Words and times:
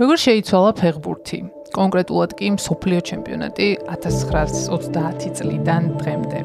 როგორ 0.00 0.16
შეიცვალა 0.16 0.70
ფეხბურთი? 0.80 1.38
კონკრეტულად 1.76 2.30
კი 2.38 2.46
მსოფლიო 2.54 3.00
ჩემპიონატი 3.04 3.66
1930 3.92 5.28
წლიდან 5.36 5.82
დღემდე. 6.00 6.40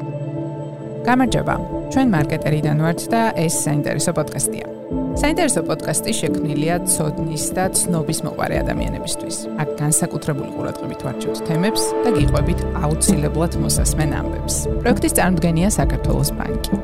გამარჯობა. 1.08 1.54
ჩვენ 1.88 2.06
მარკეტერიდან 2.12 2.76
ვართ 2.84 3.00
და 3.08 3.22
ეს 3.32 3.54
საინტერესო 3.64 4.12
პოდკასტია. 4.18 4.66
საინტერესო 5.22 5.62
პოდკასტი 5.70 6.12
შექმნილია 6.20 6.76
ცოდნის 6.84 7.44
და 7.56 7.64
ცნობის 7.72 8.18
მოყარე 8.28 8.56
ადამიანებისთვის. 8.60 9.36
აქ 9.62 9.68
განსაკუთრებული 9.80 10.50
ყურადღებით 10.56 11.00
ვარჩევთ 11.06 11.38
თემებს 11.48 11.82
და 12.04 12.10
გიყვებით 12.12 12.60
აუცილებლად 12.84 13.52
მოსასმენ 13.64 14.10
ამბებს. 14.20 14.56
პროექტის 14.84 15.16
წარმოდგენია 15.16 15.68
საქართველოს 15.80 16.30
ბანკი. 16.36 16.76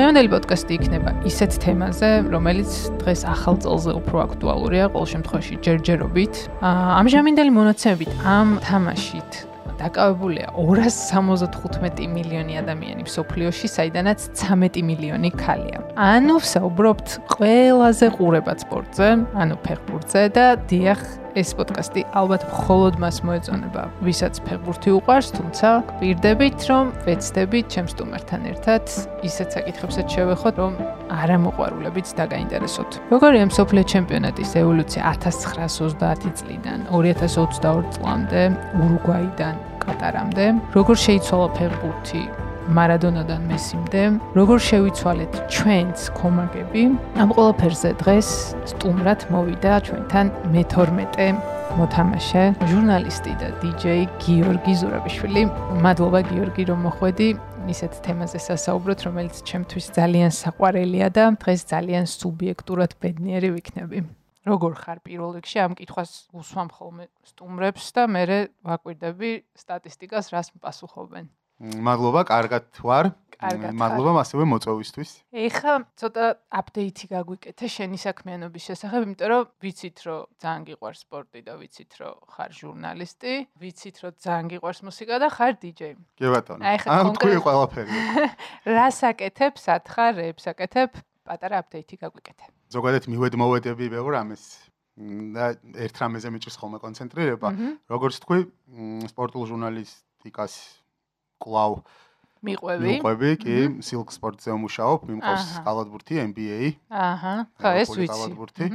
დღევანდელი 0.00 0.30
პოდკასტი 0.32 0.76
იქნება 0.78 1.10
ისეთ 1.28 1.56
თემაზე, 1.60 2.08
რომელიც 2.32 2.70
დღეს 3.02 3.24
ახალ 3.28 3.58
წელზე 3.60 3.92
უფრო 4.00 4.22
აქტუალურია, 4.22 4.86
ყოველ 4.96 5.08
შემთხვევაში 5.12 5.58
ჯერჯერობით. 5.66 6.34
ამჟამინდელი 6.64 7.52
მონაცემებით 7.52 8.10
ამ 8.24 8.48
თამაშით 8.64 9.30
დაკავებულია 9.76 10.46
275 10.56 12.08
მილიონი 12.16 12.54
ადამიანი 12.64 13.04
მსოფლიოში, 13.04 13.66
საიდანაც 13.76 14.20
13 14.40 14.80
მილიონი 14.88 15.30
ქალია. 15.36 15.84
ანუ 15.96 16.36
საუბრობთ 16.40 17.08
ყველაზე 17.36 18.06
ყურებად 18.16 18.58
სპორტზე, 18.64 19.08
ანუ 19.36 19.54
ფეხბურთზე 19.64 20.22
და 20.32 20.46
დიახ, 20.64 21.00
ეს 21.38 21.52
პოდკასტი 21.58 22.02
ალბათ 22.16 22.42
მხოლოდ 22.50 22.98
მას 23.02 23.16
მოეწონება, 23.26 23.82
ვისაც 24.06 24.40
ფეხბურთი 24.46 24.90
უყვარს, 24.98 25.28
თუმცა 25.36 25.68
გვირდებით, 26.00 26.58
რომ 26.70 26.92
ვეცდებით 27.06 27.66
ჩემს 27.70 27.94
სტუმართან 27.94 28.42
ერთად 28.50 28.84
ისეთ 29.28 29.48
საკითხებსაც 29.56 30.06
შევეხოთ, 30.10 30.54
რომ 30.62 30.72
არამოყვარულებიც 31.20 32.08
დაგაინტერესოთ. 32.18 32.90
როგორია 33.14 33.44
მსოფლიო 33.50 33.84
ჩემპიონატის 33.94 34.50
ევოლუცია 34.62 35.02
1930 35.14 36.34
წლიდან 36.38 36.78
2022 36.90 37.90
წლამდე 37.94 38.42
ურუგვაიდან 38.82 39.54
კატარამდე? 39.84 40.46
როგორ 40.74 40.96
შეიცვალა 41.06 41.48
ფეხბურთი 41.56 42.22
მარადონადან 42.76 43.42
მესიმდე, 43.50 44.02
როგორ 44.38 44.58
შევიცვალეთ 44.68 45.32
ჩვენს 45.54 46.02
კომაგები. 46.18 46.82
ამ 47.22 47.28
ყველაფერზე 47.36 47.90
დღეს 48.02 48.28
სტუმრად 48.72 49.20
მოვიდა 49.34 49.72
ჩვენთან 49.86 50.26
მე-12 50.54 51.34
მოთამაშე, 51.78 52.44
ჟურნალისტი 52.70 53.32
და 53.40 53.48
დიჯეი 53.62 54.04
გიორგი 54.22 54.74
ზურაბიშვილი. 54.80 55.42
მადლობა 55.84 56.20
გიორგი, 56.30 56.62
რომ 56.70 56.78
მოხვედი. 56.86 57.28
ისეთ 57.70 57.92
თემაზე 58.02 58.38
სასაუბროთ, 58.48 59.00
რომელიც 59.06 59.34
ჩემთვის 59.46 59.86
ძალიან 59.98 60.30
საყვარელია 60.34 61.08
და 61.14 61.24
დღეს 61.42 61.60
ძალიან 61.72 62.04
სუბიექტურად 62.10 62.90
ბედნიერი 63.02 63.48
ვიქნები. 63.54 63.98
როგორ 64.48 64.72
ხარ 64.82 64.98
პირველ 65.04 65.36
რიგში 65.36 65.58
ამ 65.60 65.72
კითხვას 65.76 66.32
უსვამ 66.32 66.68
ხოლმე 66.72 67.04
სტუმრებს 67.28 67.84
და 67.92 68.02
მე 68.08 68.22
ვაკვირდები 68.64 69.30
სტატისტიკას 69.62 70.32
რას 70.32 70.48
პასუხობენ. 70.56 71.28
მადლობა, 71.60 72.24
კარგად 72.24 72.64
ვარ. 72.80 73.12
მადლობა 73.40 74.20
ასევე 74.20 74.44
მოწვევისთვის. 74.52 75.10
ეხა 75.32 75.74
ცოტა 75.96 76.24
აპდეიტი 76.60 77.06
გაგვიკეთე 77.08 77.66
შენი 77.72 77.98
საქმიანობის 78.00 78.66
შესახებ, 78.68 79.00
იმიტომ 79.08 79.28
რომ 79.32 79.44
ვიცით, 79.64 79.98
რომ 80.04 80.20
ძალიან 80.44 80.62
გიყვარს 80.68 81.00
სპორტი 81.08 81.40
და 81.48 81.52
ვიცით, 81.56 81.92
რომ 82.00 82.14
ხარ 82.36 82.50
ჟურნალისტი, 82.52 83.32
ვიცით, 83.60 83.96
რომ 84.04 84.12
ძალიან 84.20 84.46
გიყვარს 84.52 84.80
მუსიკა 84.84 85.14
და 85.24 85.28
ხარ 85.32 85.52
დიჯეი. 85.56 85.94
კი 86.20 86.26
ბატონო. 86.36 86.62
ამ 86.84 87.06
თქვი 87.16 87.40
ყველაფერი. 87.40 87.92
რას 88.76 89.00
აკეთებ, 89.08 89.52
სათხარ 89.56 90.12
რეებს 90.20 90.44
აკეთებ? 90.52 90.90
პატარა 91.24 91.64
აპდეიტი 91.64 91.96
გაგვიკეთე. 91.96 92.44
ზოგადად 92.76 93.04
მივედმოვედები 93.08 93.84
ბევრ 93.88 94.20
ამის 94.20 94.42
და 95.32 95.56
ერთ 95.80 95.94
რამეზე 95.96 96.28
მიჭირს 96.28 96.56
ხოლმე 96.60 96.78
კონცენტრირება. 96.84 97.48
როგორც 97.88 98.20
თქვი, 98.20 98.40
სპორტულ 99.08 99.42
ჟურნალისტიკას 99.48 100.52
კლავ 101.40 101.80
მიყვები. 102.44 102.86
მიყვები, 102.88 103.30
კი, 103.40 103.56
Silk 103.84 104.12
Sports-ზე 104.14 104.54
ვმუშაობ, 104.56 105.00
მიმყავს 105.10 105.48
კალათბურთი 105.64 106.14
NBA. 106.24 106.60
აჰა, 106.88 107.34
ხო, 107.60 107.70
ეს 107.80 107.88
ვიცი. 107.92 108.08
კალათბურთი. 108.12 108.66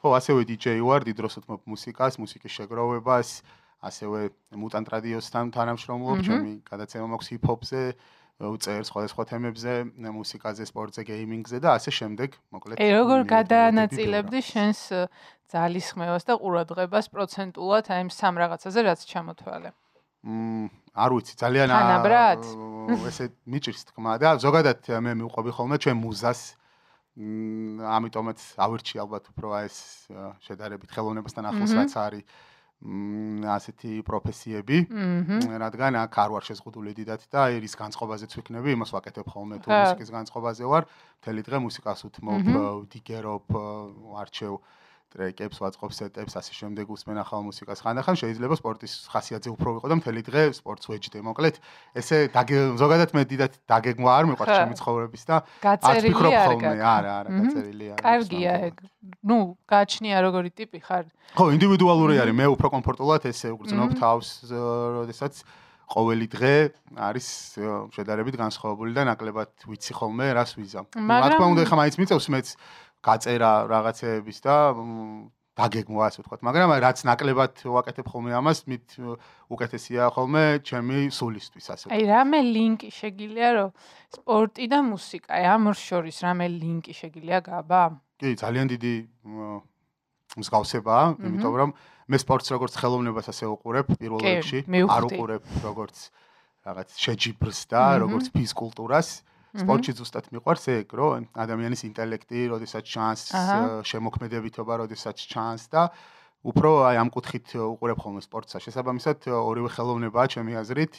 ხო, 0.00 0.08
ასევე 0.18 0.40
DJ 0.46 0.78
ვარ, 0.82 1.06
დიდ 1.08 1.16
დროს 1.18 1.34
ვთმობ 1.40 1.60
მუსიკას, 1.66 2.18
მუსიკის 2.22 2.52
შეგროვებას, 2.54 3.28
ასევე 3.82 4.30
Mutant 4.54 4.86
Radio-სთან 4.94 5.50
თანამშრომლობ, 5.56 6.16
ჩემი 6.22 6.52
გადაცემა 6.68 7.06
მაქვს 7.16 7.28
hip-hop-ზე. 7.34 7.84
უწერ 8.40 8.88
სხვადასხვა 8.88 9.22
თემებზე, 9.28 9.72
მუსიკაზე, 10.00 10.64
სპორტზე, 10.64 11.04
გეიმინგზე 11.04 11.58
და 11.60 11.76
ასე 11.76 11.92
შემდეგ, 11.92 12.40
მოკლედ. 12.48 12.80
ე 12.80 12.88
როგორ 12.96 13.28
გადაანაწილებდი 13.28 14.40
შენს 14.40 14.80
ძალისხმევას 15.52 16.24
და 16.24 16.34
ყურადღებას 16.40 17.06
პროცენტულად 17.12 17.84
აი 17.92 18.00
ამ 18.00 18.08
სამ 18.08 18.34
რაღაცაზე, 18.40 18.80
რაც 18.80 19.00
ჩამოთვალე? 19.04 19.70
მმ 20.24 20.72
არ 20.94 21.10
ვიცი 21.14 21.34
ძალიან 21.38 21.68
ესე 23.06 23.24
მიჭირს 23.46 23.82
თქმა 23.90 24.18
და 24.18 24.28
ზოგადად 24.42 24.80
მე 25.04 25.12
მიყვები 25.22 25.50
ხოლმე 25.54 25.76
ჩვენ 25.78 25.96
მუზას. 26.00 26.40
ამიტომაც 27.20 28.38
ავირჩი 28.64 28.96
ალბათ 29.02 29.24
უფრო 29.34 29.48
ეს 29.66 29.76
შედარებით 30.46 30.90
ხელოვნებასთან 30.94 31.44
ახლოს 31.50 31.72
რაც 31.74 31.92
არის 32.00 32.24
ასეთი 32.80 34.00
პროფესიები 34.08 34.78
რადგან 35.60 35.98
აქ 36.00 36.14
არ 36.16 36.30
ვარ 36.32 36.44
შეზღუდული 36.48 36.94
დიდად 36.96 37.20
და 37.28 37.42
ის 37.60 37.74
განწყობაზეც 37.76 38.30
ვიქნები 38.40 38.72
იმას 38.72 38.90
ვაკეთებ 38.96 39.26
ხოლმე 39.28 39.60
თუ 39.60 39.68
მუსიკის 39.68 40.10
განწყობაზე 40.16 40.64
ვარ 40.64 40.88
მთელი 41.20 41.40
დღე 41.44 41.58
მუსიკას 41.66 42.00
უთმობ 42.08 42.46
დიგერობ 42.94 43.46
არჩევ 44.22 44.52
ტრეკებს, 45.10 45.58
ვაწყობ 45.58 45.90
სეტებს, 45.90 46.32
ასე 46.38 46.52
შემდეგ 46.54 46.86
უსმენ 46.94 47.18
ახალ 47.18 47.42
მუსიკას. 47.42 47.82
ხანდახან 47.82 48.14
შეიძლება 48.14 48.54
სპორტის 48.62 48.92
ხასიათზე 49.10 49.50
უფრო 49.50 49.68
ვიყო 49.76 49.86
და 49.90 49.96
მთელი 49.98 50.22
დღე 50.22 50.42
სპორტს 50.54 50.86
ვეჯდე. 50.86 51.18
მოკლედ, 51.26 51.56
ესე 51.98 52.30
ზოგადად 52.78 53.10
მე 53.10 53.22
დიდად 53.26 53.52
დაგეგმვა 53.66 54.10
არ 54.14 54.24
მიყვარს 54.30 54.54
ჩემი 54.54 54.74
ცხოვრების 54.78 55.22
და 55.26 55.36
არ 55.66 55.98
ვფიქრობ 56.06 56.32
ხოლმე, 56.46 56.78
არა, 56.78 57.12
არა, 57.20 57.30
გაწერილია. 57.42 57.94
კარგია 57.98 58.52
ეგ. 58.70 58.74
ნუ, 59.26 59.38
გააჩნია 59.66 60.16
როგორი 60.22 60.50
ტიპი 60.54 60.78
ხარ. 60.78 61.04
ხო, 61.34 61.44
ინდივიდუალური 61.58 62.14
არის. 62.22 62.34
მე 62.38 62.46
უფრო 62.54 62.66
კომფორტულად 62.70 63.26
ესე 63.26 63.50
უგრძნობ 63.50 63.90
თავს, 63.98 64.28
როდესაც 64.46 65.42
ყოველი 65.90 66.26
დღე 66.30 66.54
არის 66.94 67.26
შედარებით 67.90 68.38
განსხვავებული 68.38 68.94
და 68.94 69.02
ნაკლებად 69.10 69.50
ვიცი 69.66 69.92
ხოლმე 69.98 70.26
რას 70.38 70.54
ვიზამ. 70.54 70.86
რა 70.94 71.28
თქმა 71.34 71.46
უნდა, 71.50 71.66
ხა 71.66 71.76
მაინც 71.82 71.94
მიწევს 71.98 72.26
მეც 72.30 72.46
გაწერა 73.00 73.52
რაღაცეების 73.70 74.38
და 74.44 74.56
დაგეგმვა 75.60 76.04
ასე 76.08 76.22
ვთქვათ, 76.22 76.40
მაგრამ 76.46 76.72
რაც 76.80 76.98
ნაკლებად 77.04 77.54
ვაკეთებ 77.68 78.06
ხოლმე 78.08 78.32
ამას, 78.38 78.64
მით 78.70 78.86
უკეთესია 79.50 80.08
ხოლმე 80.14 80.44
ჩემი 80.64 81.10
სულისთვის 81.12 81.66
ასე 81.74 81.84
ვთქვათ. 81.84 81.96
აი, 81.96 82.04
რამე 82.08 82.38
ლინკი 82.54 82.88
შეგიძლია 82.94 83.48
რომ 83.58 83.70
სპორტი 84.14 84.64
და 84.72 84.78
მუსიკა, 84.88 85.28
აი 85.36 85.44
ამ 85.54 85.62
ორ 85.72 85.76
შორის 85.76 86.16
რამე 86.24 86.46
ლინკი 86.54 86.92
შეგიძლია 86.96 87.38
გაბა? 87.44 87.82
კი, 88.20 88.30
ძალიან 88.40 88.66
დიდი 88.72 88.94
მსგავსებაა, 90.40 91.04
იმიტომ 91.18 91.54
რომ 91.60 91.70
მე 92.10 92.16
სპორტს 92.22 92.48
როგორც 92.54 92.74
ხელოვნებას 92.80 93.26
ასე 93.34 93.44
უყურებ 93.50 93.86
პირველ 93.98 94.20
რიგში, 94.22 94.60
არ 94.86 95.02
უყურებ 95.10 95.42
როგორც 95.66 95.96
რაღაც 96.62 96.88
შეჯიბრს 96.94 97.58
და 97.72 97.82
როგორც 98.04 98.30
ფიზკულტურას. 98.34 99.08
სპორტში 99.56 99.92
ზუსტად 99.98 100.30
მიყვარს 100.30 100.64
ეგ, 100.70 100.92
რომ 100.94 101.26
ადამიანის 101.34 101.82
ინტელექტი, 101.90 102.40
როდესაც 102.54 102.84
ჩანს, 102.86 103.22
შემოქმედებითობა, 103.90 104.72
როდესაც 104.86 105.16
ჩანს 105.18 105.66
და 105.74 105.90
უფრო 106.46 106.70
აი 106.86 106.96
ამ 107.02 107.10
კუთხით 107.10 107.58
უყურებ 107.58 107.98
ხოლმე 107.98 108.22
სპორტსა. 108.22 108.62
შესაბამისად, 108.62 109.26
ორივე 109.26 109.70
ხელოვნებაა 109.74 110.26
ჩემი 110.30 110.52
აზრით, 110.62 110.94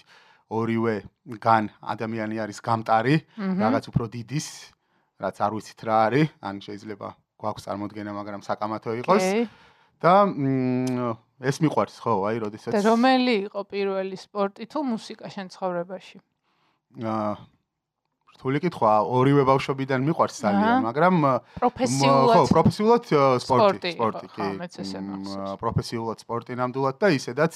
ორივე 0.52 0.96
გან 1.40 1.72
ადამიანი 1.80 2.36
არის 2.44 2.60
გამტარი, 2.60 3.16
რაღაც 3.40 3.84
უფრო 3.88 4.06
დიდის, 4.12 4.48
რაც 5.16 5.36
არ 5.40 5.52
ვიცით 5.56 5.80
რა 5.88 5.98
არის, 6.12 6.28
ან 6.44 6.56
შეიძლება 6.60 7.08
გვაქვს 7.40 7.66
წარმოქმნა, 7.66 8.12
მაგრამ 8.20 8.42
საკამათო 8.44 8.92
იყოს. 9.02 9.26
და 10.02 10.14
ეს 11.42 11.58
მიყვარს 11.62 11.98
ხო, 12.02 12.14
აი, 12.26 12.38
როდესაც 12.42 12.74
და 12.74 12.82
რომელი 12.82 13.34
იყო 13.50 13.62
პირველი 13.70 14.18
სპორტი 14.18 14.66
თუ 14.66 14.80
მუსიკა 14.82 15.30
შენ 15.30 15.48
ცხოვრებაში? 15.54 16.18
აა 17.02 17.34
რთული 18.42 18.58
კითხვა, 18.58 18.92
ორივე 19.06 19.46
ბავშვობიდან 19.46 20.02
მიყვარს 20.02 20.38
ძალიან, 20.42 20.78
მაგრამ 20.90 21.16
პროფესიულად 21.62 22.34
ხო, 22.34 22.42
პროფესიულად 22.50 23.04
სპორტი, 23.46 23.92
სპორტი, 23.94 24.28
კი. 24.34 24.48
პროფესიულად 25.62 26.18
სპორტი 26.26 26.58
ნამდვილად 26.58 26.98
და 26.98 27.08
ისედაც 27.14 27.54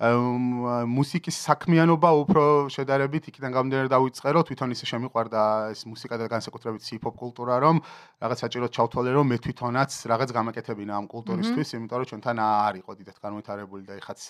მუსიკის 0.00 1.36
საქმიანობა 1.44 2.10
უფრო 2.24 2.42
შედარებით 2.72 3.26
იქიდან 3.28 3.52
გამომდინარე 3.52 3.88
დავიწყე, 3.92 4.32
რომ 4.32 4.46
თვითონ 4.48 4.68
ისე 4.72 4.86
შემიყვარდა 4.88 5.42
ეს 5.76 5.84
მუსიკა 5.84 6.16
და 6.16 6.24
განსაკუთრებით 6.30 6.82
ჰიპ-ჰოპ 6.88 7.14
კულტურა, 7.20 7.54
რომ 7.60 7.82
რაღაც 8.22 8.38
საჭიროდ 8.40 8.70
ჩავთვალე, 8.72 9.10
რომ 9.12 9.26
მე 9.28 9.36
თვითონაც 9.44 9.90
რაღაც 10.08 10.30
გამაკეთებინა 10.32 10.92
ამ 10.96 11.04
კულტურისთვის, 11.04 11.68
იმიტომ 11.76 11.98
რომ 12.00 12.08
ჩვენთან 12.16 12.36
არ 12.40 12.74
იყო 12.80 12.90
დიდად 12.96 13.16
განვითარებული 13.20 13.82
და 13.84 14.00
ეხაც 14.00 14.20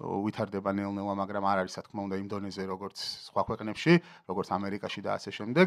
ვითარდება 0.00 0.72
ნელ-ნელა, 0.72 1.14
მაგრამ 1.20 1.44
არ 1.44 1.58
არის, 1.64 1.74
რა 1.76 1.82
თქმა 1.84 2.00
უნდა, 2.08 2.16
ინდონეზია 2.24 2.66
როგორც 2.72 2.96
სხვა 3.28 3.42
ქვეყნებში, 3.48 3.92
როგორც 4.32 4.48
ამერიკაში 4.56 5.00
და 5.04 5.10
ასე 5.20 5.30
შემდეგ. 5.36 5.66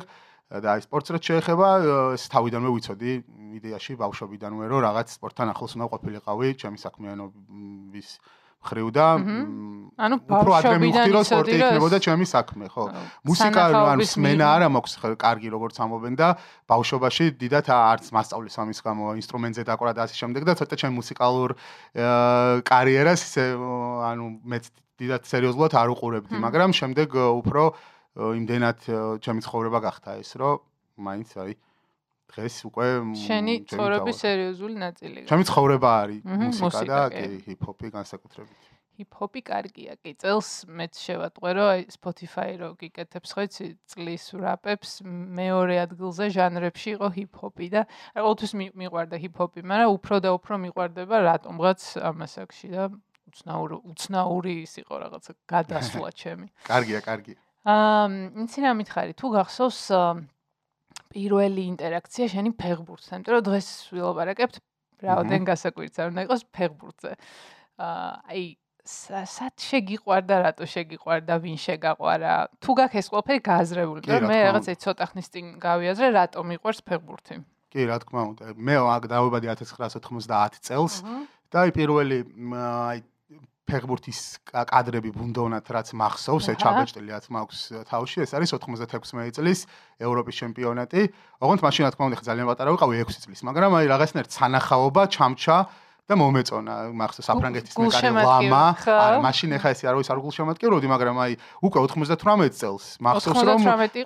და 0.53 0.68
აი 0.74 0.81
სპორტს 0.85 1.09
რაც 1.13 1.24
შეეხება, 1.24 1.68
ეს 2.18 2.24
თავიდანვე 2.33 2.69
ვიცოდი 2.74 3.12
იდეაში 3.57 3.94
ბავშვობიდანვე, 3.97 4.65
რომ 4.69 4.80
რაღაც 4.89 5.07
სპორტთან 5.18 5.47
ახლოს 5.53 5.71
უნდა 5.77 5.85
ყოფილიყავი, 5.94 6.47
ჩემი 6.62 6.77
საქმიანობის 6.83 8.09
ხრივ 8.63 8.88
და 8.95 9.07
ანუ 9.94 10.18
ბავშვობიდან 10.25 11.12
რომ 11.13 11.25
სპორტი 11.27 11.54
იქნებოდა 11.54 11.98
ჩემი 12.01 12.25
საქმე, 12.25 12.65
ხო? 12.74 12.86
მუსიკა 13.30 13.63
ანუ 13.94 14.06
სმენა 14.10 14.45
არა 14.57 14.68
მაქვს 14.74 14.94
კარგი 15.21 15.50
როგორც 15.54 15.75
ამობენ 15.86 16.13
და 16.18 16.27
ბავშვობაში 16.65 17.25
დიდათ 17.38 17.68
არც 17.69 18.10
მასწავლის 18.10 18.56
ამის 18.63 18.80
გამო 18.81 19.13
ინსტრუმენტზე 19.21 19.63
დაკვრა 19.69 19.92
და 19.94 20.01
ასე 20.10 20.15
შემდეგ 20.18 20.42
და 20.50 20.54
ცოტა 20.57 20.75
ჩემ 20.81 20.94
მუსიკალურ 20.98 21.50
კარიერას 22.65 23.21
ისე 23.21 23.45
ანუ 24.10 24.25
მეც 24.50 24.63
დიდათ 25.04 25.30
სერიოზულად 25.30 25.74
არ 25.77 25.89
უყურებდი, 25.94 26.36
მაგრამ 26.42 26.71
შემდეგ 26.74 27.18
უფრო 27.44 27.63
იმდენად 28.33 28.77
ჩემი 29.25 29.42
ცხოვრება 29.45 29.80
გახდა 29.83 30.18
ეს, 30.21 30.33
რომ 30.42 30.62
მაინც 31.01 31.30
აი 31.38 31.54
დღეს 32.31 32.55
უკვე 32.69 32.87
შენი 33.19 33.53
ცხოვრების 33.69 34.17
სერიოზული 34.23 34.75
ნაწილია. 34.79 35.25
ჩემი 35.29 35.43
ცხოვრება 35.49 35.89
არის 36.03 36.21
მუსიკა 36.61 36.83
და 36.87 36.99
ჰიპ-ჰოპი 37.47 37.87
განსაკუთრებით. 37.97 38.61
ჰიპ-ჰოპი 38.93 39.41
კარგია, 39.41 39.93
კი. 39.97 40.11
წელს 40.21 40.49
მეც 40.69 40.93
შევატყვე, 41.01 41.49
რომ 41.57 41.67
აი 41.73 41.81
Spotify 41.89 42.49
რო 42.61 42.67
გიკეთებს 42.77 43.29
ხო 43.33 43.41
იცი 43.49 43.65
წლის 43.89 44.23
რაპებს 44.37 44.91
მეორე 45.39 45.75
ადგილზე 45.85 46.29
ჟანრებში 46.29 46.89
იყო 46.97 47.07
ჰიპ-ჰოპი 47.17 47.67
და 47.73 47.81
აი 47.89 48.21
ყოველთვის 48.21 48.53
მიყვარდა 48.77 49.17
ჰიპ-ჰოპი, 49.17 49.59
მაგრამ 49.65 49.89
უფრო 49.97 50.15
და 50.21 50.29
უფრო 50.37 50.53
მიყვარდება 50.65 51.15
რატომღაც 51.25 51.81
ამასაკში 52.05 52.67
და 52.69 52.83
უცნაური 53.33 53.75
უცნაური 53.81 54.53
ის 54.61 54.73
იყო 54.85 54.95
რაღაცა 55.09 55.31
გადასვლა 55.49 56.09
ჩემი. 56.21 56.47
კარგია, 56.69 56.99
კარგია. 57.01 57.37
აა, 57.65 58.05
იცი 58.45 58.59
რა 58.61 58.71
მითხარი, 58.77 59.11
თუ 59.17 59.27
გახსოვს 59.33 59.79
პირველი 61.13 61.63
ინტერაქცია 61.74 62.25
შენი 62.33 62.51
ფეხბურთთან, 62.57 63.21
იმიტომ 63.21 63.36
რომ 63.38 63.45
დღეს 63.48 63.68
ვილაპარაკებთ 63.94 64.56
რაოდენ 65.04 65.48
გასაკვირიც 65.48 65.95
არ 66.00 66.12
უნდა 66.13 66.25
იყოს 66.27 66.44
ფეხბურთზე. 66.57 67.13
აა, 67.83 68.12
აი 68.33 68.44
სად 68.83 69.56
შეგიყვარდა, 69.63 70.36
რატო 70.44 70.65
შეგიყვარდა, 70.68 71.33
ვინ 71.39 71.57
შეგაყვარა? 71.63 72.33
თუ 72.60 72.71
გაქვს 72.80 73.00
ეს 73.00 73.07
ყველაფერი 73.13 73.42
გააზრებული, 73.48 74.00
მაგრამ 74.04 74.31
მე 74.33 74.39
რაღაცა 74.44 74.75
ცოტა 74.83 75.06
ხნის 75.13 75.27
წინ 75.31 75.45
გავიაზრე, 75.63 76.07
რატო 76.19 76.44
მიყვარს 76.44 76.81
ფეხბურთი. 76.83 77.36
კი, 77.71 77.81
რა 77.89 77.98
თქმა 78.04 78.21
უნდა. 78.33 78.45
მე 78.60 78.75
აქ 78.83 79.04
დავებადი 79.07 79.48
1990 79.56 80.60
წელს 80.68 80.94
და 81.48 81.57
აი 81.63 81.71
პირველი 81.74 82.18
აი 82.54 83.00
ფეხბურთის 83.63 84.19
კადრები 84.44 85.12
ბუნდოვნად 85.15 85.65
რაც 85.71 85.88
მახსოვს, 85.95 86.45
ეს 86.51 86.57
ჩაბეჭდილიათ 86.60 87.25
მაქვს 87.31 87.60
თავში, 87.88 88.18
ეს 88.27 88.31
არის 88.36 88.51
96 88.60 89.31
წლის 89.39 89.60
ევროპის 90.04 90.36
ჩემპიონატი. 90.42 91.01
ოღონდ 91.39 91.62
მაშინ 91.63 91.83
რა 91.88 91.92
თქმა 91.95 92.06
უნდა 92.12 92.25
ძალიან 92.27 92.48
პატარა 92.51 92.69
ვიყავი 92.75 92.95
6 93.07 93.24
წლის, 93.24 93.39
მაგრამ 93.48 93.71
აი 93.80 93.86
რაღაცნაირ 93.88 94.27
სანახაობა 94.36 95.04
ჩამჩა 95.15 95.57
და 96.03 96.17
მომეწონა 96.19 96.73
მახსოვს 97.00 97.27
საფრანგეთის 97.31 97.77
მეკარე 97.79 98.09
ლამა. 98.11 98.63
არ 98.91 99.13
მაშინ 99.23 99.55
ეხა 99.55 99.69
ესე 99.71 99.88
არ 99.88 99.95
ვიცი 99.95 100.11
არ 100.11 100.19
გულშემატკივრობდი 100.19 100.88
მაგრამ 100.91 101.15
აი 101.23 101.33
უკვე 101.63 101.79
98 101.88 102.51
წელს. 102.59 102.85
მახსოვს 103.00 103.41
რომ 103.47 103.59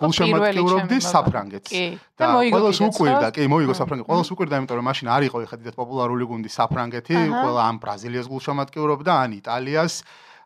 გულშემატკივრობდი 0.05 0.97
საფრანგეთს. 1.01 1.73
და 2.21 2.25
ყველას 2.53 2.79
უკვირდა 2.85 3.27
კი 3.33 3.49
მოიგო 3.49 3.73
საფრანგეთი 3.81 4.07
ყველას 4.13 4.29
უკვირდა 4.29 4.55
იმიტომ 4.61 4.77
რომ 4.77 4.85
მაშინ 4.93 5.07
არ 5.09 5.21
იყო 5.25 5.37
ეხა 5.45 5.55
დიდად 5.57 5.75
პოპულარული 5.81 6.23
გუნდი 6.29 6.49
საფრანგეთი 6.53 7.15
ყველა 7.33 7.61
ამ 7.65 7.75
ბრაზილიას 7.81 8.27
გულშემატკივრობდა 8.29 9.11
ან 9.17 9.29
იტალიას 9.41 9.93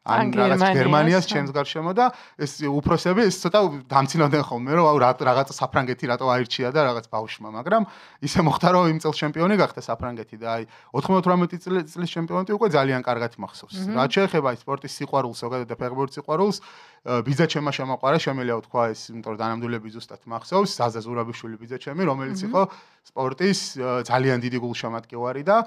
ან 0.02 0.34
რაღაც 0.34 0.62
გერმანიას 0.74 1.26
ჩემს 1.30 1.52
გარშემო 1.54 1.94
და 1.94 2.10
ეს 2.42 2.58
უფროსები 2.66 3.22
ეს 3.30 3.38
ცოტა 3.38 3.60
დამცინავდნენ 3.86 4.44
ხოლმე 4.50 4.72
რომ 4.74 4.86
აუ 4.90 4.98
რაღაც 4.98 5.54
საფრანგეთი 5.54 6.06
რატო 6.10 6.26
აირჩია 6.26 6.74
და 6.74 6.82
რაღაც 6.90 7.06
ბავშვმა 7.14 7.50
მაგრამ 7.62 7.86
ისე 8.26 8.40
მოხდა 8.42 8.68
რომ 8.74 8.86
იმ 8.92 9.00
წელს 9.06 9.18
ჩემპიონი 9.22 9.56
გახდა 9.62 9.82
საფრანგეთი 9.86 10.36
და 10.42 10.48
აი 10.58 10.64
98 10.90 11.94
წლის 11.94 12.10
ჩემპიონატი 12.18 12.52
უკვე 12.58 12.68
ძალიან 12.74 13.02
კარგად 13.06 13.38
მახსოვს. 13.38 13.78
რა 13.94 14.06
შეეხება 14.10 14.48
აი 14.50 14.58
სპორტის 14.58 14.94
სიყვარულს 14.98 15.38
ზოგადად 15.38 15.68
და 15.70 15.76
ფეხბურთის 15.78 16.18
სიყვარულს 16.18 16.58
ბიძა 17.02 17.46
ჩემმა 17.50 17.72
შემოყარა 17.74 18.18
შემიძლია 18.22 18.56
ვთქვა 18.62 18.84
ეს 18.94 19.02
იმიტომ 19.10 19.34
რომ 19.34 19.40
დანამდვილები 19.42 19.90
ზუსტად 19.90 20.22
მახსოვს 20.30 20.72
ზაზა 20.78 21.02
ზურაბიშვილი 21.02 21.58
ბიძა 21.58 21.78
ჩემი 21.82 22.06
რომელიც 22.06 22.40
იყო 22.46 22.62
სპორტის 23.10 23.60
ძალიან 24.06 24.38
დიდი 24.46 24.58
გულშემატკივარი 24.62 25.42
და 25.42 25.58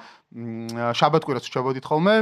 შაბათკვირას 0.95 1.51
ჩებოდით 1.51 1.85
ხოლმე 1.91 2.15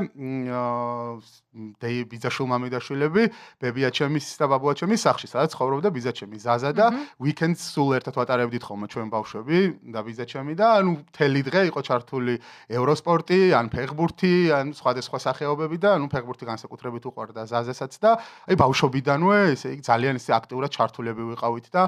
დეი 1.53 1.99
ბიძაშვილ 2.09 2.49
მამიდაშვილები 2.49 3.23
ბებიაჩემის 3.61 4.27
და 4.41 4.49
ბაბუაჩემის 4.49 5.05
სახლში 5.05 5.29
სადაც 5.29 5.53
ცხოვრობდა 5.53 5.89
ბიძაჩემი 5.93 6.39
ზაზა 6.41 6.71
და 6.73 6.87
ვიკენდს 7.21 7.61
სულ 7.77 8.01
ერთად 8.01 8.17
ვატარებდით 8.17 8.65
ხოლმე 8.65 8.89
ჩვენ 8.89 9.13
ბავშვები 9.13 9.59
და 9.93 10.01
ბიძაჩემი 10.09 10.57
და 10.57 10.67
ანუ 10.81 10.93
მთელი 11.13 11.41
დღე 11.53 11.63
იყო 11.69 11.81
ჩართული 11.85 12.35
ევროსპორტი 12.73 13.41
ან 13.53 13.69
ფეხბურთი 13.69 14.33
ან 14.57 14.73
სხვადასხვა 14.73 15.19
სახეობები 15.29 15.77
და 15.77 16.01
ანუ 16.01 16.09
ფეხბურთი 16.09 16.49
განსაკუთრებით 16.49 17.05
უყვარდა 17.13 17.45
ზაზასაც 17.53 17.93
და 18.01 18.17
აი 18.49 18.57
ბავშვობიდანვე 19.03 19.37
ესე 19.53 19.73
იგი 19.75 19.83
ძალიან 19.87 20.19
ისე 20.19 20.33
აქტიურად 20.37 20.71
ჩართულები 20.77 21.23
ვიყავით 21.33 21.67
და 21.75 21.83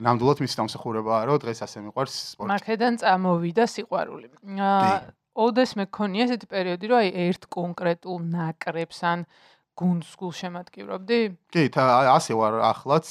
ნამდვილად 0.00 0.38
მის 0.40 0.54
დამსახურებაა 0.56 1.22
რომ 1.28 1.38
დღეს 1.42 1.60
ასე 1.66 1.78
მიყვარს 1.84 2.14
სპორტი. 2.34 2.50
მაქედან 2.50 2.94
წამოვიდა 3.02 3.64
სიყვარული. 3.74 4.26
აა 4.46 4.94
ოდეს 5.34 5.70
მე 5.76 5.84
ქონია 5.90 6.24
ესეთი 6.26 6.46
პერიოდი 6.50 6.84
რომ 6.90 6.98
აი 7.00 7.10
ერთ 7.26 7.42
კონკრეტულ 7.50 8.18
ნაკრებს 8.30 8.98
ან 9.04 9.26
გუნდს 9.80 10.12
გულშემატკივრობდი? 10.20 11.18
კი, 11.48 11.62
ასე 11.72 12.36
ვარ 12.36 12.60
ახლაც. 12.68 13.06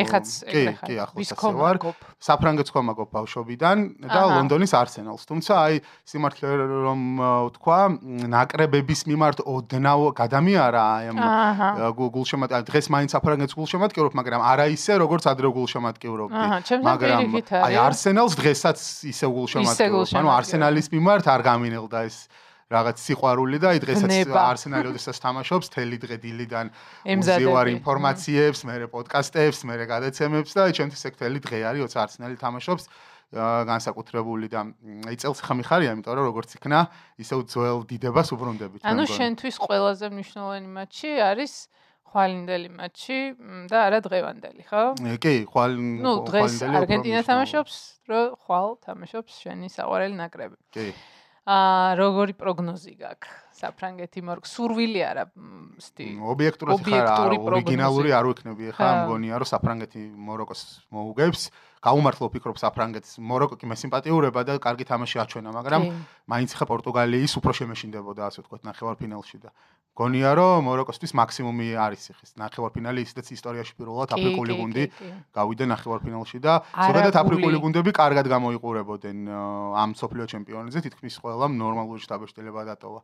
ეხაც 0.00 0.26
კი, 0.48 0.62
კი, 0.80 0.94
ახლაც 1.04 1.32
ასე 1.36 1.52
ვარ. 1.52 1.76
საფრანგეთს 2.24 2.72
ხომაგობ 2.72 3.08
ბავშვობიდან 3.12 3.76
და 4.00 4.22
ლონდონის 4.32 4.72
არსენალს. 4.72 5.28
თუმცა 5.28 5.52
აი 5.52 5.74
სიმართლე 6.08 6.48
რომ 6.88 7.00
ვთქვა, 7.52 7.80
ნაკრებების 8.32 9.00
მიმართ 9.12 9.44
ოდნავ 9.44 10.00
გადამიარა 10.16 10.82
აი 10.96 11.04
ამ 11.12 11.18
გულშემატკივრ 12.00 12.64
დღეს 12.64 12.86
მაინც 12.96 13.10
საფრანგეთს 13.12 13.54
გულშემატკივრობ, 13.60 14.12
მაგრამ 14.16 14.40
არა 14.40 14.66
ისე 14.72 14.96
როგორც 15.04 15.24
ადრე 15.28 15.52
გულშემატკივრობდი. 15.52 16.80
მაგრამ 16.80 17.20
აი 17.60 17.74
არსენალს 17.76 18.34
დღესაც 18.40 18.78
ისე 19.12 19.26
გულშემატკივრობ. 19.28 20.16
ანუ 20.16 20.28
არსენალის 20.32 20.86
მიმართ 20.96 21.24
არ 21.28 21.40
გამინელდა 21.44 21.98
ეს 22.08 22.16
რაღაც 22.66 22.96
სიყვარული 22.98 23.58
და 23.62 23.74
აი 23.74 23.80
დღესაც 23.84 24.30
არსენალი 24.34 24.90
ოდესაც 24.90 25.16
თამაშობს 25.22 25.70
თელი 25.70 25.98
დღე 26.02 26.16
დილიდან 26.18 26.66
უზივარ 27.14 27.70
ინფორმაციებს, 27.78 28.60
მე 28.66 28.88
პოდკასტებს, 28.90 29.58
მე 29.70 29.74
გადაცემებს 29.86 30.50
და 30.56 30.70
ჩემთვის 30.74 31.02
ეგ 31.06 31.14
თელი 31.20 31.38
დღე 31.46 31.58
არის, 31.70 31.80
როცა 31.86 31.98
არსენალი 32.06 32.36
თამაშობს. 32.42 32.84
განსაკუთრებული 33.34 34.46
და 34.46 34.70
იწელს 35.10 35.42
ხა 35.42 35.54
მიხარია, 35.58 35.98
იმიტომ 35.98 36.14
რომ 36.14 36.26
როგორც 36.30 36.50
იქნა, 36.62 36.80
ისევ 37.18 37.42
ძველ 37.50 37.82
დიდებას 37.90 38.30
უბრუნდებით. 38.30 38.80
ანუ 38.86 39.02
შენთვის 39.02 39.56
ყველაზე 39.66 40.06
მნიშვნელოვანი 40.14 40.68
матჩი 40.70 41.10
არის 41.26 41.52
ხვალინდელი 42.06 42.68
матჩი 42.78 43.18
და 43.66 43.76
არა 43.90 43.98
დღევანდელი, 44.06 44.62
ხო? 44.70 44.84
კი, 45.18 45.34
ხვალ 45.50 45.70
ну 46.06 46.22
დღეს 46.22 46.62
არგენტინა 46.70 47.20
თამაშობს, 47.26 47.74
რომ 48.06 48.24
ხვალ 48.46 48.68
თამაშობს 48.86 49.32
შენი 49.42 49.68
საყვარელი 49.74 50.16
ნაკრები. 50.22 50.56
კი. 50.70 50.94
აა 51.46 51.90
როგორი 51.98 52.34
პროგნოზი 52.42 52.92
გაქვს 53.00 53.45
საფრანგეთი 53.56 54.22
მორგ 54.28 54.48
სურვილი 54.50 55.00
არა 55.10 55.24
სტი 55.86 56.08
ობიექტურად 56.32 56.90
ხარ 56.90 57.36
ორიგინალური 57.36 58.12
არ 58.18 58.28
ვიქნები 58.30 58.74
ხა 58.76 58.90
მგონია 59.02 59.40
რომ 59.42 59.50
საფრანგეთი 59.52 60.02
მოროკოს 60.28 60.62
მოუგებს 60.92 61.48
გაუმართლო 61.86 62.28
ფიქრობ 62.34 62.58
საფრანგეთს 62.60 63.18
მოროკო 63.30 63.56
კი 63.60 63.68
მე 63.70 63.76
სიმპათიურება 63.80 64.42
და 64.48 64.58
კარგი 64.66 64.84
თამაში 64.90 65.20
აჩვენა 65.22 65.50
მაგრამ 65.56 65.82
მაინც 66.32 66.50
ხა 66.58 66.66
პორტუგალიის 66.72 67.32
უფრო 67.40 67.52
შემეშინდებოდა 67.60 68.22
ასე 68.28 68.42
ვთქვათ 68.42 68.62
ნახევარფინალში 68.66 69.38
და 69.44 69.52
გონია 69.96 70.32
რომ 70.36 70.66
მოროკოსთვის 70.68 71.12
მაქსიმუმი 71.16 71.68
არის 71.80 72.02
ხეს 72.16 72.32
ნახევარფინალი 72.42 73.04
ისედაც 73.06 73.30
ისტორიაში 73.36 73.72
პირველად 73.80 74.12
აფრიკული 74.16 74.56
გუნდი 74.60 74.84
გავიდა 75.38 75.64
ნახევარფინალში 75.72 76.38
და 76.44 76.52
ზოგადად 76.74 77.16
აფრიკული 77.22 77.56
გუნდები 77.64 77.94
კარგად 77.96 78.26
გამოიყურებოდნენ 78.34 79.16
ამ 79.84 79.96
სოფლიო 79.96 80.26
ჩემპიონატზე 80.32 80.84
თითქმის 80.84 81.16
ყველა 81.22 81.48
ნორმალური 81.54 82.04
შტაბეშტილება 82.04 82.66
დატოვა 82.72 83.00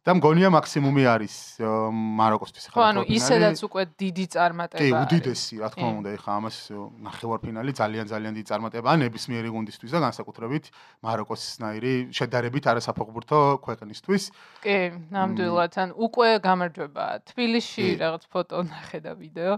და 0.00 0.14
მგონია 0.16 0.48
მაქსიმუმი 0.48 1.04
არის 1.12 1.34
მაროკოსთვის 1.60 2.64
ხა. 2.72 2.72
ხო, 2.72 2.84
ანუ 2.88 3.02
ისედაც 3.04 3.58
უკვე 3.60 3.82
დიდი 4.00 4.24
წარმატება. 4.32 4.80
კი, 4.80 4.88
უდიდესი, 4.96 5.54
რა 5.60 5.68
თქმა 5.76 5.88
უნდა, 6.00 6.08
ეხა 6.16 6.30
ამას 6.40 6.56
ნახევარფინალი 7.04 7.70
ძალიან 7.76 8.06
ძალიან 8.08 8.32
დიდი 8.40 8.48
წარმატებაა 8.48 8.96
ნებისმიერი 9.04 9.48
გუნდისთვის 9.52 9.92
და 9.92 10.00
განსაკუთრებით 10.06 10.64
მაროკოსნაირი 11.04 11.94
შედარებით 12.16 12.64
არასაფეხბურთო 12.72 13.40
ქვეყნისთვის. 13.60 14.22
კი, 14.64 14.78
ნამდვილად, 15.12 15.72
ან 15.84 15.88
უკვე 15.92 16.28
გამარჯვება 16.48 17.06
თბილისში 17.28 17.84
რაღაც 18.00 18.22
ფოტო 18.32 18.58
ნახე 18.72 18.98
და 19.04 19.12
ვიდეო. 19.20 19.54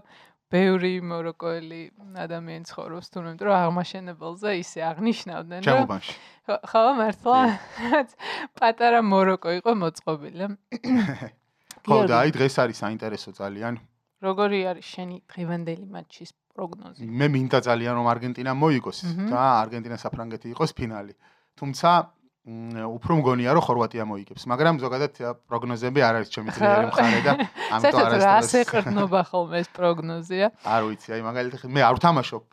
ბევრი 0.52 0.92
მოროკოელი 1.00 1.80
ადამიანი 2.24 2.68
ცხოვრობს 2.68 3.06
თუნდაც 3.12 3.32
იმიტომ 3.32 3.48
რომ 3.48 3.56
აღმაშენებელზე 3.58 4.50
ისე 4.60 4.80
აღნიშნავდნენ 4.92 5.62
რომ 5.68 5.88
ხო 6.72 6.82
მართლა 6.98 7.40
პატარა 8.58 9.00
მოროკო 9.06 9.50
იყო 9.62 9.72
მოწყობილი. 9.82 10.48
ხო 11.88 11.98
და 12.10 12.14
აი 12.22 12.30
დღეს 12.36 12.54
არის 12.62 12.78
საინტერესო 12.84 13.30
ძალიან. 13.40 13.80
როგორი 14.22 14.58
არის 14.70 14.86
შენი 14.86 15.16
დღევანდელი 15.26 15.86
მატჩის 15.90 16.30
პროგნოზი? 16.54 17.06
მე 17.10 17.26
მინდა 17.34 17.58
ძალიან 17.66 17.94
რომ 17.98 18.06
არგენტინა 18.12 18.52
მოიგოს 18.54 18.98
და 19.32 19.40
არგენტინა 19.66 19.96
საფრანგეთი 19.98 20.46
იყოს 20.54 20.70
ფინალი. 20.78 21.14
თუმცა 21.58 21.90
უფრო 22.42 23.12
მგონია 23.22 23.54
რომ 23.54 23.62
ხორვატია 23.62 24.02
მოიგებს. 24.02 24.42
მაგრამ 24.50 24.82
ზოგადად 24.82 25.14
პროგნოზები 25.46 26.00
არ 26.02 26.14
არის 26.18 26.28
ჩემი 26.34 26.50
ძლიერი 26.50 26.86
მხარე 26.90 27.20
და 27.22 27.32
ამიტომ 27.78 28.00
არ 28.02 28.14
არის 28.18 28.24
რა 28.26 28.34
შეყრნობა 28.50 29.20
ხოლმე 29.30 29.56
ეს 29.62 29.68
პროგნოზია. 29.70 30.46
არ 30.74 30.82
ვიცი 30.90 31.08
აი 31.14 31.22
მაგალითად 31.22 31.70
მე 31.70 31.80
არ 31.86 31.94
ვთამაშობ 32.02 32.44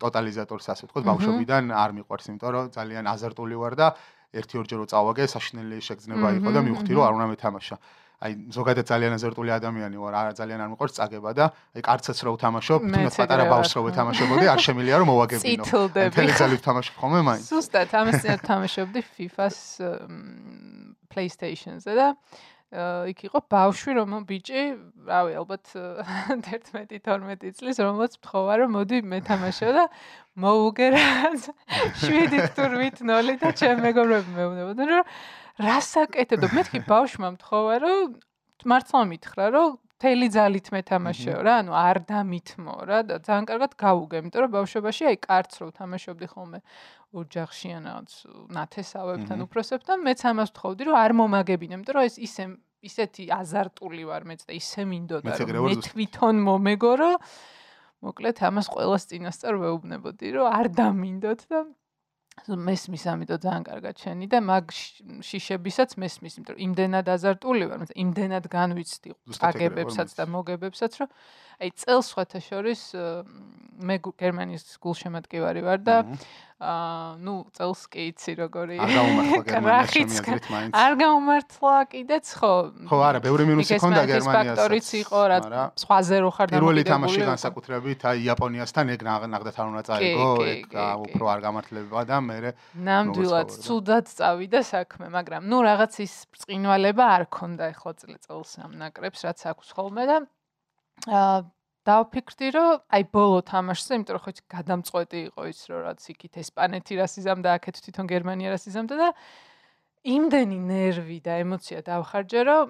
ტოტალიზატორს 0.00 0.66
ასე 0.72 0.82
ვთქვათ 0.88 1.04
ბავშვობიდან 1.04 1.64
არ 1.68 1.90
მიყვარს 2.00 2.26
იმიტომ 2.32 2.50
რომ 2.56 2.72
ძალიან 2.72 3.04
აზარტული 3.12 3.56
ვარ 3.60 3.74
და 3.76 3.86
ერთი 4.32 4.54
ორჯერ 4.56 4.78
რო 4.80 4.86
წავაგე 4.88 5.24
საშინელი 5.28 5.76
შეგრძნება 5.84 6.28
იყო 6.40 6.48
და 6.56 6.60
მივხვდი 6.64 6.92
რომ 6.96 7.04
არ 7.04 7.12
უნდა 7.12 7.26
მეთამაშა 7.28 7.76
აი 8.22 8.32
ზოგადად 8.54 8.86
ძალიან 8.86 9.12
აზარტული 9.18 9.50
ადამიანი 9.50 9.96
ვარ 9.98 10.14
არ 10.14 10.34
ძალიან 10.38 10.60
არ 10.62 10.68
მიყვარს 10.72 10.94
წაგება 10.98 11.30
და 11.34 11.44
აი 11.74 11.82
კარცაც 11.82 12.18
რო 12.22 12.30
ვთამაშობ 12.38 12.80
თუნდაც 12.86 13.16
პატარა 13.18 13.44
ბავშვს 13.50 13.74
რო 13.74 13.82
ვეთამაშობოდი 13.88 14.46
არ 14.52 14.60
შემიძლია 14.62 14.96
რომ 15.02 15.08
მოვაგებინო. 15.10 15.64
თელეზალი 16.14 16.54
ვთამაშობ 16.62 16.94
ხოლმე 17.02 17.20
მაინც. 17.26 17.44
ზუსტად 17.50 17.90
ამას 17.98 18.22
თამაშობდი 18.46 19.00
FIFA-ს 19.02 19.58
PlayStation-ზე 21.10 21.92
და 21.98 22.06
იქ 22.72 23.18
იყო 23.28 23.38
ბავშვი 23.52 23.92
რომ 24.00 24.24
ბიჭი, 24.24 24.62
რავი, 25.04 25.32
ალბათ 25.36 25.76
11-12 26.40 27.52
წლის, 27.52 27.76
რომელსაც 27.84 28.16
მთხოვა 28.16 28.52
რომ 28.64 28.70
მოდი 28.80 28.98
მეთამაშო 29.12 29.70
და 29.76 29.84
მოუგერა 30.40 31.04
7-8-0 32.00 33.36
და 33.44 33.48
ჩემ 33.52 33.84
მეგობრები 33.84 34.30
მეუბნებოდნენ 34.32 34.88
რომ 34.88 35.04
რასაკეთებდო? 35.60 36.48
მეთქი 36.56 36.80
ბავშვმა 36.88 37.28
მთხოვა 37.36 37.74
რომ 37.84 38.14
მართლა 38.62 39.02
მითხრა 39.12 39.46
რომ 39.52 39.70
თელი 40.02 40.28
ძალით 40.34 40.66
მეთამაშეო 40.74 41.38
რა, 41.46 41.54
ანუ 41.62 41.72
არ 41.78 41.98
დამითმო 42.10 42.74
რა 42.90 42.98
და 43.06 43.14
ძალიან 43.22 43.46
კარგად 43.46 43.72
გავუგე, 43.78 44.16
იმიტომ 44.22 44.40
რომ 44.42 44.52
ბავშვობაში 44.56 45.02
აი 45.12 45.16
კარც 45.22 45.52
რო 45.62 45.68
თამაშობდი 45.78 46.26
ხოლმე 46.32 46.58
ოჯახში 47.22 47.68
ან 47.78 47.82
რაღაც 47.86 48.10
ნათესავებთან 48.56 49.38
უფროსებთან, 49.46 49.96
მეც 50.02 50.20
ამას 50.26 50.50
ვთხოვდი 50.50 50.82
რომ 50.90 50.96
არ 50.98 51.12
მომაგებინე, 51.22 51.72
იმიტომ 51.78 51.94
რომ 51.94 52.06
ეს 52.10 52.16
ისე 52.18 52.44
ისეთი 52.82 53.22
აზარტული 53.30 54.02
ვარ 54.10 54.22
მეც 54.26 54.40
და 54.42 54.52
ისე 54.58 54.82
მინდოდა 54.90 55.32
რომ 55.38 55.66
მე 55.70 55.74
თვითონ 55.86 56.36
მომეგორო. 56.50 57.10
მოკლედ 58.02 58.36
ამას 58.42 58.66
ყოველას 58.74 59.04
წინასწარ 59.06 59.54
ვეუბნებოდი 59.62 60.28
რომ 60.34 60.46
არ 60.50 60.66
დამინდოთ 60.74 61.40
და 61.46 61.58
მესმის 62.48 63.02
ამიტომ 63.12 63.40
ძალიან 63.44 63.64
კარგად 63.68 63.94
შენი 64.02 64.26
და 64.32 64.38
მაგ 64.40 64.72
შიშებისაც 65.28 65.90
მესმის, 66.00 66.36
იმიტომ 66.38 66.54
რომ 66.56 66.62
იმდენად 66.66 67.06
აზარტული 67.12 67.64
ვარ, 67.70 67.84
იმდენად 68.04 68.48
განვიცდი 68.52 69.14
აგებებსაც 69.48 70.14
და 70.16 70.24
მოგებებსაც, 70.32 70.92
რომ 71.02 71.08
აი 71.62 71.70
წელს 71.78 72.10
სხვათა 72.12 72.40
შორის 72.42 72.82
მე 73.82 73.98
გერმანიის 74.04 74.78
გულშემატკივარი 74.82 75.62
ვარ 75.64 75.80
და 75.82 75.96
აა 76.62 77.18
ნუ 77.26 77.34
წელს 77.56 77.80
კი 77.90 78.02
იცი 78.12 78.32
როგორი 78.38 78.76
არ 78.78 78.90
გამომართლა 78.94 79.42
გერმანიაში 79.50 80.02
მიაზრით 80.02 80.44
მაინც. 80.52 80.74
არ 80.78 80.92
გამომართლა 81.00 81.74
კიდეც 81.94 82.26
ხო 82.38 82.52
ხო 82.86 82.98
არა 83.02 83.20
ბევრი 83.24 83.46
მინუსი 83.50 83.78
ქონდა 83.82 84.02
გერმანიას 84.12 84.58
ფაქტორიც 84.58 84.88
იყო 85.02 85.22
რა 85.32 85.38
სხვაზე 85.82 86.16
რო 86.22 86.30
ხარ 86.36 86.52
პირველი 86.54 86.82
თამაში 86.86 87.20
განსაკუთრებით 87.30 88.00
აი 88.12 88.22
იაპონიასთან 88.26 88.92
ეგ 88.94 89.00
ნაღდათ 89.10 89.56
არ 89.58 89.66
უნდა 89.72 89.82
წაიგო 89.90 90.28
ეგ 90.52 90.76
უფრო 91.08 91.24
არ 91.34 91.40
გამართლება 91.46 92.00
და 92.12 92.16
მე 92.22 92.36
ნამდვილად 92.90 93.50
ცუდად 93.66 94.06
წავიდა 94.14 94.60
საქმე 94.70 95.10
მაგრამ 95.18 95.42
ნუ 95.50 95.58
რაღაც 95.66 95.98
ის 96.06 96.14
ბრწყინვალება 96.30 97.04
არ 97.16 97.24
ქონდა 97.26 97.74
ეხლა 97.74 97.92
წელს 97.98 98.52
ამ 98.62 98.78
ნაკრებს 98.78 99.26
რაც 99.26 99.40
აქვს 99.50 99.74
ხოლმე 99.74 100.06
და 100.06 100.18
დავფიქრდი 101.82 102.48
რომ 102.54 102.82
აი 102.94 103.04
ბოლო 103.10 103.38
თამაშზე, 103.42 103.98
იმიტომ 103.98 104.14
რომ 104.14 104.22
ხო 104.22 104.32
იცი 104.32 104.42
გადამწყვეტი 104.54 105.18
იყო 105.28 105.42
ის 105.50 105.60
რომ 105.66 105.80
რაც 105.86 106.02
იქით 106.14 106.34
ესპანეთი 106.42 106.92
რას 107.02 107.14
იზამდა, 107.18 107.48
აქეთ 107.58 107.76
თვითონ 107.82 108.06
გერმანია 108.12 108.48
რას 108.54 108.64
იზამდა 108.70 108.94
და 109.02 109.08
იმდენი 110.02 110.58
ნერვი 110.70 111.18
და 111.26 111.32
ემოცია 111.42 111.82
დავხარჯე 111.86 112.40
რომ 112.46 112.66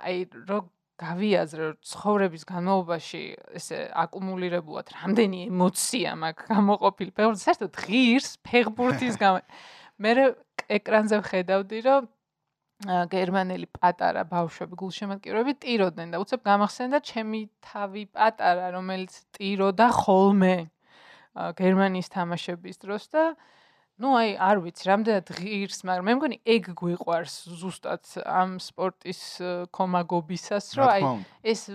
აი 0.00 0.16
რო 0.48 0.58
გავიაზრე 1.00 1.62
რომ 1.68 1.76
ცხოვრების 1.90 2.42
განმავლობაში 2.48 3.20
ესე 3.60 3.78
აკუმულირებულად 4.04 4.86
რამდენი 5.00 5.38
ემოცია 5.48 6.12
მაქვს 6.20 6.48
გამოყოფილი, 6.52 7.10
ფეხბურთი 7.16 7.44
საერთოდ 7.44 7.72
ღირს 7.84 8.30
ფეხბურთის 8.44 9.16
გამო 9.22 9.40
მე 10.00 10.12
ეკრანზე 10.80 11.16
ვხედავდი 11.24 11.78
რომ 11.88 12.08
გერმანელი 12.88 13.66
პატარა 13.76 14.24
ბავშვები 14.24 14.76
გულშემატკივრები 14.80 15.52
ტიროდნენ 15.60 16.14
და 16.14 16.20
უცებ 16.22 16.40
გამახსენდა 16.48 17.00
ჩემი 17.04 17.40
თავი 17.60 18.04
პატარა 18.08 18.70
რომელიც 18.72 19.12
ტიროდა 19.36 19.88
ხოლმე 20.00 20.54
გერმანიის 21.60 22.08
თამაშების 22.08 22.80
დროს 22.80 23.04
და 23.12 23.24
ну 24.00 24.16
აი 24.16 24.32
არ 24.40 24.62
ვიცი 24.64 24.84
რამდენად 24.88 25.32
ღირს 25.36 25.84
მაგრამ 25.84 26.08
მე 26.08 26.14
მგონი 26.16 26.36
ეგ 26.56 26.72
გვიყვარს 26.80 27.36
ზუსტად 27.60 28.14
ამ 28.24 28.56
სპორტის 28.64 29.20
კომაგობისას 29.76 30.72
რომ 30.80 30.88
აი 30.88 31.04
ეს 31.52 31.68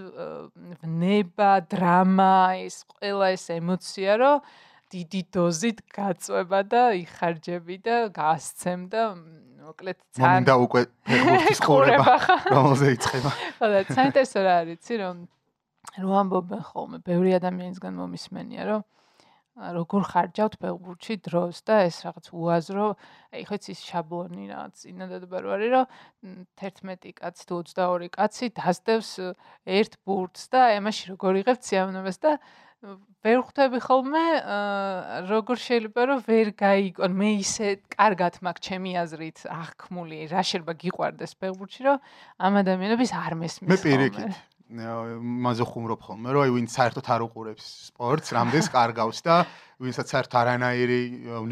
ნება 0.82 1.52
დრამა 1.70 2.66
ეს 2.66 2.82
ყველა 2.98 3.30
ეს 3.38 3.46
ემოცია 3.62 4.18
რომ 4.26 4.42
დიდი 4.90 5.22
დოზით 5.38 5.86
გაწובה 5.94 6.66
და 6.66 6.84
იხარჯები 6.98 7.78
და 7.86 7.96
გასცემ 8.10 8.90
და 8.90 9.14
მოკლედ 9.66 9.98
ძალიან 10.18 10.36
მომდა 10.46 10.56
უკვე 10.66 10.82
ფეხბურთის 11.10 11.62
ყურება 11.68 12.16
რომელზე 12.54 12.92
იწება 12.96 13.32
ხო 13.60 13.70
და 13.74 13.80
საინტერესო 13.90 14.44
რა 14.46 14.54
არის 14.62 14.78
იცი 14.80 14.96
რომ 15.02 15.24
რო 16.06 16.12
ამბობენ 16.22 16.62
ხოლმე 16.70 16.98
ბევრი 17.06 17.32
ადამიანისგან 17.40 17.98
მომისმენია 18.02 18.68
რომ 18.70 18.84
როგორ 19.56 20.04
ხარჯავთ 20.12 20.56
ფეხბურთში 20.60 21.16
დროს 21.24 21.64
და 21.64 21.76
ეს 21.88 21.98
რაღაც 22.04 22.26
უაზრო 22.36 22.88
აი 23.32 23.44
ხო 23.48 23.58
ის 23.72 23.82
შაბლონი 23.88 24.50
რაღაც 24.52 24.84
ინადადბარ 24.92 25.48
ვარი 25.48 25.70
რომ 25.72 25.86
11 26.60 27.16
კაცი 27.16 27.44
თუ 27.48 27.62
22 27.72 28.12
კაცი 28.18 28.52
დასდევს 28.60 29.12
ერთ 29.80 29.94
ბურთს 30.04 30.52
და 30.52 30.60
აი 30.76 30.84
მაშინ 30.84 31.16
როგორ 31.16 31.40
იღებ 31.42 31.58
ციამნებას 31.64 32.20
და 32.20 32.32
ვერ 33.26 33.40
ხვდები 33.42 33.80
ხოლმე 33.82 34.24
როგორ 35.30 35.58
შეიძლება 35.66 36.02
რომ 36.10 36.20
ვერ 36.30 36.48
გაიგონ. 36.54 37.12
მე 37.18 37.30
ისე 37.42 37.68
კარგად 37.96 38.38
მაქვს 38.46 38.66
ჩემი 38.68 38.92
აზრით 39.02 39.40
აღქმული 39.50 40.20
რა 40.30 40.42
შეიძლება 40.46 40.74
გიყვარდეს 40.84 41.34
ფეხბურთში 41.42 41.82
რომ 41.90 41.98
ამ 42.46 42.54
ადამიანების 42.62 43.12
არ 43.18 43.34
მესმის 43.42 43.70
მე 43.74 43.78
პირიქით. 43.82 44.36
მასე 44.66 45.66
ხუმრობ 45.70 46.02
ხოლმე 46.06 46.30
რომ 46.34 46.42
აი 46.46 46.52
ვინ 46.58 46.68
საერთოდ 46.74 47.06
არ 47.06 47.22
უყურებს 47.30 47.66
სპორტს 47.94 48.34
რამდენს 48.34 48.68
კარგავს 48.74 49.20
და 49.22 49.36
ვინსაც 49.78 50.08
საერთოდ 50.10 50.38
არანაირი 50.42 51.02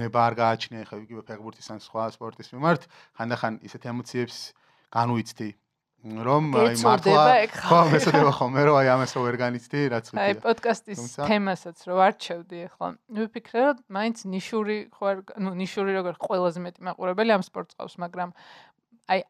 ნება 0.01 0.19
არ 0.27 0.33
გააჩნია 0.41 0.85
ხა 0.89 0.97
იგივე 1.05 1.21
ფეხბურთის 1.29 1.69
ან 1.73 1.79
სხვა 1.85 2.09
სპორტის 2.17 2.49
მიმართ 2.57 2.89
ხანდახან 3.21 3.61
ისეთ 3.69 3.85
ემოციებს 3.93 4.37
განუიცდი 4.97 5.49
რომ 6.03 6.51
აი 6.59 6.75
მართლა 6.83 7.23
ხო 7.47 7.79
მესადება 7.87 8.31
ხოლმე 8.35 8.63
რომ 8.67 8.75
აი 8.75 8.87
ამასო 8.91 9.23
ვერ 9.23 9.37
განიცდი 9.39 9.83
რაც 9.93 10.09
ვთქვი 10.11 10.23
აი 10.23 10.35
პოდკასტის 10.43 10.99
თემასაც 11.15 11.77
რო 11.87 11.95
არჩევდი 12.07 12.59
ახლა 12.67 12.89
ვიფიქრე 13.19 13.61
რომ 13.71 13.79
მაინც 13.87 14.17
ნიშური 14.27 14.77
ხო 14.91 15.13
ნუ 15.39 15.51
ნიშური 15.63 15.95
როგორ 15.95 16.19
ყველაზე 16.19 16.59
მეტი 16.67 16.83
მაყურებელი 16.91 17.31
ამ 17.39 17.43
სპორტს 17.47 17.79
ყავს 17.79 17.95
მაგრამ 18.03 18.35
აი 19.15 19.23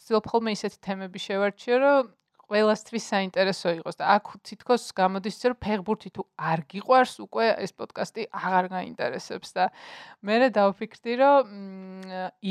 ცდილობ 0.00 0.24
ხოლმე 0.32 0.56
ისეთი 0.56 0.78
თემები 0.80 1.18
შევარჩიო 1.28 1.76
რომ 1.84 2.08
ყველასთვის 2.50 3.04
საინტერესო 3.12 3.72
იყოს 3.80 3.96
და 4.00 4.04
აქ 4.14 4.26
თითქოს 4.44 4.84
გამოდის 4.96 5.36
რომ 5.48 5.56
ფეხბურთი 5.64 6.10
თუ 6.14 6.22
არ 6.36 6.60
გიყვარს 6.70 7.14
უკვე 7.24 7.46
ეს 7.64 7.72
პოდკასტი 7.78 8.22
აღარ 8.30 8.68
გაინტერესებს 8.74 9.50
და 9.56 9.64
მე 10.24 10.34
რა 10.44 10.48
დავფიქრდი 10.58 11.12
რომ 11.20 11.44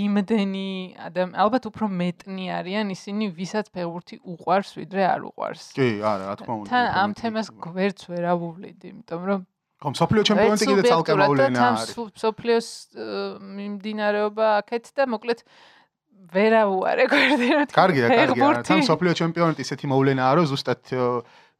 იმდენი 0.03 0.69
ადამ 1.07 1.37
ალბათ 1.37 1.69
უფრო 1.69 1.85
მეტნი 2.01 2.45
არიან 2.59 2.93
ისინი 2.97 3.31
ვისაც 3.37 3.69
ფეხბურთი 3.73 4.21
უყვარს 4.23 4.71
ვიდრე 4.81 5.03
არ 5.13 5.21
უყვარს. 5.29 5.63
კი 5.77 5.89
არა 6.01 6.25
რა 6.29 6.35
თქმა 6.41 6.53
უნდა 6.63 6.69
თან 6.73 6.85
ამ 7.03 7.11
თემას 7.19 7.47
გვერდს 7.53 8.03
ვერ 8.09 8.23
ავუვლიდი 8.33 8.85
იმიტომ 8.93 9.21
რომ 9.29 9.41
ხომ 9.83 9.95
სოფლიო 9.99 10.23
ჩემპიონატი 10.23 10.65
კიდე 10.69 10.83
ცალკე 10.87 11.13
მოვლენა 11.19 11.59
არის? 11.59 11.89
სოფლიოს 12.23 12.67
მიმდინარეობა 13.43 14.45
აქეთ 14.63 14.85
და 14.95 15.03
მოკლედ 15.11 15.39
ვერავუარე 16.31 17.05
გვერდი 17.11 17.47
რა 17.53 17.63
თქმა 17.67 17.73
უნდა. 17.73 17.77
კარგია, 17.77 18.07
კარგია. 18.07 18.49
თან 18.63 18.79
სოფლიო 18.87 19.13
ჩემპიონატი 19.19 19.61
ისეთი 19.65 19.85
მოვლენაა, 19.91 20.31
რომ 20.39 20.45
ზუსტად 20.51 20.81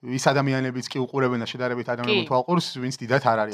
ის 0.04 0.24
ადამიანებიც 0.28 0.86
კი 0.92 0.98
უყურებენ 1.00 1.40
და 1.44 1.48
შედარებით 1.48 1.88
ადამიანებთან 1.88 2.28
თვალყურს, 2.28 2.68
ვინც 2.84 2.96
დიდად 3.00 3.24
არ 3.24 3.38
არის 3.44 3.54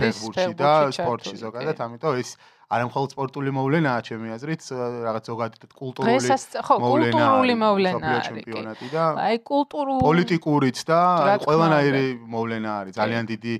ფეხბურთში 0.00 0.52
და 0.56 0.70
სპორტში 0.96 1.36
ზოგადად, 1.44 1.76
ამიტომ 1.76 2.12
ეს 2.24 2.30
არ 2.72 2.80
მხოლოდ 2.88 3.08
სპორტული 3.12 3.50
მოვლენაა, 3.52 3.98
ჩემი 4.08 4.28
აზრით, 4.32 4.62
რაღაც 5.04 5.24
ზოგადად 5.28 5.62
კულტურული 5.76 6.28
კულტურული 6.64 7.54
მოვლენაა 7.60 8.20
ჩემპიონატი 8.32 8.86
და 8.88 9.04
აი 9.28 9.36
კულტურული 9.44 10.00
პოლიტიკურიც 10.08 10.78
და 10.88 11.00
ყველანაირი 11.44 12.06
მოვლენა 12.24 12.70
არის. 12.80 12.92
ძალიან 12.96 13.24
დიდი 13.28 13.54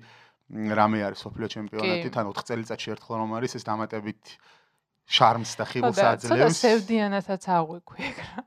რამე 0.55 0.99
არის 1.05 1.21
სოფლიო 1.25 1.49
ჩემპიონატი, 1.53 2.09
თან 2.09 2.25
4 2.33 2.49
წელიწადში 2.49 2.89
ერთხელ 2.95 3.17
რომ 3.21 3.31
არის 3.37 3.53
ეს 3.61 3.65
დამატებით 3.69 4.23
შარმს 5.07 5.53
და 5.59 5.65
ხიბლს 5.69 5.99
აძლევს. 6.01 6.31
ცოტა 6.31 6.49
სევდიანათაც 6.59 7.45
აღვიქვი 7.45 8.01
ეგ 8.09 8.19
რა. 8.25 8.45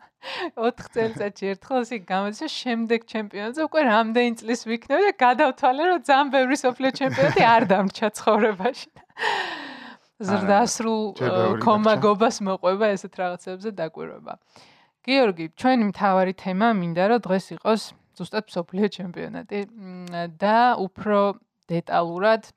4 0.58 0.90
წელიწადში 0.96 1.46
ერთხელ 1.54 1.80
ისე 1.86 1.98
გამოდის 2.04 2.52
შემდეგ 2.52 3.00
ჩემპიონატზე 3.12 3.62
უკვე 3.68 3.82
რამდენი 3.88 4.32
წლის 4.42 4.62
ვიქნები 4.68 5.04
და 5.08 5.14
გადავთვალე 5.24 5.84
რომ 5.88 6.00
ძალიან 6.10 6.28
ბევრი 6.36 6.58
სოფლიო 6.64 6.92
ჩემპიონატი 7.00 7.44
არ 7.48 7.64
დამრჩა 7.72 8.08
ცხოვრებაში. 8.18 8.90
ზრდასრულ 10.18 11.04
კომაგობას 11.62 12.36
მოყვება 12.42 12.86
ესეთ 12.98 13.14
რაღაცებზე 13.22 13.70
დაკვირვება. 13.78 14.34
გიორგი, 15.08 15.46
ჩვენი 15.56 15.84
მთავარი 15.94 16.34
თემა 16.42 16.68
მინდა 16.74 17.04
რომ 17.14 17.20
დღეს 17.24 17.46
იყოს 17.56 17.82
ზუსტად 18.18 18.46
სოფლიო 18.50 18.88
ჩემპიონატი 18.98 19.60
და 20.42 20.60
უფრო 20.82 21.38
დეტალურად 21.70 22.50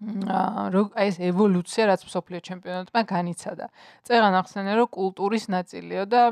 ეს 0.00 1.16
ევოლუცია 1.20 1.84
რაც 1.92 2.04
სოფლიო 2.08 2.40
ჩემპიონატმა 2.40 3.00
განიცადა. 3.04 3.66
წეგან 4.08 4.34
ახსენე 4.40 4.72
რომ 4.80 4.88
კულტურის 4.96 5.44
ნაწილია 5.52 6.04
და 6.08 6.22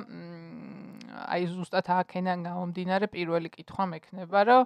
აი 1.29 1.43
ზუსტად 1.53 1.87
აქედან 2.01 2.39
გამომდინარე 2.49 3.07
პირველი 3.13 3.49
კითხვა 3.53 3.85
მექნება 3.93 4.41
რომ 4.49 4.63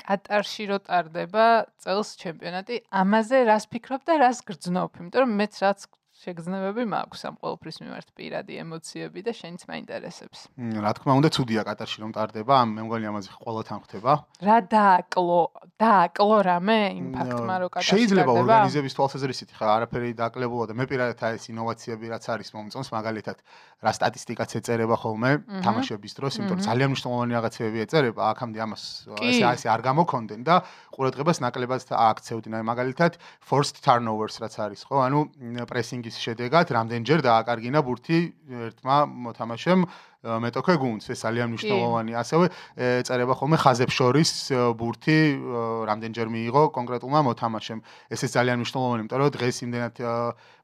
კატარში 0.00 0.64
რო 0.70 0.78
ტარდება 0.84 1.46
წელს 1.80 2.16
ჩემპიონატი, 2.20 2.84
ამაზე 2.90 3.38
რას 3.48 3.64
ფიქრობ 3.72 4.02
და 4.08 4.14
რას 4.20 4.38
გრძნობ? 4.48 4.90
იმიტომ 5.00 5.20
რომ 5.24 5.32
მეც 5.40 5.54
რაც 5.64 5.80
შეგრძნებები 6.20 6.84
მაქვს 6.84 7.22
ამ 7.30 7.34
ყოველფრის 7.40 7.78
მიმართ 7.80 8.08
პირადი 8.12 8.54
ემოციები 8.60 9.20
და 9.24 9.32
შენიც 9.32 9.62
მაინტერესებს. 9.70 10.40
რა 10.84 10.92
თქმა 11.00 11.12
უნდა, 11.16 11.28
ცუდია 11.32 11.62
კატარში 11.64 11.98
რომ 12.04 12.12
ტარდება, 12.12 12.54
ამ 12.60 12.68
მე 12.76 12.82
მგონი 12.84 13.06
ამაზე 13.08 13.30
ყოველთან 13.40 13.78
ხდება. 13.88 14.12
რა 14.44 14.58
დააკლო, 14.68 15.40
დააკლო 15.80 16.36
რამე 16.44 16.78
იმ 17.00 17.06
ფაქტმა 17.16 17.54
რომ 17.64 17.70
კატარში 17.72 17.92
შეიძლება 17.96 18.32
ორგანიზების 18.36 18.96
თვალსაზრისით 19.00 19.50
ხა 19.56 19.66
არაფერი 19.80 20.10
დაკლებულა 20.20 20.64
და 20.68 20.74
მე 20.76 20.84
პირადად 20.92 21.18
აი 21.24 21.32
ეს 21.40 21.44
ინოვაციები 21.56 22.06
რაც 22.12 22.24
არის 22.36 22.48
მომწონს, 22.52 22.88
მაგალითად 22.92 23.36
რა 23.80 23.92
სტატისტიკაც 23.96 24.50
ეწერება 24.60 24.96
ხოლმე 25.00 25.30
თამაშების 25.64 26.12
დროს, 26.20 26.32
იმიტომ 26.36 26.58
რომ 26.60 26.66
ძალიან 26.68 26.88
მნიშვნელოვანი 26.92 27.32
რაღაცები 27.32 27.78
ეწერება, 27.80 28.22
აქამდე 28.36 28.58
ამას 28.60 28.82
ესე 29.24 29.44
ასე 29.48 29.66
არ 29.72 29.80
გამოქონდნენ 29.88 30.40
და 30.44 30.54
ყურადღებას 30.92 31.40
ნაკლებად 31.40 31.80
ააქცევდნენ. 31.96 32.60
აი 32.60 32.64
მაგალითად 32.68 33.12
forced 33.40 33.80
turnovers 33.80 34.36
რაც 34.36 34.54
არის, 34.60 34.84
ხო? 34.84 35.00
ანუ 35.00 35.18
პრესინგი 35.64 36.09
შედეგად 36.18 36.72
რამდენჯერ 36.76 37.22
დააკარგინა 37.26 37.80
ბურთი 37.86 38.18
ერთმა 38.66 38.96
მოთამაშემ 39.26 39.84
მეტოქე 40.20 40.74
გუნდს 40.76 41.06
ეს 41.10 41.20
ძალიან 41.24 41.48
მნიშვნელოვანი. 41.56 42.12
ასევე 42.12 42.46
წერება 43.08 43.34
ხოლმე 43.40 43.56
ხაზებს 43.56 43.94
შორის 43.96 44.30
ბურთი 44.76 45.18
რამდენჯერ 45.88 46.28
მიიღო 46.28 46.62
კონკრეტულმა 46.76 47.20
მოთამაშემ. 47.24 47.80
ეს 48.12 48.20
ეს 48.28 48.32
ძალიან 48.36 48.60
მნიშვნელოვანი 48.60 49.00
იმიტომ 49.00 49.18
რომ 49.20 49.30
დღეს 49.32 49.56
იმდენად 49.64 49.94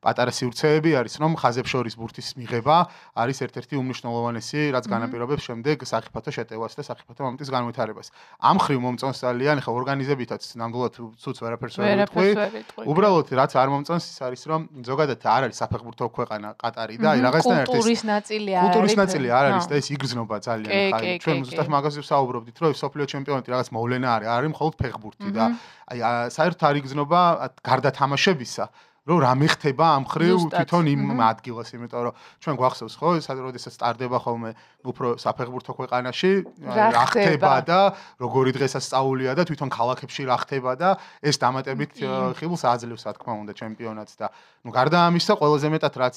პატარა 0.04 0.30
სივრცეები 0.30 0.90
არის 1.00 1.14
რომ 1.18 1.32
ხაზებს 1.40 1.70
შორის 1.72 1.94
ბურთის 1.96 2.28
მიღება 2.36 2.76
არის 3.16 3.38
ერთ-ერთი 3.48 3.74
უმნიშვნელოვანესი 3.80 4.60
რაც 4.76 4.84
განაპირობებს 4.92 5.42
შემდეგ 5.48 5.76
საფეხბურთო 5.82 6.30
შეტევას 6.36 6.72
და 6.78 6.82
საფეხბურთო 6.86 7.22
მომენტის 7.26 7.50
განვითარებას. 7.50 8.06
ამ 8.38 8.56
ხრივ 8.60 8.78
მომწონს 8.86 9.18
ძალიან 9.24 9.58
ხო 9.64 9.70
ორგანიზებითაც 9.72 10.42
ნამდვილად 10.60 10.94
ცუც 11.16 11.36
ვერაფერს 11.42 11.74
ვერ 11.80 12.06
ვიტყვი 12.06 12.84
უბრალოდ 12.86 13.26
რაც 13.40 13.52
არ 13.56 13.68
მომწონს 13.72 14.04
ის 14.04 14.18
არის 14.20 14.42
რომ 14.46 14.60
ზოგადად 14.86 15.20
არ 15.26 15.42
არის 15.48 15.56
საფეხბურთო 15.64 16.06
ქვეყანა 16.12 16.48
ყატარი 16.60 16.94
და 17.02 17.08
აი 17.16 17.20
რაღაცნაირად 17.26 17.66
ეს 17.66 17.72
კულტურის 17.72 18.02
ნაწილი 18.06 18.50
არის 18.52 18.66
კულტურის 18.66 18.96
ნაწილი 19.00 19.28
არ 19.32 19.45
არის 19.46 19.66
და 19.70 19.74
ეს 19.80 19.88
იგრძნობა 19.96 20.36
ძალიან 20.46 20.72
ხარ 20.92 21.04
ჩვენ 21.22 21.38
ზუსტად 21.46 21.68
მაგაზე 21.76 21.98
ვსაუბრობდით 22.04 22.56
რომ 22.62 22.74
სოფლიო 22.82 23.06
ჩემპიონატი 23.12 23.48
რაღაც 23.54 23.68
მოვლენა 23.76 24.08
არის 24.16 24.28
არის 24.36 24.50
მხოლოდ 24.54 24.74
ფეხბურთი 24.82 25.30
და 25.36 25.44
აი 25.92 25.98
საერთოდ 26.36 26.62
არ 26.68 26.76
იგრძნობა 26.82 27.20
გარდა 27.62 27.90
თამაშებისა 28.00 28.64
რომ 29.06 29.20
რა 29.22 29.32
მეხდება 29.38 29.86
ამ 29.86 30.04
ხრივ 30.10 30.50
თვითონ 30.50 30.88
იმ 30.90 31.20
ადგილას 31.22 31.70
იმიტომ 31.78 32.00
რომ 32.10 32.14
ჩვენ 32.42 32.54
გვახსოვს 32.58 32.94
ხო 32.98 33.10
სადროდესაც 33.22 33.72
სტარდება 33.78 34.18
ხოლმე 34.18 34.50
უფრო 34.82 35.14
საფეხბურთო 35.22 35.72
ქვეყანაში 35.78 36.32
რა 36.66 37.04
ხდება? 37.14 37.52
და 37.70 37.80
როგორი 38.18 38.50
დღესაც 38.58 38.82
სწაულია 38.82 39.38
და 39.38 39.46
თვითონ 39.46 39.70
ქალაქებში 39.70 40.26
რა 40.26 40.36
ხდება 40.42 40.74
და 40.74 40.98
ეს 41.22 41.38
დამატებით 41.38 42.02
ხილს 42.34 42.62
აძლევს 42.66 43.06
რა 43.06 43.12
თქმა 43.14 43.32
უნდა 43.46 43.52
ჩემპიონატს 43.62 44.14
და 44.18 44.26
ნუ 44.66 44.70
გარდა 44.74 44.98
ამისა 45.06 45.38
ყველაზე 45.38 45.66
მეტად 45.70 45.94
რაც 46.02 46.16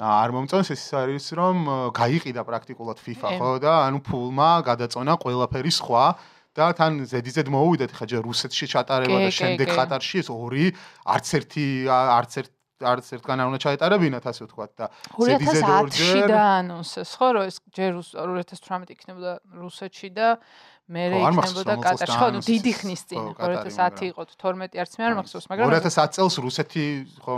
არ 0.00 0.32
მომწონს 0.32 0.72
ეს 0.72 0.84
არის 0.96 1.26
რომ 1.36 1.66
გაიყიდა 1.92 2.42
პრაქტიკულად 2.48 2.98
FIFA 3.02 3.28
ხო 3.36 3.50
და 3.60 3.72
ანუ 3.92 3.98
ფულმა 4.06 4.50
გადაწონა 4.64 5.18
ყველაფერი 5.20 5.72
სხვა 5.78 6.04
და 6.56 6.66
თან 6.76 7.04
ზედიზედ 7.12 7.48
მოუვიდეთ 7.52 7.92
ხა 7.96 8.04
ჯერ 8.08 8.22
რუსეთში 8.24 8.66
ჩატარება 8.72 9.18
და 9.24 9.30
შემდეგ 9.36 9.68
ყატარში 9.76 10.16
ეს 10.24 10.28
ორი 10.32 10.72
არც 11.04 11.26
ერთი 11.40 11.66
არც 11.92 12.32
ერთ 12.40 12.50
არც 12.82 13.06
ერთგან 13.16 13.42
არ 13.42 13.46
უნდა 13.52 13.60
ჩაეტარებინათ 13.64 14.24
ასე 14.32 14.42
ვთქვათ 14.46 14.72
და 14.78 14.86
ზედიზედ 15.14 15.64
ორჯერ 15.78 16.26
და 16.32 16.42
ანონსეს 16.58 17.10
ხო 17.18 17.28
რომ 17.36 17.44
ეს 17.48 17.56
ჯერ 17.72 17.90
2018 18.02 18.94
იქნებოდა 18.96 19.32
რუსეთში 19.62 20.08
და 20.12 20.28
მე 20.90 21.04
რეიქნებოდა 21.14 21.74
კატარში. 21.78 22.16
ხო 22.18 22.26
დიდი 22.42 22.72
ხნის 22.74 23.02
წინ. 23.06 23.22
2010 23.38 24.10
იყო 24.12 24.22
12 24.34 24.80
არც 24.82 24.92
მე 24.98 25.02
არ 25.06 25.14
მახსოვს 25.18 25.46
მაგრამ 25.48 25.70
2010 25.72 26.16
წელს 26.16 26.34
რუსეთი 26.42 26.86
ხო 27.22 27.34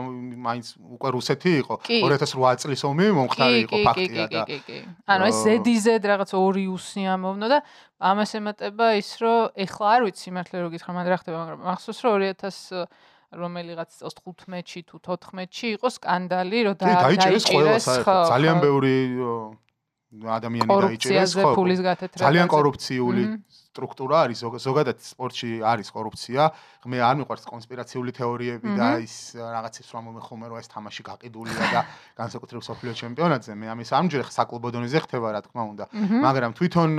მაინც 0.49 0.67
უკვე 0.97 1.09
რუსეთი 1.15 1.53
იყო. 1.63 1.75
2008 1.85 2.65
წლის 2.65 2.83
ომი 2.89 3.07
მომხდარი 3.21 3.59
იყო 3.69 3.77
ფაქტია 3.85 4.27
და 4.33 4.43
კი 4.49 4.59
კი 4.59 4.59
კი. 4.65 4.79
ანუ 5.07 5.23
ეს 5.29 5.37
ZDZ 5.45 5.87
რაღაც 6.09 6.31
ორი 6.35 6.65
უსი 6.73 7.03
ამოვნო 7.05 7.47
და 7.53 7.59
ამას 8.01 8.31
ემატება 8.41 8.87
ის 8.97 9.11
რომ 9.21 9.53
ეხლა 9.55 9.87
არ 9.93 10.01
ვიცი 10.09 10.29
მართლა 10.35 10.57
რო 10.65 10.69
გითხრა 10.75 10.93
მანდ 10.97 11.09
რა 11.13 11.19
ხდება 11.21 11.37
მაგრამ 11.45 11.61
მახსოვს 11.69 12.01
რომ 12.01 12.13
2000 12.33 12.89
რომელიღაც 13.35 13.91
წელს 13.99 14.17
15-ში 14.23 14.81
თუ 14.89 14.97
14-ში 15.03 15.67
იყო 15.77 15.89
სკანდალი 15.97 16.59
რომ 16.69 16.77
დაიჭერეს 16.81 17.45
ყველა 17.51 17.75
ძალიან 18.31 18.59
ბევრი 18.65 18.95
ადამიანი 20.23 20.69
დაიჭერეს 20.71 21.33
ხო 21.35 21.51
ძალიან 22.15 22.49
კორუფციული 22.49 23.23
სტრუქტურა 23.75 24.19
არის 24.31 24.39
ზოგადად 24.63 24.99
სპორტში 25.03 25.51
არის 25.67 25.89
კორუფცია. 25.91 26.43
მე 26.87 26.99
არ 27.03 27.17
მიყვარს 27.19 27.47
კონსპირაციული 27.51 28.11
თეორიები 28.15 28.71
და 28.79 28.89
ის 29.03 29.35
რაღაცის 29.35 29.89
რომ 29.91 30.03
მომეხომე 30.15 30.47
რომ 30.53 30.59
ეს 30.63 30.69
თამაში 30.71 31.03
გაყიდულია 31.11 31.65
და 31.75 31.81
განსაკუთრებით 32.21 32.65
სოფლიო 32.71 32.93
ჩემპიონატზე 32.95 33.53
მე 33.59 33.67
ამის 33.75 33.91
ამჯერ 33.99 34.31
საკლუბო 34.31 34.69
დონეზე 34.79 34.99
ხდება 35.11 35.29
რა 35.35 35.41
თქმა 35.43 35.63
უნდა. 35.75 35.85
მაგრამ 36.23 36.53
თვითონ 36.55 36.91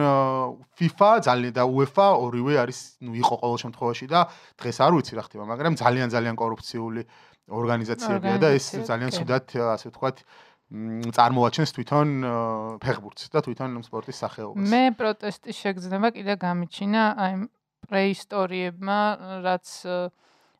FIFA 0.76 1.12
ძალიან 1.24 1.54
და 1.56 1.64
UEFA 1.64 2.08
ორივე 2.20 2.54
არის 2.60 2.80
ნუ 3.08 3.12
იყო 3.24 3.36
ყოველ 3.40 3.58
შემთხვევაში 3.64 4.06
და 4.12 4.20
დღეს 4.60 4.78
არ 4.84 4.92
ვიცი 5.00 5.14
რა 5.16 5.24
ხდება 5.32 5.44
მაგრამ 5.48 5.74
ძალიან 5.80 6.08
ძალიან 6.12 6.36
კორუფციული 6.36 7.02
ორგანიზაციებია 7.46 8.38
და 8.42 8.50
ეს 8.58 8.66
ძალიან 8.90 9.10
ცუდად 9.16 9.44
ასე 9.54 9.94
ვთქვათ 9.94 10.18
წარმოაჩენს 11.16 11.72
თვითონ 11.76 12.10
ფეხბურთს 12.84 13.30
და 13.34 13.40
თვითონ 13.46 13.80
სპორტის 13.86 14.18
სახეობას. 14.24 14.70
მე 14.72 14.84
პროტესტის 15.00 15.56
შეგრძნება 15.64 16.10
კიდე 16.16 16.34
გამიჩინა 16.42 17.04
აი 17.26 17.34
პრეისტორიებმა, 17.86 19.00
რაც 19.46 19.66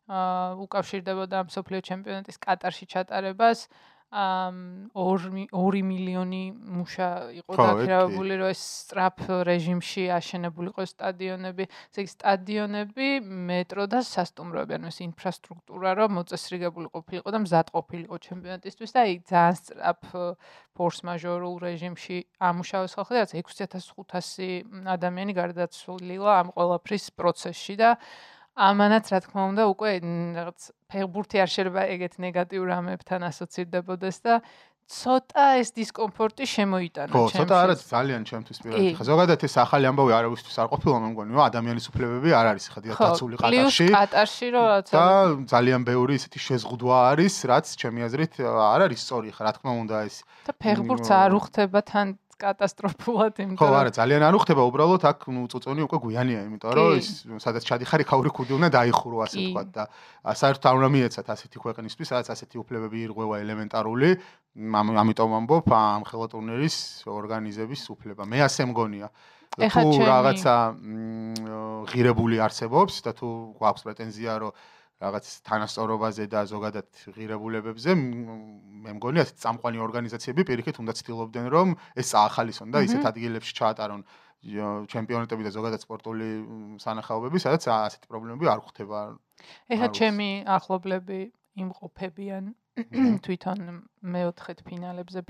აა 0.06 0.62
უკავშირდებოდა 0.62 1.34
ამ 1.42 1.48
სოფლიო 1.50 1.80
ჩემპიონატის 1.82 2.38
კატარში 2.38 2.86
ჩატარებას. 2.86 3.66
2 4.14 5.82
მილიონი 5.82 6.42
მუშა 6.54 7.08
იყო 7.42 7.56
დაქირავებული 7.58 8.36
რომ 8.38 8.52
ეს 8.54 8.62
სტრაფ 8.86 9.18
რეჟიმში 9.48 10.04
აშენებულიყო 10.14 10.86
სტადიონები, 10.86 11.66
ესე 11.66 12.04
იგი 12.06 12.12
სტადიონები, 12.14 13.08
მეტრო 13.50 13.86
და 13.90 14.00
სასტუმროები, 14.06 14.78
ანუ 14.78 14.86
ეს 14.94 14.98
ინფრასტრუქტურა 15.10 15.90
რომ 15.98 16.10
მოწესრიგებული 16.22 16.86
ყოფილიყო 16.94 17.28
და 17.34 17.38
მზად 17.42 17.66
ყოფილიყო 17.74 18.16
ჩემპიონატისთვის 18.30 18.94
და 18.94 18.98
აი 19.02 19.14
ძალიან 19.26 19.58
სტრაფ 19.58 20.00
ფორს 20.76 20.98
მაჟორულ 21.02 21.56
რეჟიმში 21.66 22.16
ამუშავეს 22.46 22.94
ხალხი 22.94 23.14
და 23.16 23.26
6500 23.42 24.86
ადამიანი 24.86 25.32
გარდაცვლილა 25.34 26.32
ამ 26.46 26.48
ყველაფრის 26.54 27.04
პროცესში 27.18 27.74
და 27.80 27.90
ამანაც 28.56 29.04
რა 29.12 29.18
თქმა 29.20 29.42
უნდა 29.52 29.62
უკვე 29.68 29.90
რაღაც 30.36 30.60
ფეხბურთი 30.88 31.36
არ 31.44 31.50
შეიძლება 31.52 31.82
ეგეთ 31.92 32.14
ნეგატიურ 32.24 32.68
ამებთან 32.80 33.20
ასოცირდებოდეს 33.28 34.18
და 34.24 34.34
ცოტა 34.86 35.44
ეს 35.58 35.72
დისკომფორტი 35.74 36.46
შემოიტანა 36.46 37.10
ჩემს. 37.10 37.32
ხო, 37.34 37.42
ცოტა 37.42 37.56
არა 37.58 37.74
ძალიან 37.74 38.22
ჩემთვის 38.22 38.58
პირადად. 38.62 38.94
ხა 38.94 39.04
ზოგადად 39.10 39.40
ეს 39.42 39.54
ახალი 39.58 39.84
ამბავი 39.90 40.12
არავისთვის 40.14 40.56
არ 40.62 40.68
ყოფილა 40.72 40.96
მე 41.02 41.08
მგონი, 41.10 41.30
რომ 41.34 41.42
ადამიანის 41.42 41.86
უფლებები 41.90 42.30
არ 42.38 42.46
არის 42.54 42.66
ხა 42.70 42.80
დაცული 42.86 43.34
ყატარში. 43.42 43.86
ხო, 43.90 43.94
ყატარში 43.98 44.48
რო 44.54 44.62
და 44.94 45.06
ძალიან 45.50 45.82
ბევრი 45.90 46.12
ისეთი 46.22 46.38
შეზღუდვა 46.46 46.96
არის, 47.10 47.34
რაც 47.50 47.66
ჩემი 47.82 48.00
აზრით 48.06 48.32
არ 48.46 48.80
არის 48.86 49.00
სწორი 49.02 49.28
ხა 49.34 49.42
რა 49.42 49.52
თქმა 49.58 49.72
უნდა 49.82 49.96
ეს. 50.06 50.16
და 50.46 50.52
ფეხბურთს 50.54 51.10
არ 51.10 51.30
უხდება 51.34 51.80
თან 51.82 52.06
კატასტროფულად 52.36 53.38
იმიტომ 53.40 53.60
ხო 53.64 53.76
არა 53.80 53.92
ძალიან 53.96 54.22
არ 54.28 54.36
უხდება 54.36 54.62
უბრალოდ 54.68 55.04
აქ 55.08 55.20
ნუ 55.32 55.42
წუწონი 55.52 55.84
უკვე 55.86 55.98
გვიანია 56.04 56.40
იმიტომ 56.46 56.74
რომ 56.76 56.98
ის 57.00 57.08
სადაც 57.40 57.64
ჩადიხარი 57.64 58.04
ხაური 58.10 58.30
ქუდი 58.36 58.52
უნდა 58.60 58.68
დაიხურო 58.76 59.22
ასე 59.24 59.36
თქვა 59.46 59.62
და 59.72 59.84
საერთოდ 60.36 60.68
არ 60.68 60.76
უნდა 60.80 60.90
მიეცათ 60.96 61.26
ასეთი 61.32 61.56
ქვეყნისთვის 61.64 62.10
სადაც 62.12 62.28
ასეთი 62.36 62.56
უფლებები 62.60 62.96
ირღვევა 63.08 63.36
ელემენტარული. 63.40 64.10
ამიტომ 65.00 65.30
ამბობ 65.40 65.66
ამ 65.72 66.02
ხელა 66.04 66.26
ტურნირის 66.32 66.76
ორგანიზების 67.08 67.82
უფლება. 67.96 68.22
მე 68.28 68.38
ასე 68.44 68.62
მგონია. 68.68 69.08
თუ 69.56 69.98
რაღაცა 70.04 70.54
ღირებული 71.88 72.36
არსებობს 72.44 72.94
და 73.00 73.10
თუ 73.16 73.28
გვაქვს 73.56 73.82
პრეტენზია 73.86 74.32
რომ 74.44 74.52
რაღაც 74.96 75.26
თანასწორობაზე 75.44 76.24
და 76.32 76.42
ზოგადად 76.48 77.00
ღირებულებებზე 77.16 77.94
მე 77.96 78.94
მგონი 78.96 79.20
ასე 79.22 79.34
წამყვანი 79.44 79.82
ორგანიზაციები 79.86 80.46
პირიქით 80.48 80.80
უნდა 80.80 80.94
ცდილობდნენ 81.00 81.48
რომ 81.52 81.74
ეს 82.00 82.12
აახალისონ 82.16 82.72
და 82.72 82.80
ისეთ 82.88 83.10
ადგილებში 83.12 83.56
ჩაატარონ 83.60 84.06
ჩემპიონატები 84.46 85.46
და 85.46 85.50
ზოგადად 85.52 85.82
სპორტული 85.82 86.28
სანახაობები, 86.82 87.40
სადაც 87.42 87.66
ასეთი 87.66 88.06
პრობლემები 88.08 88.46
არ 88.52 88.60
ხვდება. 88.62 89.00
ეხლა 89.74 89.88
ჩემი 89.96 90.28
ახლობლები 90.46 91.20
იმყოფებიან 91.56 92.52
თვითონ 92.76 93.60
მეოთხეთ 94.04 94.58
ფინალებზე, 94.68 95.20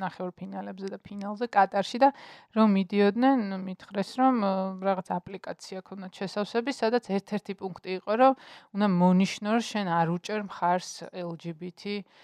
ნახევარ 0.00 0.30
ფინალებზე 0.40 0.88
და 0.88 0.98
ფინალზე 1.04 1.46
კატარში 1.52 1.98
და 2.00 2.08
რომ 2.56 2.68
მიდიოდნენ, 2.80 3.38
მითხრეს 3.60 4.10
რომ 4.16 4.34
რაღაც 4.80 5.08
აპლიკაცია 5.12 5.84
ქონდათ 5.84 6.12
შესავსები, 6.24 6.70
სადაც 6.72 7.04
ერთ-ერთი 7.12 7.52
პუნქტი 7.60 7.90
იყო, 8.00 8.12
რომ 8.24 8.32
უნდა 8.72 8.88
მონიშნო, 8.88 9.48
რომ 9.52 9.64
შენ 9.68 9.86
არ 9.92 10.08
უჭერ 10.16 10.40
მხარს 10.48 10.90
LGBT. 11.12 11.82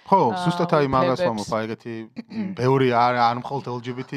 ხო, 0.09 0.21
ზუსტად 0.49 0.73
აი 0.81 0.87
მაგას 0.97 1.21
ვამბობ, 1.29 1.51
აი 1.61 1.65
ეგეთი 1.69 1.95
ბევრი 2.57 2.89
არ 2.97 3.15
არ 3.21 3.37
მხოლოდ 3.45 3.65
LGBT 3.77 4.13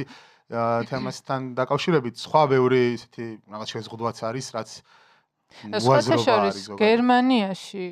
თემასთან 0.87 1.41
დაკავშირებით 1.59 2.15
სხვა 2.23 2.41
ბევრი 2.55 2.81
ისეთი 2.95 3.25
რაღაც 3.51 3.69
შეზღუდვაც 3.73 4.17
არის, 4.31 4.47
რაც 4.55 4.69
უაზრობა 5.81 6.33
არის. 6.39 6.57
გერმანიაში 6.77 7.85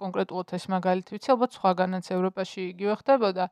კონკრეტულად 0.00 0.54
ეს 0.56 0.64
მაგალითი 0.74 1.10
ვიცი, 1.14 1.28
ალბათ 1.34 1.50
სხვაგანაც 1.56 2.04
ევროპაში 2.16 2.60
იგივე 2.72 2.94
ხდებოდა. 3.00 3.44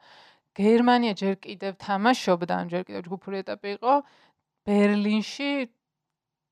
გერმანია 0.59 1.13
ჯერ 1.21 1.35
კიდევ 1.45 1.73
თამაშობდა, 1.79 2.53
ან 2.61 2.67
ჯერ 2.73 2.83
კიდევ 2.89 3.03
ჯგუფური 3.07 3.37
ეტაპი 3.45 3.69
იყო. 3.79 3.95
ბერლინში 4.67 5.51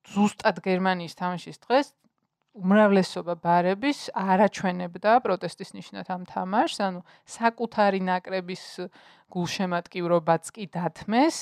ზუსტად 0.07 0.57
გერმანიის 0.63 1.13
თამაშის 1.19 1.57
დღეს 1.65 1.87
უმრავლესობა 2.57 3.33
ბარების 3.37 3.99
არაჩვენებდა 4.17 5.11
პროტესტის 5.25 5.71
ნიშნად 5.77 6.07
ამ 6.09 6.23
თამაშს, 6.25 6.77
ანუ 6.87 7.01
საკუთარი 7.37 8.01
ნაკრების 8.01 8.63
გულშემატკივრობაც 9.29 10.43
კი 10.55 10.65
დათმეს 10.73 11.37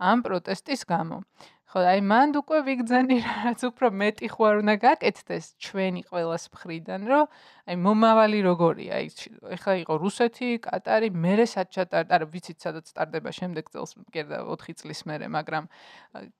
ამ 0.00 0.18
პროტესტის 0.26 0.82
გამო. 0.90 1.22
ხო, 1.66 1.82
აი 1.82 2.00
მანდ 2.06 2.36
უკვე 2.38 2.58
ვიგძენი 2.62 3.16
რაც 3.42 3.60
უფრო 3.66 3.90
მეტი 3.90 4.28
ხო 4.30 4.42
არ 4.46 4.56
უნდა 4.62 4.74
გაკეთდეს 4.86 5.46
ჩვენი 5.58 6.02
ყოველას 6.06 6.44
მხრიდან, 6.54 7.00
რომ 7.10 7.24
აი 7.66 7.76
მომავალი 7.82 8.38
როგორია 8.46 9.00
ის. 9.02 9.26
ეხლა 9.50 9.72
იყო 9.82 9.94
რუსეთი, 9.98 10.50
კატარი, 10.62 11.10
მერე 11.10 11.46
საჩატარ, 11.50 12.06
არა 12.06 12.26
ვიცით 12.30 12.58
სადაც 12.62 12.86
სტარდება 12.94 13.30
შემდეგ 13.34 13.64
წელს 13.74 13.98
მკერდა 13.98 14.38
4 14.46 14.78
წლის 14.78 15.00
მერე, 15.10 15.26
მაგრამ 15.26 15.64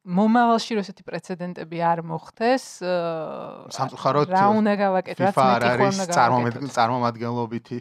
მომავალში 0.06 0.72
რუსეთი 0.78 1.02
პრეცედენტები 1.10 1.78
არ 1.90 1.98
მოხდეს. 2.06 2.64
სამწუხაროდ 3.74 4.30
რა 4.30 4.46
უნდა 4.62 4.74
გავაკეთოთ, 4.78 5.26
რაც 5.26 5.36
მეტი 5.42 5.68
ხო 5.74 5.86
უნდა 5.90 6.06
გავაკეთოთ. 6.06 6.54
FIFA 6.54 6.62
არის 6.62 6.74
წარმომადგენლობითი 6.78 7.78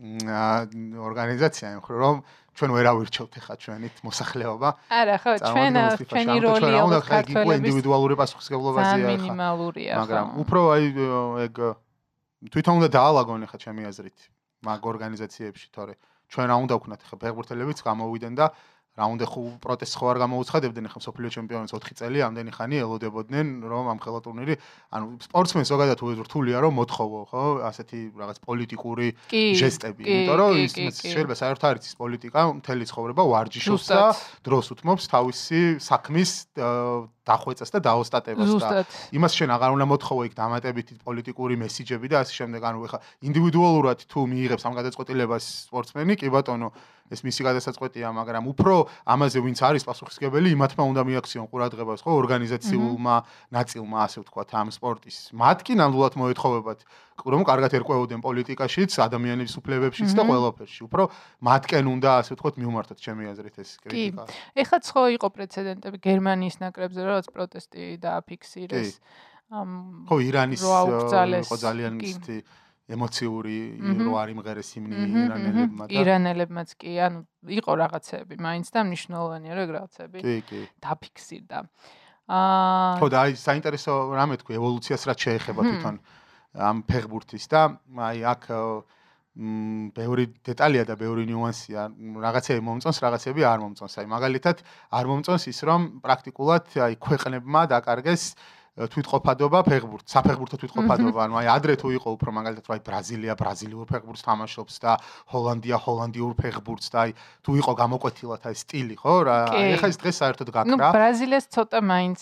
ორგანიზაცია, 0.00 1.76
რომ 1.84 2.22
ჩვენ 2.56 2.70
ვერ 2.76 2.86
ავირჩევთ 2.92 3.32
ახლა 3.40 3.54
ჩვენით 3.62 3.96
მოსახლეობა. 4.06 4.68
არა, 4.90 5.16
ხო, 5.22 5.32
ჩვენ 5.50 5.72
ჩვენი 6.10 6.36
როლი 6.44 6.70
აქვს 6.80 7.06
ქართველების 7.10 7.60
ინდივიდუალური 7.60 8.14
პასუხისგებლობაზეა 8.20 9.06
ახლა. 9.06 9.10
მინიმალურია. 9.10 9.92
მაგრამ 10.00 10.26
უფრო 10.42 10.60
აი 10.74 10.84
ეგ 11.46 11.56
თვითონ 12.50 12.74
უნდა 12.80 12.88
დაალაგონ 12.96 13.40
ახლა 13.46 13.58
ჩემი 13.64 13.82
აზრით 13.90 14.18
მაგ 14.64 14.80
ორგანიზაციებში, 14.92 15.66
თორე 15.72 15.94
ჩვენ 16.30 16.46
რა 16.50 16.56
უნდა 16.64 16.74
ვქნათ 16.78 17.00
ახლა 17.04 17.16
ფეხბურთელებიც 17.20 17.78
გამოვიდნენ 17.84 18.34
და 18.38 18.46
რა 19.00 19.06
უნდა 19.08 19.26
ხო 19.32 19.40
პროტესტს 19.64 19.96
ხო 19.96 20.06
არ 20.12 20.18
გამოუცხადებდნენ 20.20 20.88
ახლა 20.90 21.00
სოფლიო 21.08 21.30
ჩემპიონატს 21.36 21.72
4 21.72 21.96
წელი 22.00 22.18
ამდენი 22.28 22.52
ხანი 22.52 22.76
ელოდებოდნენ 22.84 23.46
რომ 23.64 23.84
ამ 23.92 23.98
ხელა 24.04 24.20
ტურნირი 24.26 24.54
ანუ 24.92 25.06
სპორტსმენს 25.24 25.68
ზოგადად 25.72 25.98
უერთულია 26.04 26.58
რომ 26.60 26.72
მოთხოვო 26.80 27.20
ხო? 27.32 27.44
ასეთი 27.70 28.00
რაღაც 28.20 28.38
პოლიტიკური 28.44 29.08
ჟესტები 29.56 30.02
იმიტომ 30.04 30.36
რომ 30.36 30.52
ის 30.60 30.72
შეიძლება 31.00 31.34
საერთოდ 31.40 31.64
არის 31.70 31.84
ის 31.88 31.94
პოლიტიკა 31.96 32.40
მთელი 32.60 32.84
ცხოვრება 32.92 33.22
ვარჯიშობს 33.32 33.84
და 33.88 34.02
დროს 34.44 34.66
უთმობს 34.76 35.04
თავისი 35.08 35.60
საქმის 35.80 36.30
დახვეწას 37.30 37.70
და 37.74 37.78
დაოსტატებას 37.84 38.52
და 38.60 38.82
იმას 39.14 39.32
შენ 39.38 39.50
აღარ 39.54 39.74
უნდა 39.76 39.86
მოთხოვო 39.92 40.22
იქ 40.28 40.34
დამატებითი 40.40 40.94
პოლიტიკური 41.06 41.54
მესიჯები 41.62 42.06
და 42.10 42.16
ასე 42.24 42.32
შემდეგ. 42.40 42.60
ანუ 42.70 42.78
ეხა 42.88 42.98
ინდივიდუალურად 43.28 43.98
თუ 44.10 44.18
მიიღებს 44.32 44.64
ამ 44.66 44.74
გადაწყვეტილებას 44.80 45.44
სპორტსმენი 45.70 46.14
კი 46.20 46.26
ბატონო 46.34 46.68
ეს 47.10 47.20
მისი 47.26 47.42
გადასაწყვეტია, 47.42 48.06
მაგრამ 48.14 48.44
უფრო 48.54 48.74
ამაზე 49.04 49.38
ვინც 49.42 49.58
არის 49.66 49.82
პასუხისგებელი, 49.84 50.48
იმათმა 50.54 50.82
უნდა 50.94 51.02
მიაქციონ 51.10 51.46
ყურადღებას, 51.50 52.00
ხო, 52.06 52.10
ორგანიზაციულმა 52.22 53.16
ნაწილმა, 53.50 53.98
ასე 54.06 54.18
ვთქვათ, 54.22 54.48
ამ 54.54 54.68
სპორტის. 54.70 55.16
მათ 55.34 55.58
კი 55.66 55.72
ნამდვილად 55.74 56.14
მოეთხოვებათ, 56.22 56.80
რომ 57.20 57.42
კარგად 57.44 57.70
ერკვეოდნენ 57.76 58.20
პოლიტიკაშიც, 58.24 58.90
ადამიანების 58.96 59.54
უფლებებშიც 59.60 60.10
და 60.16 60.22
ყველაფერში. 60.24 60.80
უფრო 60.88 61.02
მათკენ 61.44 61.84
უნდა, 61.90 62.10
ასე 62.22 62.30
ვთქვათ, 62.38 62.54
მიუმართოთ 62.62 62.98
ჩემი 63.02 63.22
აზრით 63.34 63.56
ეს 63.60 63.70
კრიტიკა. 63.84 64.24
კი. 64.24 64.34
ეხლა 64.62 64.78
ხო 64.80 65.02
იყო 65.18 65.28
პრეცედენტები 65.36 65.96
გერმანიის 66.00 66.56
ნაკრებზე, 66.64 67.00
რაღაც 67.04 67.26
პროტესტი 67.34 67.82
დააფიქსირეს. 68.00 68.90
ამ 69.50 70.06
ხო, 70.06 70.16
ირანის 70.22 70.62
იყო 70.62 71.06
ძალიან 71.58 71.94
ისეთი 71.98 72.36
ემოციური 72.90 73.56
რო 74.02 74.12
არ 74.18 74.32
იმღერეს 74.34 74.70
იმნი 74.80 74.94
ირანელებმა 75.24 75.86
და 75.86 75.96
ირანელებმაც 76.00 76.74
კი 76.80 76.94
ანუ 77.06 77.20
იყო 77.60 77.72
რაღაცები 77.80 78.38
მაინც 78.46 78.66
და 78.74 78.80
მნიშვნელოვანია 78.90 79.52
რომ 79.54 79.62
ეგ 79.64 79.70
რაღაცები. 79.78 80.18
კი 80.26 80.36
კი. 80.50 80.60
დაფიქსირდა. 80.82 81.58
აა 82.30 82.94
ხო 83.00 83.06
და 83.10 83.18
აი 83.26 83.30
საინტერესო 83.38 83.92
რამე 84.14 84.34
თქვი 84.42 84.54
ევოლუციას 84.60 85.02
რაც 85.10 85.18
შეეხება 85.26 85.60
თვითონ 85.66 85.96
ამ 86.70 86.76
ფეხბურთის 86.90 87.46
და 87.50 87.60
აი 88.10 88.18
აქ 88.34 88.44
მ 89.40 89.94
ბევრი 89.94 90.24
დეტალია 90.42 90.84
და 90.90 90.94
ბევრი 90.98 91.22
ნიუანსია. 91.30 91.82
რაღაცები 91.94 92.60
მომწონს 92.66 92.98
რაღაცები 92.98 93.46
არ 93.46 93.58
მომწონს. 93.62 93.94
აი 94.02 94.06
მაგალითად 94.10 94.56
არ 94.90 95.04
მომწონს 95.06 95.44
ის 95.46 95.60
რომ 95.62 95.80
პრაქტიკულად 96.02 96.66
აი 96.74 96.98
ქვეყნებმა 96.98 97.62
დაკარგეს 97.70 98.34
თვითყოფადობა 98.78 99.60
ფეხბურთ, 99.66 100.04
საფეხბურთო 100.06 100.56
თვითყოფადობა, 100.62 101.18
ანუ 101.26 101.34
აი 101.42 101.46
ადრე 101.50 101.74
თუ 101.74 101.90
იყო 101.90 102.08
უფრო 102.14 102.30
მაგალითად 102.38 102.66
რა 102.70 102.76
ბრაზილია 102.86 103.34
ბრაზილიურ 103.34 103.86
ფეხბურთს 103.90 104.22
თამაშობს 104.22 104.74
და 104.78 104.92
ჰოლანდია 105.34 105.76
ჰოლანდიურ 105.84 106.32
ფეხბურთს 106.38 106.88
და 106.94 106.98
აი 107.02 107.10
თუ 107.42 107.50
იყო 107.60 107.72
გამოკვეთილად 107.82 108.42
აი 108.46 108.54
სტილი, 108.54 108.94
ხო? 108.94 109.14
რა 109.26 109.36
ეხლა 109.74 109.88
ეს 109.90 109.98
დღეს 110.00 110.16
საერთოდ 110.22 110.48
გაქრა. 110.54 110.70
ნუ 110.70 110.76
ბრაზილიას 110.96 111.46
ცოტა 111.50 111.78
მაინც 111.82 112.20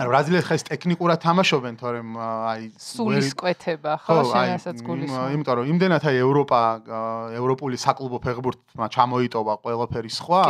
ანუ 0.00 0.08
ბრაზილია 0.08 0.42
ხა 0.48 0.54
ეს 0.56 0.64
ტექნიკურად 0.72 1.18
თამაშობენ, 1.22 1.74
თორემ 1.76 2.10
აი 2.16 2.62
სულისკვეთება, 2.72 3.92
ხო, 4.00 4.16
შენასაც 4.32 4.78
გულისხმობ. 4.80 5.28
იმიტომ 5.36 5.54
რომ 5.60 5.64
იმდენად 5.76 6.02
აი 6.08 6.16
ევროპა 6.24 6.60
ევროპული 7.36 7.76
საკლუბო 7.76 8.18
ფეხბურთმა 8.24 8.86
ჩამოიტოვა 8.96 9.52
ყველაფერი 9.60 10.10
სხვა, 10.18 10.42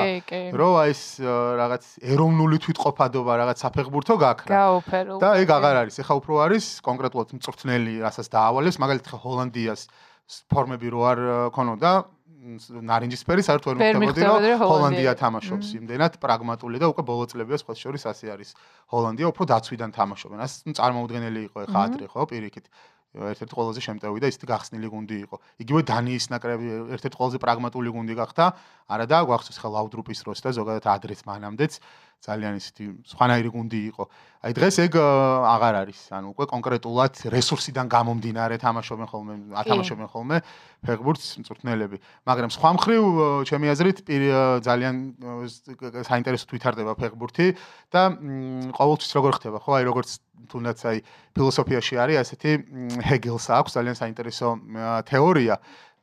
რომ 0.55 0.73
აი 0.87 0.91
ეს 0.93 1.03
რაღაც 1.19 1.83
ეროვნული 1.99 2.57
თვითყოფადობა 2.63 3.33
რაღაც 3.43 3.59
საფეხბურთო 3.67 4.15
გაქრა. 4.23 4.53
გაოფერულ. 4.53 5.19
და 5.19 5.32
ეგ 5.41 5.49
აღარ 5.57 5.77
არის. 5.83 5.95
ეხა 6.03 6.15
უფრო 6.21 6.35
არის 6.45 6.65
კონკრეტულად 6.85 7.29
მწვრთნელი, 7.37 7.95
რასაც 8.05 8.27
დაავალეს, 8.33 8.77
მაგალითად 8.83 9.09
ხა 9.13 9.19
ჰოლანდიას 9.25 9.83
ფორმები 10.53 10.89
რო 10.93 11.01
არ 11.13 11.19
ქონოდა 11.53 11.93
ნარინჯისფერი 12.43 13.43
საერთოდ 13.47 13.79
ვერ 13.79 13.99
მოხდებოდი 14.03 14.51
რომ 14.51 14.63
ჰოლანდია. 14.67 15.13
თამაშობს 15.15 15.69
იმდენად 15.79 16.19
პრაგმატული 16.19 16.77
და 16.83 16.91
უკვე 16.91 17.03
ბოლო 17.07 17.25
წლებია 17.31 17.59
სხვა 17.63 17.75
შორის 17.79 18.03
ასე 18.11 18.35
არის. 18.35 18.51
ჰოლანდია 18.91 19.27
უფრო 19.31 19.43
დაცვიდან 19.47 19.91
თამაშობენ. 19.95 20.39
ასე 20.43 20.75
წარმოუდგენელი 20.75 21.41
იყო 21.47 21.59
ეხა 21.71 21.79
ადრე 21.87 22.05
ხო 22.11 22.23
პირიქით. 22.27 22.67
ერთ-ერთი 23.13 23.53
ყველაზე 23.53 23.81
შემტევი 23.85 24.19
და 24.25 24.27
ისეთი 24.33 24.47
გახსნილი 24.49 24.89
გუნდი 24.89 25.17
იყო. 25.29 25.37
იგივე 25.63 25.81
დანიის 25.85 26.25
ნაკრები 26.33 26.67
ერთ-ერთი 26.97 27.17
ყველაზე 27.21 27.39
პრაგმატული 27.45 27.89
გუნდი 27.93 28.15
გახდა. 28.17 28.45
არა 28.89 29.05
და 29.07 29.19
გვახსოვს 29.29 29.59
ხა 29.61 29.69
ლაუდრუპის 29.69 30.19
დროს 30.25 30.39
და 30.41 30.51
ზოგადად 30.57 30.85
ადრეც 30.89 31.21
მანამდეც 31.29 31.73
ძალიან 32.23 32.55
ისეთი 32.55 32.85
სხვანაირი 33.11 33.51
გუნდი 33.51 33.81
იყო. 33.91 34.05
აი 34.43 34.53
დღეს 34.55 34.77
ეგ 34.87 34.93
აღარ 34.95 35.75
არის. 35.83 36.01
ანუ 36.15 36.27
უკვე 36.35 36.45
კონკრეტულად 36.55 37.15
რესურსიდან 37.35 37.87
გამომდინარე 37.91 38.57
თამაშობენ 38.63 39.07
ხოლმე, 39.11 39.35
ათამაშობენ 39.59 40.09
ხოლმე 40.11 40.37
ფეხბურთს 40.87 41.29
მწვრთნელები. 41.43 41.99
მაგრამ 42.27 42.51
სხვა 42.55 42.71
მხრივ 42.79 43.03
ჩემი 43.47 43.67
აზრით 43.75 43.99
ძალიან 44.67 44.95
საინტერესო 46.07 46.47
თვითარდება 46.47 46.93
ფეხბურთი 46.95 47.47
და 47.91 48.03
ყოველთვის 48.75 49.11
როგორ 49.19 49.33
ხდება, 49.39 49.59
ხო? 49.63 49.71
აი 49.79 49.85
როგორც 49.91 50.11
თუნდაც 50.51 50.79
აი 50.91 50.99
ფილოსოფიაში 51.35 51.95
არის 52.03 52.17
ასეთი 52.23 52.51
ჰეგელს 53.07 53.47
აქვს 53.51 53.75
ძალიან 53.79 53.97
საინტერესო 53.99 54.49
თეორია 55.07 55.55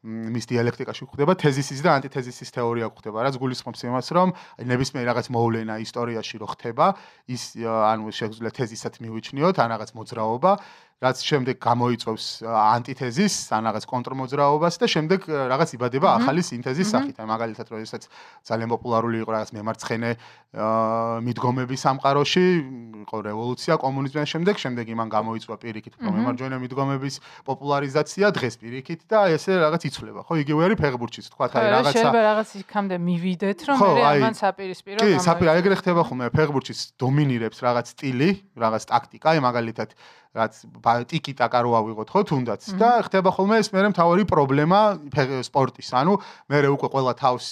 მის 0.07 0.45
დიალექტიკაში 0.47 1.03
გვხვდება 1.03 1.33
თეზისის 1.35 1.79
და 1.83 1.91
ანტითეზისის 1.99 2.53
თეორია 2.55 2.87
გვხვდება, 2.87 3.19
რაც 3.19 3.35
გულისხმობს 3.35 3.83
იმას, 3.83 4.07
რომ 4.15 4.31
ნებისმიერ 4.63 5.05
რაღაც 5.11 5.27
მოვლენა 5.27 5.75
ისტორიაში 5.83 6.39
რო 6.39 6.47
ხდება, 6.55 6.85
ის 7.27 7.43
ანუ 7.59 8.07
შეგვიძლია 8.15 8.51
თეზისად 8.55 8.93
მივიჩნიოთ, 9.03 9.59
ან 9.59 9.67
რაღაც 9.75 9.91
მოძრაობა, 9.99 10.51
რაც 10.99 11.17
შემდეგ 11.23 11.55
გამოიწვევს 11.63 12.25
ანტითეზის, 12.43 13.35
ან 13.55 13.71
რაღაც 13.71 13.85
კონტრმოძრაობას 13.87 14.75
და 14.83 14.85
შემდეგ 14.91 15.19
რაღაც 15.31 15.69
იბადება 15.79 16.07
ახალი 16.19 16.43
სინთეზის 16.43 16.91
სახით. 16.91 17.15
აი 17.23 17.27
მაგალითად, 17.29 17.67
როდესაც 17.71 18.03
ძალიან 18.43 18.69
პოპულარული 18.75 19.23
იყო 19.23 19.31
რაღაც 19.31 19.49
მემარცხენე 19.55 20.11
მიდგომების 21.23 21.79
სამყაროში, 21.87 22.45
იყო 23.07 23.17
რევოლუცია 23.31 23.73
კომუნიზმის 23.79 24.27
შემდეგ, 24.33 24.55
შემდეგ 24.59 24.85
იმან 24.91 25.07
გამოიწვა 25.13 25.55
პირიქით 25.63 25.93
უფრო 25.95 26.09
მემარჯვენე 26.19 26.57
მიდგომების 26.67 27.15
პოპულარიზაცია, 27.47 28.25
დღეს 28.35 28.55
პირიქით 28.59 29.01
და 29.07 29.19
ესე 29.39 29.55
რაღაც 29.55 29.81
იცვლება, 29.87 30.21
ხო? 30.27 30.33
იგივე 30.43 30.59
არის 30.67 30.77
ფეხბურთშიც, 30.83 31.25
თქვა 31.31 31.45
აი 31.47 31.69
რაღაცა. 31.79 31.95
შეიძლება 31.95 32.21
რაღაც 32.27 32.49
იქამდე 32.59 32.95
მივიდეთ, 33.07 33.59
რომ 33.69 33.77
მე 33.79 34.03
ამან 34.09 34.35
საპირისპირო 34.35 34.97
გამო. 34.99 35.07
კი, 35.07 35.23
საპირისპირო, 35.23 35.59
ეგრე 35.63 35.75
ხდება 35.79 36.01
ხოლმე 36.09 36.25
ფეხბურთშიც 36.33 36.79
დომინირებს 36.99 37.57
რაღაც 37.63 37.85
სტილი, 37.93 38.29
რაღაც 38.57 38.83
ტაქტიკა, 38.89 39.27
აი 39.29 39.39
მაგალითად 39.47 39.89
რაც 40.29 40.53
ტიკი-ტაკა 41.09 41.59
რო 41.65 41.71
ავიღოთ 41.73 42.09
ხო 42.13 42.21
თუნდაც 42.29 42.61
და 42.77 43.01
ხდება 43.01 43.33
ხოლმე 43.33 43.55
ეს 43.65 43.73
მეორე 43.73 43.89
მთავარი 43.89 44.23
პრობლემა 44.29 44.79
სპორტის. 45.41 45.89
ანუ 45.97 46.13
მე 46.53 46.57
უკვე 46.69 46.87
ყველა 46.93 47.13
თავს 47.17 47.45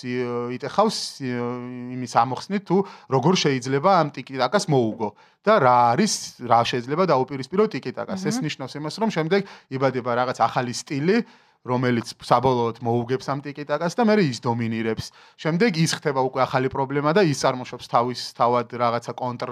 იტეხავს 0.54 0.98
იმის 1.26 2.13
ამოხსნით 2.22 2.63
თუ 2.70 2.78
როგორ 3.18 3.34
შეიძლება 3.34 3.90
ამ 3.98 4.08
ტიკი-ტაკას 4.13 4.70
მოუგო 4.70 5.10
და 5.42 5.54
რა 5.58 5.76
არის 5.98 6.13
რა 6.46 6.60
შეიძლება 6.70 7.04
დაუპირისპირო 7.10 7.66
ტიკი-ტაკას 7.66 8.22
ეს 8.30 8.38
ნიშნავს 8.46 8.74
იმას 8.78 8.96
რომ 9.02 9.10
შემდეგ 9.18 9.42
იბადება 9.74 10.12
რაღაც 10.22 10.38
ახალი 10.46 10.74
სტილი 10.78 11.18
რომელიც 11.65 12.13
საბოლოოდ 12.22 12.82
მოუგებს 12.86 13.28
ამ 13.32 13.39
ტიკიტაკას 13.46 13.93
და 13.98 14.04
მე 14.08 14.15
ის 14.24 14.39
დომინირებს. 14.43 15.06
შემდეგ 15.41 15.72
ის 15.78 15.91
ხდება 15.98 16.22
უკვე 16.22 16.41
ახალი 16.43 16.70
პრობლემა 16.70 17.12
და 17.17 17.22
ის 17.26 17.41
წარმოშობს 17.41 17.86
თავის 17.88 18.22
თავად 18.38 18.67
რაღაცა 18.78 19.13
კონტრ 19.17 19.52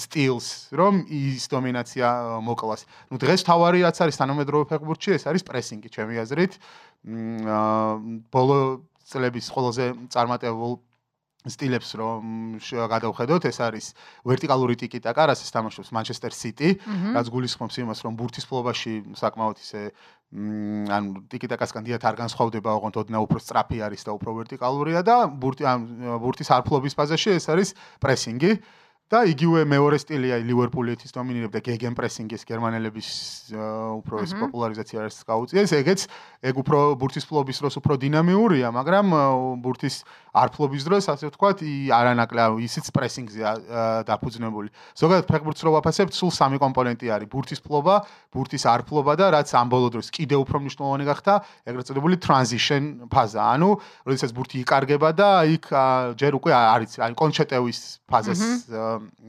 სტილს, 0.00 0.48
რომ 0.74 0.94
ის 1.08 1.44
დომინაცია 1.48 2.08
მოკლას. 2.42 2.82
ნუ 3.10 3.16
დღეს 3.20 3.40
თავარი 3.46 3.78
რაც 3.86 3.96
არის 4.02 4.18
თანამედროვე 4.18 4.64
ფეხბურთში, 4.72 5.10
ეს 5.14 5.24
არის 5.30 5.42
პრესინგი, 5.46 5.88
ჩემი 5.92 6.18
აზრით. 6.24 6.52
მ 7.04 8.24
ბოლო 8.32 8.80
წლების 9.04 9.46
ყველაზე 9.52 9.84
წარმატებულ 10.08 10.80
სტილებს 11.44 11.90
რომ 12.00 12.56
გადავხედოთ, 12.88 13.44
ეს 13.52 13.58
არის 13.60 13.86
ვერტიკალური 14.24 14.76
ტიკიტაკა, 14.80 15.28
რაც 15.28 15.40
თამაშობს 15.44 15.92
Manchester 15.92 16.32
City, 16.32 16.80
რაც 17.12 17.28
გულისხმობს 17.28 17.76
იმას, 17.84 18.00
რომ 18.04 18.16
ბურთის 18.16 18.48
ფლობაში 18.48 18.94
საკმაოდ 19.12 19.56
ისე 19.60 19.82
ან 20.34 21.02
ტიკიტაკასგან 21.30 21.84
დიათ 21.84 22.04
არ 22.08 22.16
განსხვავდება, 22.18 22.70
ოღონდ 22.80 22.96
ოდნა 23.04 23.18
უფრო 23.22 23.38
სწრაფი 23.38 23.78
არის 23.86 24.02
და 24.08 24.16
უფრო 24.16 24.30
ვერტიკალურია 24.40 25.04
და 25.04 25.16
ბურთი 25.28 25.68
ან 25.68 25.84
ბურთის 26.18 26.50
არფლობის 26.50 26.96
ფაზაში 26.96 27.36
ეს 27.38 27.46
არის 27.52 27.68
პრესინგი. 28.00 28.52
და 29.12 29.20
იგივე 29.28 29.68
მეორე 29.68 29.96
სტილია 30.00 30.40
ლივერპულეთის 30.48 31.12
დომინირებდა 31.12 31.60
გეგენ 31.60 31.94
პრესინგის 31.94 32.42
გერმანელების 32.48 33.08
უფრო 34.00 34.14
ეს 34.24 34.32
პოპულარიზაცია 34.32 34.96
არის 35.04 35.16
გაუწია. 35.28 35.60
ეს 35.60 35.72
ეგეც 35.76 36.00
ეგ 36.40 36.54
უფრო 36.64 36.78
ბურთის 36.96 37.28
ფლობის 37.28 37.60
დროს 37.60 37.74
უფრო 37.84 37.94
დინამიურია, 38.00 38.72
მაგრამ 38.72 39.06
ბურთის 39.60 40.08
არფლობის 40.34 40.82
დროს 40.88 41.04
ასე 41.14 41.30
ვთქვათ, 41.30 41.58
არანაკლავ 41.94 42.58
ისიც 42.64 42.90
პრესინგზე 42.90 43.42
დაფუძნებული. 44.08 44.68
ზოგადად 44.98 45.24
ფეხბურთს 45.30 45.62
რო 45.62 45.70
ვაფასებთ, 45.78 46.12
სულ 46.16 46.30
სამი 46.34 46.58
კომპონენტი 46.64 47.06
არის: 47.14 47.28
ბურთის 47.28 47.60
ფლობა, 47.60 47.94
ბურთის 48.34 48.64
არფლობა 48.66 49.12
და 49.20 49.26
რაც 49.36 49.48
ამ 49.52 49.68
ბოლო 49.68 49.88
დროს 49.94 50.10
კიდევ 50.10 50.42
უფრო 50.42 50.56
მნიშვნელოვანი 50.64 51.04
გახდა, 51.06 51.32
ეგრეთ 51.68 51.84
წოდებული 51.92 52.16
transition 52.18 53.06
ფაზა. 53.06 53.42
ანუ, 53.54 53.70
როდესაც 54.08 54.30
ბურთი 54.34 54.64
იკარგება 54.64 55.12
და 55.14 55.28
იქ 55.44 55.64
ჯერ 56.18 56.32
უკვე 56.40 56.50
არის, 56.50 56.98
აი 56.98 57.12
კონჩეტევის 57.14 57.78
ფაზას 58.10 58.42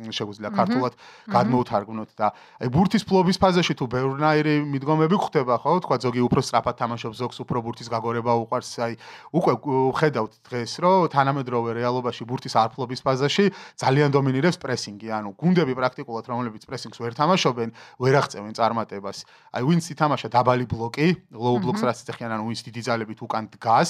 შეგვიძლია 0.10 0.50
ქართულად 0.56 0.94
გადმოუთარგმნოთ 1.32 2.12
და 2.16 2.28
აი 2.62 2.68
ბურთის 2.72 3.04
ფლობის 3.06 3.38
ფაზაში 3.42 3.74
თუ 3.80 3.86
ბევრნაირი 3.92 4.56
მიდგომები 4.72 5.16
ხდება, 5.26 5.56
ხო? 5.62 5.72
თქვა 5.86 5.96
ზოგი 6.06 6.22
უფრო 6.26 6.42
სწრაფად 6.46 6.76
თამაშობს, 6.80 7.18
ზოგს 7.22 7.38
უფრო 7.46 7.58
ბურთის 7.66 7.88
გაგორება 7.92 8.32
უყვარს, 8.46 8.72
აი 8.86 8.94
უკვე 9.36 9.54
ხედავთ 10.00 10.34
დღეს, 10.46 10.72
რომ 10.84 11.10
თანამედროვე 11.16 11.70
რეალობაში 11.80 12.24
ბურთის 12.26 12.56
არფლობის 12.56 13.02
ფაზაში 13.06 13.46
ძალიან 13.80 14.10
დომინირებს 14.16 14.58
პრესინგი, 14.62 15.08
ანუ 15.16 15.30
გუნდები 15.36 15.74
პრაქტიკულად 15.76 16.26
რომლებიც 16.30 16.64
პრესინგს 16.70 17.00
ვერ 17.00 17.14
თამაშობენ, 17.16 17.70
ვერ 18.00 18.14
აღწევენ 18.22 18.54
წარმატებას. 18.56 19.18
აი 19.56 19.64
ვინც 19.66 19.84
ითამაშა 19.96 20.28
დაბალი 20.32 20.66
ბლოკი, 20.66 21.08
low 21.32 21.56
blocks 21.60 21.84
რაც 21.84 22.04
ეხიან, 22.06 22.32
ანუ 22.36 22.44
ვინც 22.50 22.60
დიდი 22.68 22.82
ძალებით 22.88 23.20
უკან 23.26 23.44
დგას, 23.56 23.90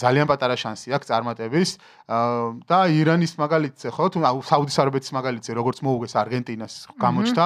ძალიან 0.00 0.26
პატარა 0.30 0.56
შანსი 0.56 0.94
აქვს 0.96 1.06
წარმატების. 1.10 1.70
და 2.66 2.78
ირანის 2.90 3.32
მაგალითზე 3.38 3.88
ხო, 3.94 4.04
თუ 4.10 4.18
საუდის 4.70 4.78
არაბეთის 4.78 5.12
მაგალითზე 5.18 5.52
როგორც 5.58 5.78
მოუგეს 5.82 6.14
არგენტინას 6.22 6.74
გამოჩნდა 7.02 7.44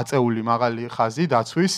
აწეული 0.00 0.42
მაღალი 0.42 0.88
ხაზი 0.88 1.24
დაცვის 1.28 1.74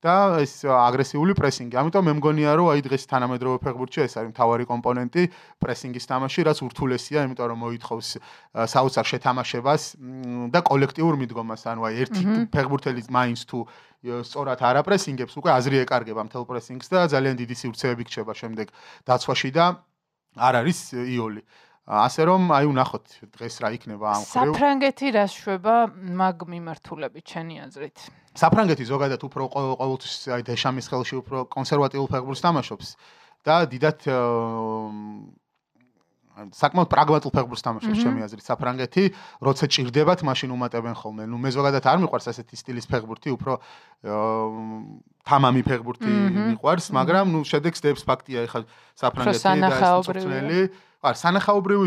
და 0.00 0.40
ეს 0.40 0.64
აგრესიული 0.64 1.36
პრესინგი. 1.36 1.76
ამიტომ 1.76 2.04
მე 2.08 2.12
მგონია 2.16 2.50
რომ 2.56 2.66
აი 2.72 2.80
დღეს 2.88 3.04
თანამედროვე 3.04 3.58
ფეხბურთში 3.60 4.00
ეს 4.00 4.14
არის 4.16 4.32
მთავარი 4.32 4.64
კომპონენტი 4.64 5.22
პრესინგის 5.60 6.04
თამაში, 6.08 6.40
რაც 6.48 6.58
ურთულესია, 6.64 7.18
იმიტომ 7.28 7.46
რომ 7.52 7.58
მოითხოვს 7.68 8.08
საოცარ 8.72 9.06
შეთამაშებას 9.12 9.82
და 10.54 10.60
კოლექტიურ 10.64 11.14
მიდგომას. 11.20 11.60
ანუ 11.68 11.80
აი 11.84 11.94
ერთი 12.00 12.22
ფეხბურთელი 12.48 13.00
მაინც 13.12 13.40
თუ 13.44 13.58
სწორად 14.24 14.60
არაპრესინგებს, 14.64 15.36
უკვე 15.36 15.50
აზრი 15.60 15.76
ეკარგება 15.84 16.22
მთელ 16.32 16.44
პრესინგს 16.48 16.88
და 16.88 16.98
ძალიან 17.12 17.36
დიდი 17.36 17.54
სივრცეები 17.60 18.02
გრჩება 18.08 18.32
შემდეგ 18.32 18.66
დაცვაში 19.04 19.50
და 19.52 19.64
არ 20.40 20.54
არის 20.64 20.78
იოლი. 20.96 21.42
ასე 21.86 22.22
რომ 22.28 22.42
აი 22.54 22.66
ვნახოთ 22.70 23.06
დღეს 23.34 23.54
რა 23.64 23.68
იქნება 23.76 24.06
ამ 24.10 24.22
ხრივ. 24.22 24.34
საფრანგეთი 24.36 25.06
რა 25.16 25.24
შვება 25.26 25.76
მაგ 26.20 26.36
მიმართულებით 26.52 27.24
ჩენი 27.24 27.56
აზრით? 27.66 27.98
საფრანგეთი 28.36 28.84
ზოგადად 28.86 29.20
უფრო 29.26 29.42
ყოველთვის 29.50 30.14
აი 30.36 30.42
დეშამის 30.46 30.86
ხელში 30.86 31.14
უფრო 31.18 31.38
კონსერვატიულ 31.50 32.06
ფეხბურთს 32.12 32.44
თამაშობს 32.46 32.88
და 33.42 33.54
დიდათ 33.66 33.98
საკმაოდ 36.40 36.88
პრაგმატულ 36.88 37.32
ფეხბურთს 37.36 37.64
თამაშობს 37.66 38.00
ჩემი 38.00 38.24
აზრით 38.24 38.44
საფრანგეთი, 38.48 39.04
როცა 39.44 39.64
ჭირდებათ 39.76 40.24
მაშინ 40.24 40.50
უმატებენ 40.56 40.94
ხოლმე. 40.96 41.28
ნუ 41.28 41.36
მე 41.36 41.50
ზოგადად 41.52 41.84
არ 41.84 41.98
მიყვარს 42.00 42.30
ასეთი 42.32 42.54
სტილის 42.56 42.86
ფეხბურთი, 42.88 43.28
უფრო 43.36 43.52
თამამი 45.30 45.62
ფეხბურთი 45.70 46.12
მიყვარს, 46.50 46.86
მაგრამ 46.98 47.34
ნუ 47.34 47.40
შედეგს 47.46 47.80
დებს 47.86 48.02
ფაქტია, 48.10 48.46
ეხლა 48.50 48.60
საფრანგეთი 48.98 49.58
და 49.62 49.68
ეს 49.70 50.06
წვრთნელი 50.06 50.60
არ 51.00 51.16
სანახაობრივი 51.16 51.86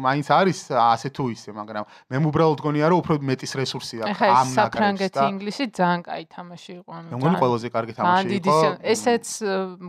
მაინც 0.00 0.28
არის 0.32 0.58
ასე 0.72 1.08
თუ 1.12 1.24
ისე, 1.36 1.52
მაგრამ 1.52 1.84
მე 2.08 2.20
უბრალოდ 2.24 2.60
გონია 2.64 2.88
რომ 2.88 2.98
უფრო 3.04 3.14
მეტის 3.20 3.52
რესურსი 3.60 4.00
აქვს 4.00 4.22
ამ 4.24 4.48
ნაკრებს 4.48 4.48
და 4.48 4.64
საფრანგეთი 4.64 5.24
ინგლისი 5.28 5.64
ძალიან 5.76 6.00
კაი 6.08 6.24
თამაში 6.32 6.72
იყო 6.80 6.90
ამ. 6.96 7.04
მე 7.12 7.16
მგონი 7.20 7.36
ყველაზე 7.44 7.68
კარგი 7.76 7.92
თამაში 8.00 8.36
იყო. 8.40 8.56
ესეც 8.80 9.26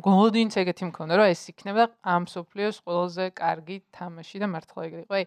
გოლდინს 0.04 0.56
ეგეთი 0.60 0.84
მქონდა 0.91 1.13
რომ 1.15 1.28
ეს 1.32 1.41
იქნება 1.56 1.84
ამ 2.04 2.23
სოფლიოს 2.28 2.78
ყველაზე 2.84 3.23
კარგი 3.39 3.78
თამაში 3.95 4.36
და 4.43 4.47
მართლა 4.51 4.80
ეგრე 4.84 5.01
იყო. 5.08 5.13
აი 5.15 5.25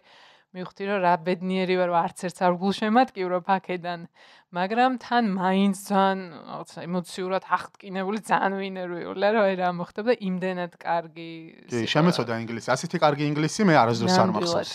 მივხვდი 0.49 0.83
რომ 0.89 0.99
რა 1.05 1.13
ბედნიერი 1.21 1.75
ვარ 1.77 1.91
არც 1.99 2.23
ერთ 2.25 2.39
არ 2.41 2.53
გულშემატკივრობ 2.57 3.49
აქედან 3.53 4.05
მაგრამ 4.49 4.91
თან 4.97 5.25
მაინც 5.37 5.77
ძალიან 5.85 6.21
რაღაცა 6.49 6.79
ემოციურად 6.89 7.43
აღტკინებული 7.53 8.19
ძალიან 8.25 8.53
ვინერვიულა 8.57 9.29
რომ 9.35 9.43
აი 9.45 9.55
რა 9.61 9.69
მოხდება 9.77 10.09
და 10.09 10.15
იმდენად 10.25 10.71
კარგი 10.81 11.29
კი 11.69 11.85
შემეცოდა 11.93 12.33
ინგლისი. 12.41 12.67
ასეთი 12.73 12.97
კარგი 12.97 13.23
ინგლისი 13.29 13.61
მე 13.69 13.73
არასდროს 13.77 14.17
არ 14.17 14.29
მახსოვს. 14.33 14.73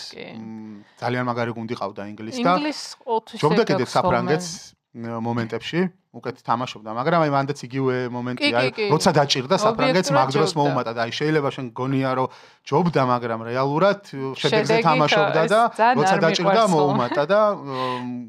ძალიან 1.03 1.23
მაგარი 1.27 1.51
გუნდი 1.59 1.75
ყავდა 1.75 2.03
ინგლისი 2.15 2.39
და 2.39 2.55
ინგლისი 2.55 2.83
4 3.03 3.43
შედეგს 3.43 3.91
საფრანგეთს 3.99 4.49
მომენტებში 4.95 5.79
უკეთ 6.15 6.37
თამაშობდა, 6.47 6.89
მაგრამ 6.95 7.19
აი 7.25 7.31
მანდაც 7.35 7.59
იგივე 7.67 7.95
მომენტია, 8.15 8.57
როცა 8.87 9.11
დაჭირდა 9.19 9.55
საფრანგეთს 9.59 10.09
მაგდროს 10.15 10.53
მოუმატა 10.55 10.91
და 10.95 11.01
აი 11.05 11.11
შეიძლება 11.11 11.49
შენ 11.55 11.65
გონია 11.75 12.11
რომ 12.15 12.27
ჯობდა, 12.65 13.01
მაგრამ 13.11 13.39
რეალურად 13.51 13.99
შედეგზე 14.39 14.75
თამაშობდა 14.81 15.41
და 15.51 15.59
როცა 15.99 16.15
დაჭირდა 16.23 16.63
მოუმატა 16.71 17.23
და 17.29 17.39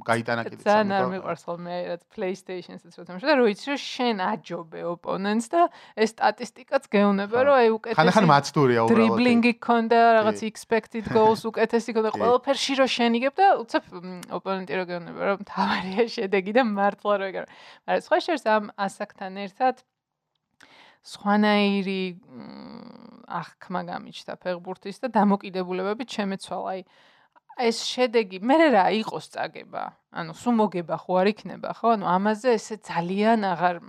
გაიტანა 0.02 0.42
კიდე 0.50 0.62
საერთოდ. 0.62 0.66
ძალიან 0.66 0.90
არ 0.98 1.06
მიყვარს 1.14 1.42
ხოლმე 1.46 1.74
რაც 1.94 2.02
PlayStation-ს 2.10 2.82
რო 2.98 3.04
თამაშობდა, 3.06 3.34
რომ 3.38 3.46
იცი 3.54 3.66
რომ 3.70 3.80
შენ 3.86 4.16
აჯობე 4.26 4.80
ოპონენტს 4.92 5.46
და 5.54 5.62
ეს 5.94 6.10
სტატისტიკაც 6.16 6.82
გეუბნება 6.90 7.38
რომ 7.46 7.54
აი 7.56 7.68
უკეთესი 7.76 7.98
ხან-ხან 8.02 8.26
მაცდურია 8.34 8.80
უბრალოდ. 8.82 8.92
დრიბლინგი 8.92 9.52
ქონდა, 9.62 9.98
რაღაც 10.20 10.38
expected 10.50 11.04
goals 11.14 11.40
უკეთესი 11.50 11.90
ქონდა, 11.96 12.10
ყველაფერში 12.18 12.72
რო 12.82 12.86
შენიგებ 12.96 13.32
და 13.40 13.46
უცებ 13.62 13.82
ოპონენტი 14.36 14.72
რო 14.76 14.84
გეუბნება 14.90 15.20
რომ 15.30 15.40
თავარია 15.46 16.04
შედეგი 16.12 16.52
და 16.56 16.62
მართლა 16.66 17.14
რო 17.16 17.24
ეგარ 17.30 17.46
მაგრამ 17.84 18.04
სხვა 18.06 18.18
შეს 18.26 18.42
ამ 18.48 18.64
ასაკთან 18.86 19.32
ერთად 19.44 19.84
სხვანაირი 21.06 22.02
აღქმა 23.26 23.80
გამიჩნდა 23.90 24.34
ფეხბურთის 24.42 25.02
და 25.02 25.08
დამოკიდებულებები 25.18 26.04
ჩემეცვალა 26.06 26.72
აი 26.76 26.80
ეს 27.56 27.78
შედეგი 27.88 28.42
მე 28.44 28.56
რა 28.74 28.84
იყოს 29.00 29.32
წაგება? 29.32 29.84
ანუ 30.12 30.32
სულ 30.36 30.54
მოგება 30.60 30.96
ხო? 31.00 31.12
არ 31.24 31.28
იქნება 31.32 31.70
ხო? 31.78 31.96
ანუ 31.96 32.04
ამაზე 32.04 32.48
ესე 32.58 32.76
ძალიან 32.84 33.40
აღარ 33.48 33.80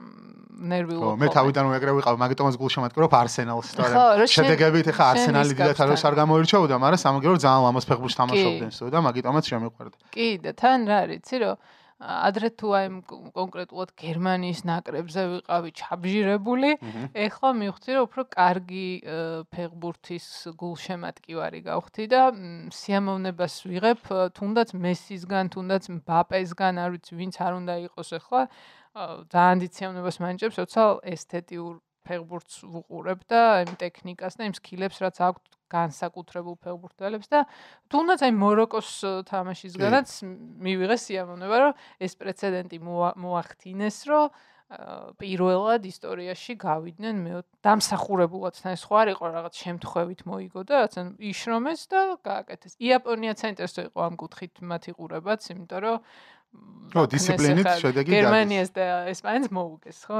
ნერვიულობ 0.72 1.04
ხო 1.04 1.16
მე 1.22 1.28
თავიდანვე 1.36 1.74
ეგრე 1.78 1.92
ვიყავ 1.98 2.16
მაგიტომაც 2.24 2.56
გულშემატკივრობ 2.62 3.14
არსენალს 3.18 3.70
და 3.78 4.28
შედეგებით 4.32 4.88
ეხა 4.94 5.06
არსენალი 5.14 5.52
დიდათ 5.58 5.82
აროს 5.84 6.04
არ 6.08 6.16
გამოირჩეოდა 6.22 6.76
მაგრამ 6.82 7.02
სამაგერო 7.04 7.36
ძალიან 7.44 7.64
ლამაზ 7.68 7.86
ფეხბურთს 7.92 8.18
თამაშობდნენ 8.22 8.72
სულ 8.78 8.90
და 8.96 9.00
მაგიტომაც 9.08 9.44
შემიყვარდა. 9.52 9.96
კი 10.16 10.28
და 10.42 10.52
თან 10.58 10.80
რა 10.88 10.98
არის 11.04 11.18
იცი 11.22 11.36
რომ 11.44 11.56
ადრე 11.98 12.50
თუ 12.54 12.68
აი 12.78 12.90
კონკრეტულად 13.34 13.92
გერმანიის 13.98 14.60
ნაკრებზე 14.70 15.22
ვიყავი 15.32 15.72
ჩაბჟირებული, 15.82 16.70
ეხლა 17.26 17.50
მივხვდი 17.58 17.92
რომ 17.98 18.06
უფრო 18.06 18.22
კარგი 18.38 18.88
ფეხბურთის 19.50 20.28
გულშემატკივარი 20.62 21.60
გავხდი 21.66 22.06
და 22.14 22.22
სიამოვნებას 22.78 23.56
ვიღებ 23.66 24.00
თუნდაც 24.38 24.70
მესისგან, 24.78 25.50
თუნდაც 25.58 25.84
მბაპესგან, 25.98 26.74
არ 26.86 26.90
ვიცი 26.94 27.14
ვინც 27.18 27.36
არ 27.42 27.54
უნდა 27.66 27.74
იყოს 27.90 28.10
ეხლა 28.22 28.42
ძალიან 29.34 29.58
დიდ 29.66 29.72
სიამოვნებას 29.74 30.18
მანჭებს, 30.22 30.56
როცა 30.62 30.82
ესთეტიურ 31.18 31.74
ფეხბურთს 32.08 32.56
ვუყურებ 32.72 33.20
და 33.26 33.42
იმ 33.66 33.74
ტექნიკას 33.82 34.38
და 34.38 34.48
იმ 34.48 34.54
სკილებს 34.58 35.02
რაც 35.02 35.18
აქვს 35.28 35.57
განსაკუთრებულ 35.72 36.56
ფეხბურთელებს 36.64 37.32
და 37.32 37.46
თუნდაც 37.92 38.26
აი 38.28 38.34
მოროკოს 38.40 38.92
თამაშისგანაც 39.32 40.10
მივიღე 40.68 40.98
სიამოვნება 41.06 41.58
რომ 41.64 41.74
ეს 42.04 42.14
პრეცედენტი 42.20 42.78
მოახდინეს 43.24 43.98
რომ 44.12 44.32
პირველად 45.16 45.86
ისტორიაში 45.88 46.58
გავიდნენ 46.60 47.20
მე 47.24 47.36
დამსახურებულად 47.64 48.58
თან 48.60 48.76
სხვა 48.76 48.98
არ 49.04 49.12
იყო 49.16 49.30
რაღაც 49.32 49.54
შემთხვევით 49.64 50.22
მოიგო 50.28 50.64
და 50.68 50.82
რაც 50.84 50.94
ან 51.00 51.08
იშრომეს 51.24 51.88
და 51.88 52.02
გააკეთეს. 52.20 52.76
იაპონია 52.76 53.34
ცენტრს 53.40 53.80
იყო 53.88 54.00
ამ 54.04 54.20
კუთხით 54.20 54.60
მათი 54.60 54.92
ყურებაც, 55.00 55.42
იმიტომ 55.56 55.80
რომ 55.88 55.98
ო 57.00 57.04
დისციპლინით 57.16 57.72
შედეგი 57.80 58.12
გერმანიას 58.12 58.70
და 58.76 58.86
ესპანეთს 59.16 59.56
მოუგეს, 59.56 60.00
ხო? 60.04 60.20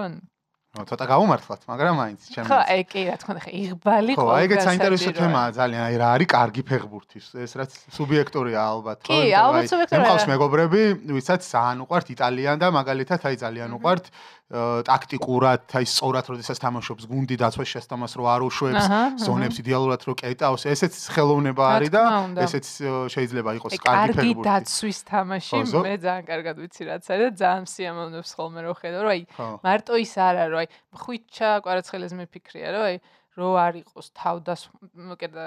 ცოტა 0.86 1.06
გავუმართლათ, 1.10 1.62
მაგრამ 1.72 1.96
მაინც 1.98 2.22
ჩემს. 2.30 2.50
ხო, 2.52 2.60
აი 2.68 2.82
კი, 2.92 3.02
რა 3.10 3.16
თქმა 3.18 3.32
უნდა, 3.34 3.44
იღბალი 3.58 4.14
ხო, 4.14 4.28
აი 4.38 4.44
ეგეც 4.46 4.62
საინტერესო 4.68 5.12
თემაა 5.18 5.50
ძალიან, 5.58 5.82
აი 5.88 5.96
რა 5.98 6.08
არის 6.14 6.28
კარგი 6.38 6.62
ფეხბურთის, 6.70 7.26
ეს 7.42 7.52
რაც 7.58 7.72
სუბიექტურია 7.98 8.60
ალბათ, 8.62 8.98
ხო? 9.02 9.10
კი, 9.10 9.20
ალბათ 9.34 9.64
სუბიექტურია. 9.72 9.98
მე 9.98 10.06
მყავს 10.06 10.26
მეგობრები, 10.28 10.82
ვისაც 11.18 11.42
ძალიან 11.48 11.78
უყვართ 11.88 12.08
იტალიან 12.14 12.58
და 12.62 12.68
მაგალითად 12.78 13.20
აი 13.26 13.36
ძალიან 13.42 13.72
უყვართ 13.82 14.06
ტაქტიკურად, 14.48 15.68
აი 15.76 15.86
სწორად 15.92 16.26
როდესაც 16.32 16.56
თამაშობს 16.56 17.04
გუნდი 17.12 17.36
დაცვას 17.36 17.68
შესტამას 17.68 18.16
რო 18.16 18.26
არ 18.32 18.42
უშვებს, 18.48 18.86
ზონებს 19.20 19.60
იდეალურად 19.60 20.02
რო 20.08 20.14
კეტავს, 20.16 20.64
ესეც 20.72 20.96
ხელოვნება 21.12 21.64
არის 21.68 21.92
და 21.92 22.04
ესეც 22.48 22.66
შეიძლება 23.12 23.52
იყოს 23.60 23.76
კარგი 23.76 24.16
ფეხბურთი. 24.16 24.24
კარგი 24.24 24.48
დაცვის 24.48 25.00
თამაში 25.04 25.60
მე 25.68 25.96
ძალიან 26.00 26.24
კარგად 26.32 26.56
ვიცი 26.64 26.84
რაც 26.88 27.04
არის 27.12 27.28
და 27.28 27.36
ძალიან 27.44 27.66
სიამოვნებს 27.68 28.32
ხოლმე 28.40 28.60
რო 28.64 28.74
ხედავ, 28.80 29.02
რომ 29.04 29.12
აი 29.12 29.22
მარტო 29.68 29.94
ის 30.00 30.14
არა, 30.16 30.44
რომ 30.48 30.67
აი 30.68 31.02
ხვიჩა 31.04 31.50
კვარაცხელეს 31.66 32.14
მეფიქრია, 32.20 32.74
რომ 32.76 32.86
აი 32.88 33.00
რო 33.38 33.50
არ 33.62 33.74
იყოს 33.84 34.08
თავდას 34.18 34.62
მოკედა 35.08 35.46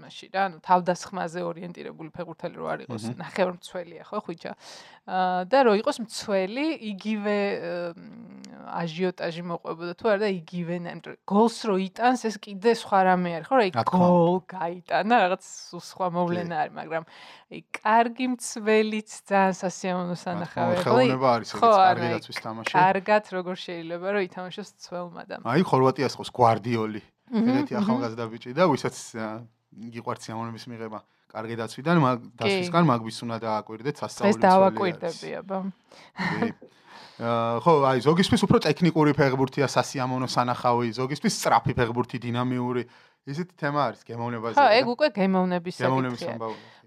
მაშინ 0.00 0.30
რა 0.34 0.42
ანუ 0.48 0.58
თავდასხმაზე 0.66 1.40
ორიენტირებული 1.50 2.10
ფეხბურთელი 2.16 2.56
რო 2.60 2.66
არ 2.74 2.80
იყოს 2.84 3.04
ნახევარმცველია 3.20 4.02
ხო 4.10 4.18
ხვიჩა 4.26 4.52
და 5.50 5.58
რო 5.66 5.72
იყოს 5.80 5.96
მცველი 6.04 6.66
იგივე 6.90 7.36
აჟიოტაჟი 8.70 9.42
მოყვებოდა 9.50 9.92
თუ 9.98 10.04
არა 10.10 10.20
და 10.22 10.28
იგივე 10.36 10.76
ნამდვილ 10.86 11.14
გოლს 11.26 11.58
რო 11.70 11.76
იტანს 11.90 12.20
ეს 12.28 12.36
კიდე 12.44 12.74
სხვა 12.78 12.98
რამე 13.08 13.30
არის 13.40 13.48
ხო 13.50 13.56
რა? 13.56 13.64
იქ 13.70 13.76
გოლ 13.90 14.36
გაიტანა 14.52 15.14
რაღაც 15.24 15.42
სხვა 15.90 16.06
მოვლენა 16.14 16.56
არის 16.60 16.74
მაგრამ 16.80 17.04
აი 17.50 17.60
კარგი 17.80 18.26
მცველიც 18.36 19.10
ძალიან 19.30 19.54
სასიამოვნო 19.60 20.16
სანახავია 20.20 20.78
ხო? 20.78 20.84
ხელოვნება 20.86 21.28
არის 21.40 21.48
ეს 21.50 21.60
კარგი 21.60 22.08
დაცვის 22.14 22.38
თამაში. 22.44 22.72
კარგად 22.76 23.24
როგორ 23.34 23.54
შეიძლება 23.64 24.06
რომ 24.14 24.22
ითამაშოს 24.28 24.70
მცველმა 24.76 25.22
და 25.30 25.34
აი 25.50 25.62
ხორვატიას 25.66 26.14
ყავს 26.20 26.30
გვარდიოლი. 26.30 27.02
ეგეთი 27.30 27.74
ახალგაზრდა 27.78 28.24
ბიჭი 28.30 28.50
და 28.58 28.64
ვისაც 28.70 28.96
გიყვართ 29.70 30.20
სიამოვნების 30.26 30.64
მიღება 30.70 30.98
კარგი 31.30 31.54
დაცვიდან 31.60 31.96
მაგ 32.02 32.16
დასვისგან 32.42 32.84
მაგვის 32.90 33.18
უნდა 33.24 33.36
დააკვირდეთ 33.46 33.96
სასწაული 34.02 34.30
ეს 34.30 34.38
დავაკვირდები 34.42 35.30
აბა 35.40 35.58
ხო, 37.20 37.72
აი 37.84 38.00
ზოგისთვის 38.00 38.42
უფრო 38.48 38.58
ტექნიკური 38.64 39.12
ფეხბურთია 39.12 39.68
სასიამოვნო 39.68 40.28
სანახავი, 40.32 40.88
ზოგისთვის 40.96 41.34
სწრაფი 41.36 41.76
ფეხბურთი, 41.76 42.16
დინამიური. 42.16 42.82
ისეთი 43.28 43.52
თემა 43.60 43.80
არის 43.92 44.00
გემოვნებაზე. 44.08 44.56
ხო, 44.56 44.66
ეგ 44.80 44.86
უკვე 44.96 45.08
გემოვნების 45.12 45.74
საკითხია. 45.76 46.34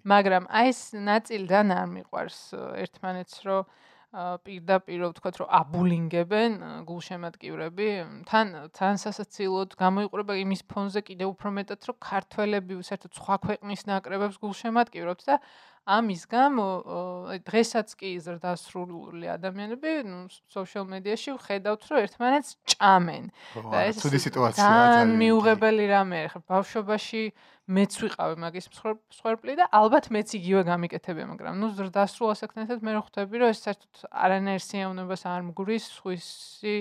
მაგრამ 0.03 0.43
აი 0.49 0.67
ეს 0.73 0.79
ნაწილიდან 0.97 1.65
არ 1.77 1.87
მიყვარს 1.93 2.39
ერთმანეთს, 2.81 3.35
რომ 3.45 3.61
პირდაპირ 4.13 5.03
ვთქვათ, 5.09 5.37
რომ 5.41 5.47
აბულინგებენ 5.57 6.57
გულშემატკივრები, 6.85 7.87
თან 8.29 8.51
თან 8.77 8.99
სასაცილოდ 9.01 9.73
გამოიყურება 9.79 10.33
იმის 10.37 10.61
ფონზე 10.69 11.01
კიდევ 11.07 11.33
უფრო 11.33 11.49
მეტად, 11.57 11.87
რომ 11.89 11.97
ქართველები 11.97 12.77
საერთოდ 12.89 13.17
სხვა 13.17 13.35
ქვეყნის 13.47 13.81
ნაკრებებს 13.89 14.37
გულშემატკივრობთ 14.43 15.25
და 15.33 15.39
ამის 15.83 16.23
გამო 16.31 16.65
დღესაც 17.43 17.91
კი 17.99 18.15
ზრდასრული 18.23 19.27
ადამიანები 19.35 19.91
ნუ 20.07 20.19
social 20.47 20.87
media-ში 20.87 21.35
ვხედავთ 21.35 21.81
რომ 21.91 21.97
ერთმანეთს 22.07 22.49
ჭამენ. 22.71 23.25
და 23.67 23.77
ეს 23.91 23.99
ცუდი 23.99 24.19
სიტუაციაა 24.23 24.85
ძალიან 24.87 25.11
მიუღებელი 25.19 25.85
რამეა 25.91 26.27
ხა 26.31 26.39
ბავშვობაში 26.47 27.23
მეც 27.63 27.91
ვიყავი 27.99 28.35
მაგის 28.43 28.65
მსხვერპლი 28.71 29.53
და 29.59 29.65
ალბათ 29.71 30.07
მეც 30.11 30.27
იგივე 30.39 30.61
გამიკეთებია 30.67 31.25
მაგრამ 31.31 31.55
ნუ 31.63 31.67
ზრდასრულ 31.79 32.29
ასაკთანაც 32.35 32.79
მე 32.83 32.91
რო 32.95 33.01
ხვდები 33.07 33.35
რომ 33.39 33.51
ეს 33.51 33.59
საერთოდ 33.63 33.93
არანაირ 34.11 34.63
სიამოვნებას 34.63 35.23
არ 35.31 35.41
მგურის 35.47 35.85
სხვისი 35.95 36.75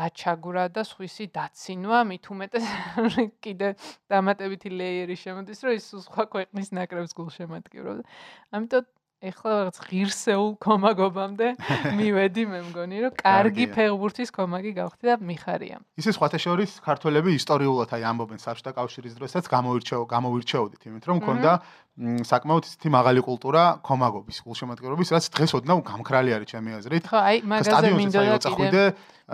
დაჩაგვრა 0.00 0.64
და 0.74 0.84
სხვისი 0.88 1.28
დაცინვა, 1.36 1.98
მით 2.10 2.30
უმეტეს 2.32 2.64
კიდე 3.44 3.74
დამატებითი 4.08 4.72
ლეიერი 4.72 5.16
შემოდის, 5.24 5.60
რომ 5.66 5.76
ის 5.76 5.90
სხვა 6.08 6.24
ქვეყნის 6.32 6.72
ნაკრებს 6.80 7.12
გულშემატკივრობდა. 7.20 8.08
ამიტომ 8.56 8.88
ეხლა 9.20 9.50
რაღაც 9.52 9.78
ღირსეულ 9.84 10.52
კომაგობამდე 10.64 11.48
მივედი 11.98 12.44
მე 12.48 12.60
მგონი 12.70 13.00
რომ 13.04 13.16
კარგი 13.20 13.66
ფეხბურთის 13.74 14.32
კომაგი 14.32 14.72
გავხდი 14.80 15.10
და 15.10 15.16
მიხარია. 15.20 15.76
ისე 16.00 16.14
სხვათა 16.16 16.40
შორის 16.40 16.80
ქართველები 16.80 17.36
ისტორიულად 17.36 17.92
აი 18.00 18.06
ამბობენ 18.10 18.40
საბჭოთა 18.40 18.72
კავშირის 18.80 19.18
დროსაც 19.20 19.44
გამოირჩეო 19.52 20.02
გამოირჩეოდით 20.08 20.88
იმით 20.88 21.04
რომ 21.12 21.20
მქონდა 21.20 21.52
საკმაოდ 21.98 22.64
ისეთი 22.64 22.88
მაღალი 22.94 23.20
კულტურა 23.26 23.62
კომაგობის 23.84 24.38
გულშემატკივრობის 24.46 25.10
რაც 25.10 25.24
დღეს 25.36 25.52
ოდნავ 25.58 25.78
გამქრალი 25.84 26.30
არის 26.36 26.48
ჩემი 26.54 26.70
აზრით. 26.80 27.04
ხო 27.10 27.18
აი 27.18 27.36
მაგაზე 27.44 27.90
მინდოდა 27.98 28.52
კიდე 28.56 28.84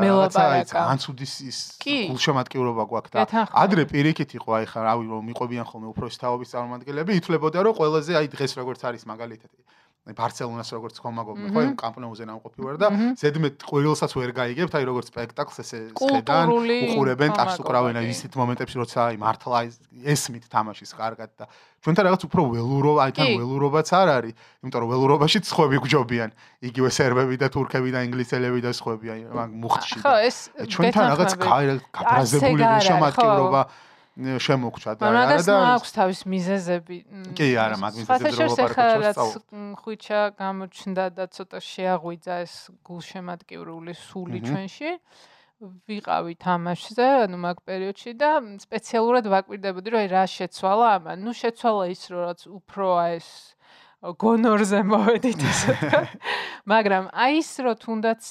მელაპარაკა. 0.01 0.81
ანცუდის 0.97 1.35
ის 1.47 1.59
გულშემატკივრობა 1.85 2.85
გვაქვს 2.91 3.13
და 3.13 3.45
ადრე 3.55 3.83
პირიქით 3.87 4.31
იყო 4.41 4.51
აი 4.59 4.65
ხა 4.73 4.81
რავი 4.89 5.05
რომ 5.07 5.23
მიყვებიან 5.31 5.67
ხოლმე 5.69 5.87
უფროსი 5.95 6.19
თაობის 6.27 6.49
წარმომადგენლები 6.57 7.13
ითვლებოდა 7.21 7.59
რომ 7.71 7.75
ყველაზე 7.79 8.13
აი 8.19 8.27
დღეს 8.35 8.53
როგორც 8.59 8.81
არის 8.89 9.03
მაგალითად 9.05 9.53
ბარსელონას 10.15 10.71
როგორც 10.71 10.99
კომაგობენ 11.03 11.51
ხო 11.51 11.63
იმ 11.67 11.75
კამპნოუზე 11.83 12.27
ნამყოფი 12.31 12.61
ვარ 12.63 12.77
და 12.79 12.89
ზედმეტ 13.19 13.65
ყოველსაც 13.67 14.13
ვერ 14.15 14.31
გაიგებთ 14.37 14.75
აი 14.79 14.85
როგორც 14.87 15.11
სპექტაკლს 15.11 15.59
ესე 15.67 15.81
ხედან 15.99 16.53
უყურებენ 16.55 17.35
ტახს 17.35 17.59
უკრავენ 17.59 17.99
აი 17.99 18.11
ისეთ 18.15 18.39
მომენტებში 18.39 18.77
როცა 18.87 18.99
აი 19.11 19.19
მართლა 19.19 19.63
ესმით 20.07 20.47
თამაშის 20.47 20.95
კარგად 20.95 21.31
და 21.35 21.51
ჩვენთან 21.83 22.05
რაღაც 22.07 22.23
უფრო 22.31 22.41
ველურობა 22.55 23.01
აი 23.03 23.13
თან 23.19 23.29
ველურობაც 23.35 23.89
არ 23.99 24.09
არის 24.15 24.35
იმიტომ 24.63 24.81
რომ 24.87 24.91
ველურობაში 24.95 25.39
ცხები 25.43 25.77
გჯობიან 25.83 26.31
იგივე 26.71 26.91
სერბები 26.95 27.37
და 27.43 27.47
თურქები 27.51 27.91
და 27.91 28.01
ინგლისელები 28.07 28.61
და 28.63 28.71
ცხები 28.79 29.07
აი 29.11 29.21
მაგ 29.35 29.51
მუხტში 29.59 29.99
ხო 30.07 30.15
ეს 30.23 30.37
ჩვენთან 30.71 31.05
რაღაც 31.15 31.33
გაბრაზებული 31.43 32.63
შემატკივრობა 32.87 33.63
შემოგჩა 34.17 34.93
და 34.97 35.09
არა 35.13 35.39
და 35.45 35.55
აქვს 35.77 35.91
თავის 35.93 36.21
მიზეზები. 36.25 36.97
კი, 37.37 37.49
არა, 37.61 37.77
მაგ 37.85 37.93
მიზეზებს 38.01 38.39
რო 38.41 38.49
ვაპარაკობ. 38.57 39.33
ხუჩა 39.77 40.21
გამოჩნდა 40.41 41.05
და 41.13 41.25
ცოტა 41.37 41.59
შეაღვიძა 41.61 42.35
ეს 42.49 42.55
გულშემატკივრული 42.81 43.93
სული 43.93 44.41
ჩვენში. 44.41 44.91
ვიყავი 45.89 46.35
თამაშზე, 46.37 47.07
ანუ 47.25 47.37
მაგ 47.41 47.57
პერიოდში 47.65 48.13
და 48.21 48.31
სპეციალურად 48.61 49.25
ვაკვირდებოდი, 49.25 49.89
რომ 49.93 50.01
აი 50.05 50.09
რა 50.13 50.25
შეცვალა 50.29 50.87
ამან. 51.01 51.17
ნუ 51.25 51.33
შეცვალა 51.33 51.85
ის, 51.93 52.03
რომ 52.13 52.21
რაც 52.29 52.41
უფრო 52.61 52.87
ეს 53.17 53.29
გონორზე 53.97 54.81
მოვედით 54.85 55.41
ესე 55.41 55.73
მაგრამ 56.73 57.09
აი 57.17 57.41
ის 57.41 57.51
რომ 57.65 57.77
თუნდაც 57.81 58.23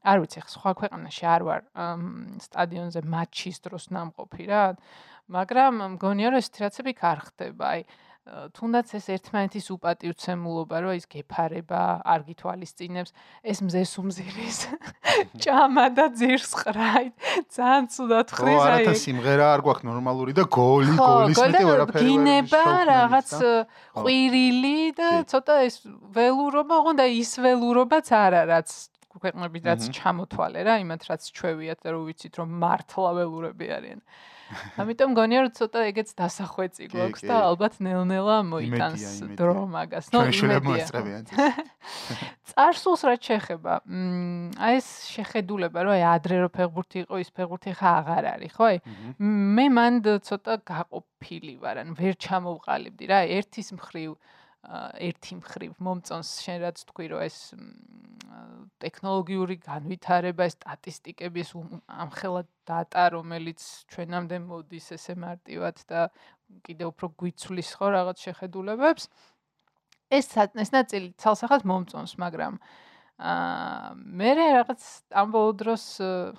არ 0.00 0.16
ვიცი, 0.24 0.40
სხვა 0.56 0.72
ქვეყანაში 0.80 1.24
არ 1.28 1.42
ვარ 1.46 1.60
სტადიონზე 2.48 3.00
მატჩის 3.04 3.60
დროს 3.60 3.84
ნამყოფი 3.92 4.44
რა. 4.48 4.64
მაგრამ 5.32 5.82
მგონია 5.96 6.32
რომ 6.34 6.42
ეს 6.42 6.48
ტრაცები 6.52 6.92
კარ 6.98 7.18
ხდება 7.28 7.74
აი 7.76 7.84
თუნდაც 8.22 8.92
ეს 8.94 9.06
ერთმანეთის 9.10 9.64
უპატივცემულობა 9.74 10.80
რომ 10.84 10.94
ის 10.94 11.08
გეფარება 11.10 11.80
არ 12.06 12.20
გითვალისწინებს 12.28 13.10
ეს 13.42 13.58
მზეს 13.66 13.94
უმზირის 13.98 14.58
ჭამა 15.42 15.86
და 15.96 16.06
ძირს 16.14 16.52
ყრაი 16.54 17.10
ძალიან 17.50 17.90
ცუდად 17.90 18.30
ხრის 18.30 18.60
აი 18.62 18.62
არა 18.62 18.78
და 18.86 18.94
სიმღერა 19.02 19.48
არ 19.56 19.64
გვაქვს 19.66 19.88
ნორმალური 19.90 20.36
და 20.38 20.46
გოლი 20.46 20.94
გოლის 21.02 21.42
მეტი 21.42 21.64
ვერაფერი 21.66 22.06
გინება 22.06 22.62
რაღაც 22.92 23.34
ყვირილი 23.98 24.78
და 25.02 25.10
ცოტა 25.26 25.58
ეს 25.66 25.82
ველურობა 26.14 26.78
ოღონდ 26.78 27.02
ის 27.10 27.34
ველურობაც 27.42 28.06
არა 28.22 28.46
რაც 28.54 28.70
ქვეყნებიდანაც 29.22 29.88
ჩამოთვალე 29.96 30.60
რა, 30.66 30.74
იმათ 30.82 31.02
რაც 31.08 31.22
ჩვევიათ 31.38 31.78
და 31.82 31.88
რომ 31.94 32.02
ვიცით 32.10 32.34
რომ 32.42 32.48
მართლაველურები 32.62 33.66
არიან. 33.78 34.00
ამიტომ 34.52 35.10
გონია 35.16 35.40
რომ 35.46 35.52
ცოტა 35.56 35.80
ეგეც 35.88 36.08
დასახვეწი 36.12 36.88
გვაქვს 36.92 37.22
და 37.24 37.36
ალბათ 37.48 37.78
ნელ-ნელა 37.80 38.36
მოიტანს 38.50 39.04
დრო 39.38 39.64
მაგას. 39.72 40.10
ნუ 40.12 40.20
იმედია. 40.28 40.84
წარსულს 42.52 43.02
რაც 43.08 43.22
შეხება, 43.30 43.74
აი 44.60 44.76
ეს 44.76 44.88
შეხედულება 45.14 45.86
რომ 45.88 45.96
აი 45.96 46.04
ადრე 46.10 46.36
რო 46.44 46.50
ფეგბურთი 46.52 46.98
იყო, 47.06 47.22
ის 47.24 47.30
ფეგბურთი 47.32 47.72
ხა 47.80 47.90
აღარ 48.02 48.28
არის, 48.36 48.52
ხო? 48.52 48.64
აი 48.68 48.78
მე 49.56 49.66
მანდ 49.72 50.04
ცოტა 50.28 50.60
გაყოფილი 50.68 51.54
ვარ, 51.64 51.80
ან 51.86 51.96
ვერ 51.96 52.14
ჩამოვყალიბდი 52.20 53.04
რა, 53.08 53.20
ერთის 53.40 53.72
მხრივ 53.80 54.10
ერთი 54.62 55.40
მხრივ 55.40 55.72
მომწონს 55.82 56.28
შენ 56.44 56.58
რაც 56.62 56.82
თქვი 56.86 57.06
რომ 57.10 57.22
ეს 57.26 57.38
ტექნოლოგიური 58.82 59.56
განვითარება, 59.62 60.48
სტატისტიკები, 60.52 61.44
ეს 61.44 61.52
ამხელა 61.86 62.42
დატა, 62.68 63.04
რომელიც 63.16 63.60
ჩვენამდე 63.92 64.38
მოდის 64.46 64.86
ესე 64.98 65.14
მარტივად 65.24 65.82
და 65.88 66.08
კიდევ 66.66 66.92
უფრო 66.92 67.06
გვიცვლის 67.22 67.70
ხო 67.78 67.86
რაღაც 67.96 68.18
შეხედულებებს. 68.26 69.08
ეს 70.12 70.26
ეს 70.36 70.70
ნაწილი 70.76 71.14
ცალსახად 71.16 71.62
მომწონს, 71.64 72.18
მაგრამ 72.20 72.58
აა 73.22 73.94
მე 74.18 74.30
რაღაც 74.36 74.82
ამ 75.14 75.28
ბოლო 75.32 75.52
დროს 75.62 75.84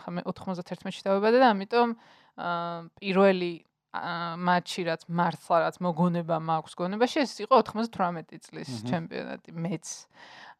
ხა 0.04 0.10
მე 0.14 0.22
91-ში 0.28 1.02
დავებადე 1.08 1.38
და 1.39 1.48
ამიტომ 1.54 1.89
აა 2.38 2.82
პირველი 3.00 3.54
მატჩი 3.94 4.82
რაც 4.89 5.06
მართლა 5.06 5.58
რაც 5.64 5.76
მოგონება 5.86 6.38
მაქვს 6.41 6.74
გონებაში 6.82 7.20
ეს 7.24 7.34
იყო 7.46 7.62
98 7.62 8.41
წლის 8.41 8.70
ჩემპიონატი 8.89 9.54
მეც 9.54 9.86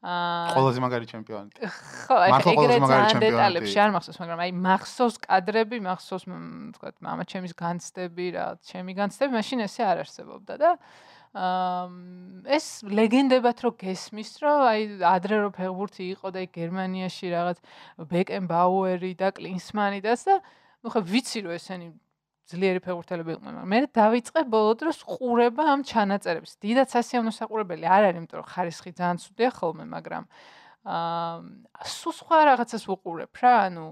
აა 0.04 0.51
ყველაზე 0.51 0.80
მაგარი 0.84 1.08
ჩემპიონატი. 1.08 1.60
ხო 2.04 2.16
ეგრე 2.28 2.76
ძალიან 2.84 3.24
დეტალებში 3.24 3.78
არ 3.80 3.91
მახსოვს 3.95 4.20
მაგრამ 4.20 4.39
აი 4.43 4.51
მახსოვს 4.60 5.16
კადრები 5.24 5.78
მახსოვს 5.80 6.26
თქვა 6.76 6.89
მამა 7.08 7.24
ჩემის 7.24 7.54
განცდები 7.56 8.26
რა 8.36 8.45
ჩემი 8.68 8.91
განცდები 8.99 9.32
მაშინ 9.39 9.64
ესე 9.64 9.88
არ 9.88 10.04
არსებობდა 10.04 10.54
და 10.60 10.72
ეს 11.34 12.66
ლეგენდებად 12.84 13.58
რო 13.64 13.72
გესმის 13.80 14.32
რომ 14.43 14.60
აი 14.70 14.82
ადრე 15.08 15.39
რო 15.47 15.49
ფეხბურთი 15.56 16.04
იყო 16.20 16.36
და 16.36 16.45
გერმანიაში 16.51 17.26
რაღაც 17.34 17.58
ბეკენბაუერი 18.12 19.16
და 19.18 19.32
კლინსმანი 19.34 20.04
და 20.04 20.14
და 20.20 20.36
ნუ 20.84 20.88
ხო 20.93 20.99
ვიცი 20.99 21.47
რომ 21.47 21.56
ესენი 21.58 21.88
ძლიერი 22.54 22.82
ფეხბურთელები 22.86 23.36
იყვნენ 23.36 23.54
მაგრამ 23.58 23.74
მე 23.74 23.80
დავიწყე 23.97 24.41
ბოლო 24.54 24.74
დროს 24.80 24.97
ყურება 25.10 25.64
ამ 25.74 25.82
ჩანაწერებს 25.89 26.51
დიდად 26.64 26.88
სასიამოვნო 26.93 27.34
საყურებელი 27.38 27.86
არ 27.89 28.04
არის 28.08 28.18
იმიტომ 28.22 28.39
რომ 28.41 28.47
ხარისხი 28.54 28.91
ძალიან 28.99 29.18
ცუდია 29.26 29.49
ხოლმე 29.58 29.86
მაგრამ 29.93 30.24
აა 30.84 31.88
სულ 31.97 32.14
სხვა 32.22 32.39
რაღაცას 32.54 32.84
ვუყურებ 32.91 33.34
რა 33.43 33.54
ანუ 33.68 33.88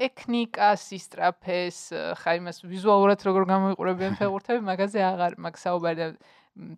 ტექნიკას, 0.00 0.84
ისტრაფეს, 0.96 1.78
ხა 2.20 2.34
იმას 2.38 2.62
ვიზუალურად 2.64 3.24
როგორ 3.26 3.46
გამოიყურებიან 3.50 4.16
ფეხბურთები, 4.20 4.62
მაგაზე 4.64 5.02
აღარ 5.06 5.36
მაგ 5.46 5.58
საუბარი 5.60 5.98
და 6.00 6.08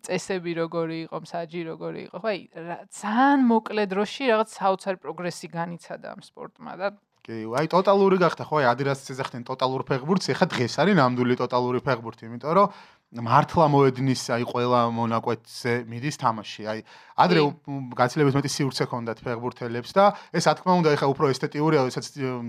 წესები 0.05 0.51
როგორი 0.59 0.97
იყო, 1.07 1.17
მსაჯი 1.23 1.61
როგორი 1.69 2.01
იყო. 2.07 2.17
ხო, 2.23 2.29
აი, 2.33 2.41
ძალიან 2.93 3.39
მოკლე 3.49 3.83
დროში 3.93 4.23
რაღაც 4.31 4.49
საოცარ 4.59 4.95
პროგრესი 5.03 5.47
განიცადა 5.53 6.07
ამ 6.13 6.21
სპორტმა 6.23 6.73
და 6.79 6.87
კი, 7.23 7.37
აი 7.55 7.69
ტოტალური 7.71 8.17
გახდა 8.19 8.43
ხო, 8.49 8.59
აი 8.59 8.67
ადიდასის 8.73 9.13
ეძახდნენ 9.13 9.45
ტოტალურ 9.47 9.83
ფეხბურთს, 9.87 10.31
ეხა 10.33 10.47
დღეს 10.51 10.75
არის 10.83 10.97
ნამდვილი 10.99 11.37
ტოტალური 11.39 11.79
ფეხბურთი, 11.87 12.27
იმიტომ 12.27 12.55
რომ 12.59 12.73
მართლა 13.13 13.65
მოედნის 13.69 14.21
აი 14.33 14.43
ყველა 14.49 14.79
მონაკვეთზე 14.89 15.73
მიდის 15.85 16.15
თამაში. 16.17 16.63
აი 16.65 16.79
ადრე 17.13 17.41
გაცილებით 17.93 18.33
მეტი 18.33 18.49
სივრცე 18.49 18.83
ჰქონდათ 18.89 19.19
ფეხბურთელებს 19.21 19.91
და 19.93 20.05
ეს 20.33 20.49
რა 20.49 20.53
თქმა 20.57 20.73
უნდა 20.81 20.89
ეხა 20.97 21.07
უფრო 21.13 21.29
ესთეტიურია, 21.29 21.85
როდესაც 21.85 22.05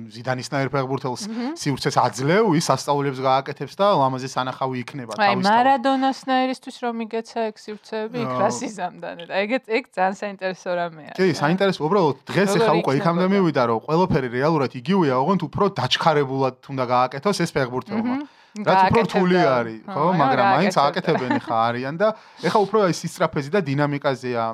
ზიდანისნაირ 0.09 0.69
ფეხბურთელს 0.73 1.23
სივრცეს 1.61 1.97
აძლევ, 2.01 2.49
ის 2.57 2.65
სასწაულებს 2.65 3.21
გააკეთებს 3.21 3.75
და 3.77 3.87
ლამაზი 3.93 4.29
სანახავი 4.33 4.77
იქნება 4.81 5.13
თავის. 5.21 5.29
აი 5.29 5.37
მარადონასნაირისთვის 5.45 6.77
რომ 6.81 6.95
იგეცა 7.05 7.41
ეგ 7.45 7.57
სივრცეები, 7.61 8.19
იქ 8.25 8.33
რასიზამდან. 8.41 9.17
ეგეც 9.45 9.65
ეგ 9.69 9.85
ძალიან 9.93 10.17
საინტერესო 10.17 10.71
რამეა. 10.81 11.13
კი, 11.13 11.27
საინტერესო, 11.45 11.81
უბრალოდ 11.85 12.17
დღეს 12.25 12.51
ეხა 12.57 12.73
უკვე 12.81 12.93
იქამდე 13.05 13.27
მივიდა, 13.37 13.63
რომ 13.69 13.79
ყველაფერი 13.85 14.29
რეალურად 14.33 14.73
იგივეა, 14.81 15.15
ოღონდ 15.21 15.41
უფრო 15.45 15.65
დაჩქარებულად 15.77 16.57
უნდა 16.73 16.85
გააკეთოს 16.89 17.39
ეს 17.45 17.51
ფეხბურთელმა. 17.53 18.17
რაც 18.55 18.81
უფრო 18.87 19.03
რთული 19.03 19.39
არის, 19.43 19.79
ხო, 19.83 20.03
მაგრამ 20.15 20.47
მაინც 20.55 20.75
ააკეთებენ 20.79 21.33
ხა 21.43 21.57
არიან 21.75 21.95
და 21.99 22.09
ეხა 22.47 22.59
უფრო 22.63 22.79
აი 22.87 22.95
სისტრაფეზე 22.95 23.51
და 23.51 23.61
დინამიკაზეა. 23.67 24.45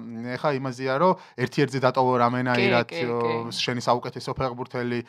ეხა 0.40 0.51
იმაზეა, 0.57 0.94
რომ 1.05 1.12
ერთ-ერთზე 1.44 1.78
დატოვო 1.84 2.12
რამენაირად 2.24 2.88
შენი 3.61 3.82
საუკეთესო 3.84 4.30
ფეხბურთელი 4.40 5.01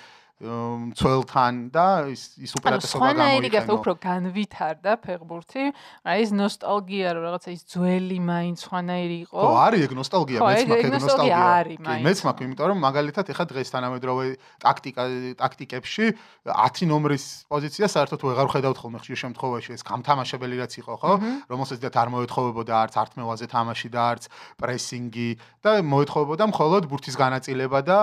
მცველთან 0.41 1.53
და 1.69 1.87
ის 2.09 2.21
ის 2.41 2.51
უპირატესობა 2.57 2.97
გამოიყენა. 2.97 3.13
ანუ 3.13 3.21
სხვანაირი 3.21 3.49
გახდა 3.53 3.73
უფრო 3.77 3.93
განვითარდა 4.01 4.91
ფეხბურთი. 5.05 5.63
აი 6.01 6.17
ეს 6.25 6.31
ნოსტალგია 6.33 7.07
რომ 7.13 7.21
რაღაცა 7.29 7.49
ის 7.53 7.61
ძველი 7.69 8.17
მაინც 8.25 8.57
სხვანაირი 8.65 9.17
იყო. 9.25 9.37
ხო, 9.37 9.51
არის 9.61 9.81
ეგ 9.85 9.93
ნოსტალგია, 10.01 10.39
მეც 10.41 10.65
მაქვს 10.65 10.81
ეგ 10.81 10.93
ნოსტალგია. 10.97 11.37
კი, 11.77 11.97
მეც 12.01 12.19
მაქვს, 12.25 12.41
იმიტომ 12.41 12.67
რომ 12.71 12.79
მაგალითად 12.81 13.25
ეხა 13.31 13.45
დღეს 13.51 13.69
თანამედროვე 13.69 14.25
ტაქტიკა 14.65 15.03
ტაქტიკებში 15.37 16.05
10 16.49 16.89
ნომრის 16.89 17.23
პოზიცია 17.45 17.85
საერთოდ 17.85 18.19
ვეღარ 18.25 18.47
ხედავთ 18.49 18.77
ხოლმე 18.81 18.97
ხშირ 18.97 19.17
შემთხვევაში 19.21 19.69
ეს 19.77 19.81
გამთამაშებელი 19.85 20.55
რაც 20.57 20.73
იყო, 20.81 20.93
ხო? 21.01 21.13
რომელსაც 21.53 21.77
დიახ 21.85 21.95
არ 22.01 22.09
მოეთხოვებოდა 22.17 22.73
არც 22.81 22.93
ართმევაზე 22.97 23.45
თამაში 23.45 23.87
და 23.93 24.01
არც 24.09 24.23
პრესინგი 24.57 25.29
და 25.61 25.71
მოეთხოვებოდა 25.85 26.43
მხოლოდ 26.49 26.83
ბურთის 26.89 27.15
განაწილება 27.19 27.79
და 27.85 27.99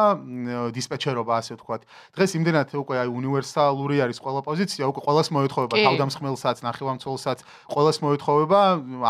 დისპეჩერობა 0.70 1.32
ასე 1.42 1.58
ვთქვათ. 1.58 1.82
დღეს 2.14 2.27
ეს 2.28 2.36
იმდენად 2.36 2.68
უკვე 2.76 2.96
აი 3.02 3.08
უნივერსალური 3.08 3.96
არის 4.04 4.18
ყველა 4.20 4.40
პოზიცია, 4.44 4.84
უკვე 4.92 5.00
ყოველს 5.08 5.28
მოეთხოვება 5.32 5.74
თავდამსხმელსაც, 5.88 6.56
ნახევარმცველსაც, 6.68 7.38
ყოველს 7.72 7.98
მოეთხოვება 8.04 8.60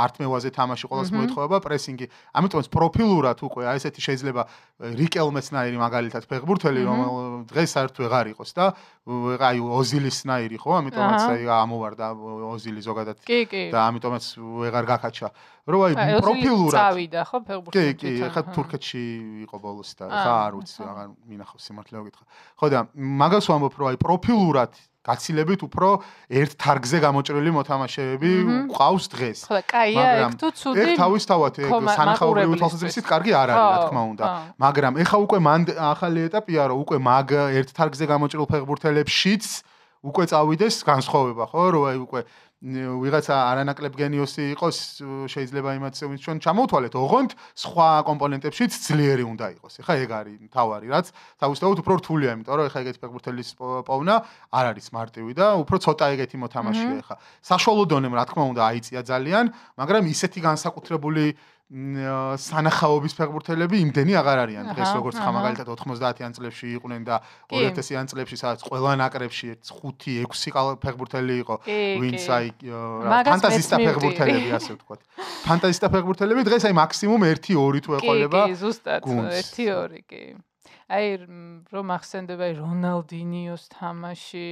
არტმევაზე 0.07 0.49
თამაში, 0.55 0.85
ყოველს 0.87 1.11
მოეთხოვება 1.19 1.59
პრესინგი. 1.59 2.07
ამიტომ 2.39 2.71
პროფილურად 2.71 3.39
უკვე 3.43 3.63
აი 3.67 3.77
ესეთი 3.83 4.01
შეიძლება 4.07 4.43
რიკელმეცნაირი 4.79 5.77
მაგალითად 5.83 6.23
ფეხბურთელი, 6.31 6.81
რომ 6.87 6.99
დღეს 7.51 7.71
საერთოდ 7.75 7.99
ვეღარ 8.07 8.27
იყოს 8.39 8.51
და 8.55 8.65
აი 9.43 9.59
ოზილისნაირი 9.59 10.57
ხო? 10.63 10.71
ამიტომაც 10.79 11.23
აი 11.35 11.43
ამოვარდა 11.51 12.07
ოზილი 12.55 12.81
ზოგადად 12.87 13.17
და 13.75 13.79
ამიტომაც 13.91 14.25
ვეღარ 14.39 14.85
გაკაჩა. 14.87 15.29
რომ 15.69 15.81
აი 15.85 15.95
პროფილურად 16.25 16.73
წავიდა 16.75 17.21
ხო 17.29 17.39
ფეხბურთში? 17.45 17.93
კი, 18.01 18.11
კი, 18.19 18.31
ხა 18.33 18.43
თურქეთში 18.57 19.05
იყო 19.45 19.57
ბოლოს 19.61 19.91
და 20.01 20.05
ხა 20.09 20.35
არ 20.49 20.53
ვიცი, 20.59 20.81
აღარ 20.89 21.09
მინახავს 21.29 21.63
სიმართლე 21.69 21.97
მოგითხრა. 22.01 22.25
ხო 22.57 22.67
და 22.73 22.79
მაგას 22.97 23.45
ვამბობ, 23.53 23.75
რომ 23.77 23.87
აი 23.93 23.97
პროფილურად 24.01 24.73
გაცილებით 25.09 25.61
უფრო 25.65 25.89
ერთ 26.29 26.53
თარგზე 26.61 26.99
გამოჭრილი 27.01 27.51
მოთამაშეები 27.57 28.33
ყავს 28.77 29.05
დღეს. 29.09 29.39
ხო, 29.49 29.59
კაია, 29.65 30.09
ეგ 30.25 30.33
თუ 30.37 30.49
ცუდი. 30.53 30.81
ეგ 30.85 30.89
თავისთავად 31.01 31.53
ეგ 31.65 31.73
სანახაობრივი 31.97 32.55
თვალსაზრისით 32.61 33.05
კარგი 33.09 33.33
არ 33.33 33.49
არის, 33.57 33.69
რა 33.73 33.79
თქმა 33.89 34.03
უნდა. 34.13 34.25
მაგრამ 34.61 34.93
ეხა 35.01 35.17
უკვე 35.25 35.39
მან 35.49 35.61
ახალი 35.79 36.21
ეტაპია, 36.29 36.63
რომ 36.69 36.77
უკვე 36.85 36.97
მაგ 37.09 37.27
ერთ 37.57 37.69
თარგზე 37.73 38.05
გამოჭრილ 38.05 38.47
ფეხბურთელებშიც 38.53 39.45
უკვე 39.99 40.25
წავიდეს 40.31 40.77
განსხვავება, 40.87 41.45
ხო, 41.51 41.63
რომ 41.75 41.83
აი 41.89 41.97
უკვე 42.07 42.21
ვიღაცა 42.59 43.35
არანაკლებ 43.55 43.95
გენიოსი 43.95 44.45
იყოს, 44.59 44.79
შეიძლება 45.31 45.71
იმაც 45.79 45.95
ჩვენ 46.19 46.39
ჩამოვთვალეთ, 46.43 46.95
ოღონდ 46.99 47.31
სხვა 47.55 47.89
კომპონენტებშიც 48.03 48.73
ძლიერი 48.83 49.23
უნდა 49.23 49.47
იყოს. 49.55 49.79
ეხა 49.79 49.95
ეგ 50.03 50.11
არის 50.19 50.39
თავარი, 50.51 50.87
რაც 50.91 51.07
თავისთავად 51.39 51.79
უფრო 51.87 51.95
რთულია, 52.03 52.31
იმიტომ 52.35 52.55
რომ 52.59 52.67
ეხა 52.67 52.79
ეგეთი 52.83 52.99
ფეხბურთელის 52.99 53.49
პოვნა 53.63 54.15
არ 54.51 54.65
არის 54.75 54.87
მარტივი 54.91 55.33
და 55.39 55.47
უფრო 55.63 55.77
ცოტა 55.87 56.07
ეგეთი 56.19 56.37
მოთამაშეა 56.43 56.95
ეხა. 56.99 57.15
საშუალო 57.47 57.85
დონემ 57.95 58.15
რა 58.19 58.25
თქმა 58.27 58.45
უნდა 58.51 58.63
აიწია 58.75 59.01
ძალიან, 59.07 59.45
მაგრამ 59.79 60.03
ისეთი 60.11 60.41
განსაკუთრებული 60.43 61.25
სანახაობის 61.69 63.13
ფეხბურთელები 63.13 63.77
იმდენი 63.85 64.15
აღარ 64.17 64.41
არიან 64.41 64.69
დღეს 64.73 64.93
როგორც 64.97 65.19
ხა 65.21 65.33
მაგალითად 65.37 65.69
90-იან 65.69 66.33
წლებში 66.33 66.71
იყვნენ 66.79 67.03
და 67.05 67.19
2000-იან 67.53 68.09
წლებში 68.09 68.37
სადაც 68.41 68.65
ყველა 68.65 68.95
ნაკრებში 69.05 69.53
5-6 69.69 70.81
ფეხბურთელი 70.81 71.37
იყო 71.45 71.59
ვინც 71.69 72.25
აი 72.25 72.49
ფანტაზისტა 73.29 73.77
ფეხბურთელები 73.85 74.49
ასე 74.57 74.71
ვთქვათ. 74.81 75.01
ფანტაზისტა 75.45 75.89
ფეხბურთელები 75.93 76.49
დღეს 76.49 76.65
აი 76.73 76.75
მაქსიმუმ 76.81 77.29
1-2 77.37 77.85
თუ 77.85 78.01
ეყოლება 78.01 78.41
კი 78.49 78.57
კი 78.57 78.61
ზუსტად 78.65 79.03
1-2 79.05 80.03
კი. 80.09 80.25
აი 80.89 81.07
რომ 81.69 81.87
ახსენდება 82.01 82.47
რონალდინიოს 82.65 83.69
თამაში 83.77 84.49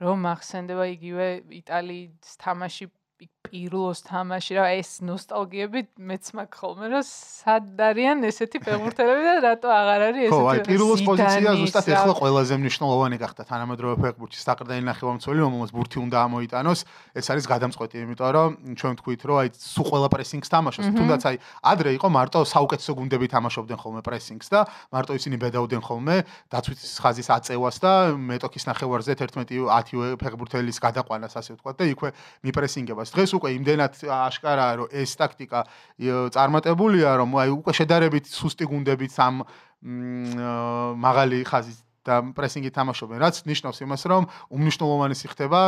რომ 0.00 0.24
ახსენდება 0.32 0.84
იგივე 0.96 1.26
იტალიის 1.60 2.40
თამაში 2.40 2.88
პირლოს 3.46 4.02
თამაში 4.04 4.56
რა 4.58 4.64
ეს 4.76 4.90
ნოსტალგიები 5.06 5.80
მეც 5.96 6.30
მაქვს 6.36 6.58
ხოლმე 6.60 6.86
რომ 6.92 7.04
სად 7.06 7.78
არიან 7.86 8.26
ესეთი 8.28 8.58
ფეხბურთელები 8.66 9.22
და 9.26 9.34
რატო 9.44 9.70
აღარ 9.70 10.02
არის 10.06 10.22
ესეთი 10.26 10.34
ხო 10.34 10.48
აი 10.50 10.60
პირლოს 10.66 11.00
პოზიცია 11.06 11.54
ზუსტად 11.60 11.88
ეხლა 11.96 12.14
ყველაზე 12.20 12.54
მნიშვნელოვანი 12.60 13.16
გახდა. 13.22 13.42
თანამედროვე 13.46 13.94
ფეხბურთში 14.02 14.40
საყრდენი 14.42 14.82
ნახევარმცველი 14.90 15.40
რომელსაც 15.46 15.70
ბურთი 15.76 15.98
უნდა 16.02 16.18
ამოიტანოს. 16.26 16.80
ეს 17.16 17.26
არის 17.32 17.44
გადამწყვეტი 17.46 17.96
იმიტომ 18.04 18.30
რომ 18.36 18.50
ჩვენ 18.76 18.94
თქვით 19.00 19.20
რომ 19.26 19.36
აი 19.40 19.48
სულ 19.56 19.86
ყველა 19.90 20.08
პრესინგს 20.14 20.48
თამაშობს. 20.52 20.88
თუნდაც 20.98 21.22
აი 21.30 21.36
ადრე 21.72 21.90
იყო 21.96 22.08
მარტო 22.18 22.38
საუკეთესო 22.50 22.92
გუნდები 22.98 23.26
თამაშობდნენ 23.30 23.78
ხოლმე 23.80 24.00
პრესინგს 24.02 24.48
და 24.52 24.60
მარტო 24.92 25.12
ისინი 25.16 25.36
ბედაოდნენ 25.40 25.82
ხოლმე 25.86 26.16
დაცვის 26.50 26.98
ხაზის 27.00 27.28
აწევას 27.36 27.76
და 27.80 27.92
მეტოქის 28.12 28.64
ნახევარზე 28.66 29.12
11 29.14 29.70
10 29.70 30.18
ფეხბურთელის 30.20 30.78
გადაყვანას 30.82 31.32
ასე 31.38 31.56
ვთქვათ 31.56 31.76
და 31.80 31.84
იქვე 31.94 32.08
მიპრესინგება 32.42 33.05
მიღებას. 33.06 33.14
დღეს 33.14 33.30
უკვე 33.38 33.50
იმდენად 33.56 33.92
აშკარაა, 34.10 34.72
რომ 34.76 34.88
ეს 34.90 35.10
ტაქტიკა 35.16 35.60
წარმატებულია, 36.34 37.10
რომ 37.16 37.30
აი 37.38 37.50
უკვე 37.54 37.72
შედარებით 37.78 38.26
სუსტი 38.26 38.64
გუნდებით 38.66 39.12
ამ 39.22 39.44
მაღალი 40.98 41.44
ხაზის 41.46 41.85
და 42.06 42.14
პრესინგი 42.38 42.70
თამაშობენ, 42.70 43.18
რაც 43.18 43.36
ნიშნავს 43.50 43.78
იმას, 43.82 44.02
რომ 44.06 44.22
უმნიშვნელოვანესი 44.54 45.26
ხდება 45.34 45.60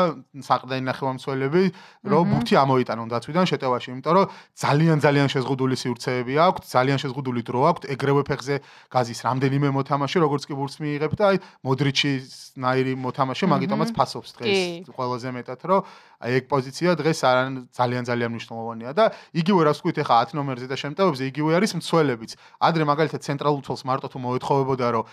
საყდენი 0.48 0.84
ნახევარმცველები, 0.88 1.64
რომ 2.06 2.22
ბურთი 2.32 2.54
ამოიტანონ 2.62 3.08
დაცვიდან 3.12 3.44
შეტევაში, 3.50 3.88
იმიტომ 3.92 4.14
რომ 4.14 4.26
ძალიან 4.62 4.98
ძალიან 5.02 5.28
შეზღუდული 5.34 5.76
სივრცეები 5.82 6.34
აქვს, 6.46 6.66
ძალიან 6.78 6.98
შეზღუდული 7.02 7.40
დრო 7.42 7.60
აქვს, 7.68 7.82
ეგრევე 7.94 8.22
ფეხზე 8.28 8.56
გაზის 8.94 9.20
რამდენიმე 9.26 9.68
მოთამაშე, 9.74 10.18
როგორც 10.22 10.42
კი 10.46 10.54
ბურთს 10.54 10.78
მიიღებ 10.78 11.12
და 11.18 11.24
აი 11.28 11.36
მოდრიჩის 11.66 12.24
ნაირი 12.58 12.94
მოთამაშე 13.02 13.44
მაგიტომაც 13.52 13.88
ფასობს 13.98 14.30
დღეს 14.38 14.90
ყველაზე 14.94 15.28
მეტად, 15.34 15.60
რომ 15.68 15.80
აი 16.18 16.32
ეგ 16.38 16.44
პოზიცია 16.50 16.90
დღეს 16.98 17.18
არ 17.22 17.36
ძალიან 17.70 18.02
ძალიან 18.10 18.30
მნიშვნელოვანია. 18.34 18.90
და 18.98 19.04
იგივე 19.38 19.60
რაც 19.70 19.78
ვთქვით 19.78 19.98
ახლა 20.02 20.16
10 20.26 20.34
ნომერზე 20.34 20.66
და 20.66 20.76
შემტევებზე 20.82 21.22
იგივე 21.30 21.50
არის 21.58 21.72
მცველებიც. 21.78 22.30
ადრე 22.58 22.82
მაგალითად 22.90 23.20
ცენტრალურ 23.22 23.60
მცველს 23.62 23.82
მარტო 23.86 24.06
თუ 24.10 24.18
მოეთხოვებოდა 24.26 24.86
რომ 24.94 25.04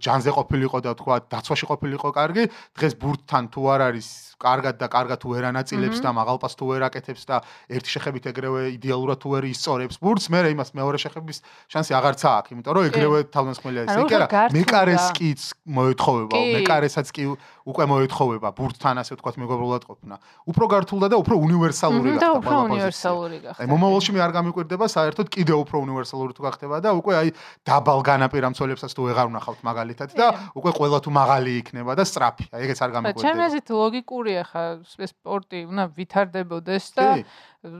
ჯანზე 0.00 0.30
ყოფილიყო 0.66 0.78
და 0.82 0.92
თქვა 0.98 1.16
დაცვაში 1.30 1.66
ყოფილიყო 1.70 2.08
კარგი, 2.12 2.44
დღეს 2.76 2.94
ბურთთან 2.98 3.44
თუ 3.54 3.60
არ 3.70 3.80
არის 3.88 4.08
კარგად 4.36 4.74
და 4.76 4.86
კარგად 4.92 5.18
თუ 5.22 5.28
ერანაწილებს 5.38 5.98
და 6.04 6.10
მაღალპას 6.12 6.54
თუ 6.60 6.64
ერაკეთებს 6.76 7.22
და 7.24 7.40
ერთი 7.72 7.88
შეხებით 7.96 8.24
ეგრევე 8.30 8.60
იდეალურად 8.76 9.18
თუ 9.22 9.28
ერი 9.40 9.48
ისწორებს 9.56 9.96
ბურთს, 9.96 10.28
მე 10.28 10.38
იმას 10.52 10.70
მეორე 10.76 10.98
შეხების 11.00 11.38
შანსი 11.72 11.92
აღარც 11.96 12.20
აქვს, 12.20 12.52
იმიტომ 12.52 12.72
რომ 12.76 12.84
ეგრევე 12.90 13.18
თავდასხმელია 13.32 13.82
ეს. 13.86 13.96
კი 13.96 14.14
არა, 14.20 14.28
მეკარეს 14.52 15.06
კიც 15.16 15.40
მოეთხოვება, 15.64 16.36
მეკარესაც 16.36 17.08
კი 17.16 17.24
უკვე 17.66 17.84
მოეთხოვება 17.90 18.48
ბურთთან 18.54 19.00
ასე 19.02 19.16
ვთქვათ 19.16 19.36
მეგობრულად 19.42 19.82
ყოფნა. 19.90 20.14
უფრო 20.46 20.64
გართულდა 20.70 21.06
და 21.10 21.16
უფრო 21.18 21.34
უნივერსალური 21.34 22.14
გახდა. 22.14 22.22
და 22.22 22.28
უფრო 22.38 22.56
უნივერსალური 22.70 23.36
გახდა. 23.42 23.58
აი 23.58 23.66
მომავალში 23.66 24.10
მე 24.14 24.20
არ 24.22 24.32
გამიკვირდება 24.38 24.86
საერთოდ 24.86 25.26
კიდე 25.34 25.54
უფრო 25.66 25.76
უნივერსალური 25.82 26.32
თუ 26.36 26.42
გახდება 26.46 26.76
და 26.78 26.90
უკვე 26.94 27.14
აი 27.20 27.28
დაბალ 27.66 28.00
განაპირა 28.06 28.48
მცველებსაც 28.54 28.90
თუ 28.94 29.02
ვეღარ 29.10 29.26
ვნახავთ 29.34 29.60
მაგალითად 29.66 30.08
და 30.14 30.26
უკვე 30.56 30.70
ყველა 30.78 30.98
თუ 31.04 31.10
მაღალი 31.12 31.50
იქნება 31.60 31.92
და 31.98 32.04
სწრაფი. 32.08 32.44
აი 32.48 32.60
ეგეც 32.64 32.78
არ 32.80 32.90
გამიკვირდება. 32.96 33.22
ჩემი 33.22 33.42
აზრით 33.46 33.68
ლოგიკურია 33.76 34.42
ხა 34.48 34.64
სპორტი 35.12 35.58
უნდა 35.68 35.84
ვითარდებოდეს 35.96 36.86
და 36.96 37.06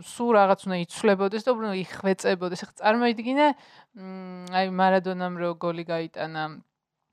სულ 0.05 0.31
რაღაც 0.37 0.61
უნდა 0.69 0.77
იცვლებოდეს 0.85 1.43
და 1.47 1.51
უფრო 1.57 1.73
იხვეწებოდეს. 1.81 2.61
ხა 2.69 2.73
წარმოიდგინე 2.85 3.47
აი 4.61 4.67
მარადონამ 4.77 5.35
რო 5.41 5.51
გოლი 5.57 5.85
გაიტანა 5.89 6.43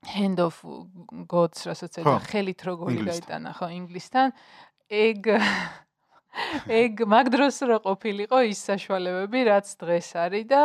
hand 0.03 0.39
of 0.43 0.59
gods 1.27 1.63
რასაც 1.67 2.01
ეძა 2.03 2.19
ხელით 2.27 2.59
რო 2.67 2.73
გოლი 2.83 3.07
გაიტანა 3.07 3.55
ხო 3.55 3.67
ინგლისთან 3.79 4.35
ეგ 4.91 5.31
ეგ 6.81 7.03
მაგდროს 7.07 7.57
რო 7.69 7.77
ყოფილიყო 7.87 8.43
ის 8.51 8.59
საშუალებები 8.67 9.39
რაც 9.47 9.67
დღეს 9.79 10.09
არის 10.27 10.45
და 10.51 10.61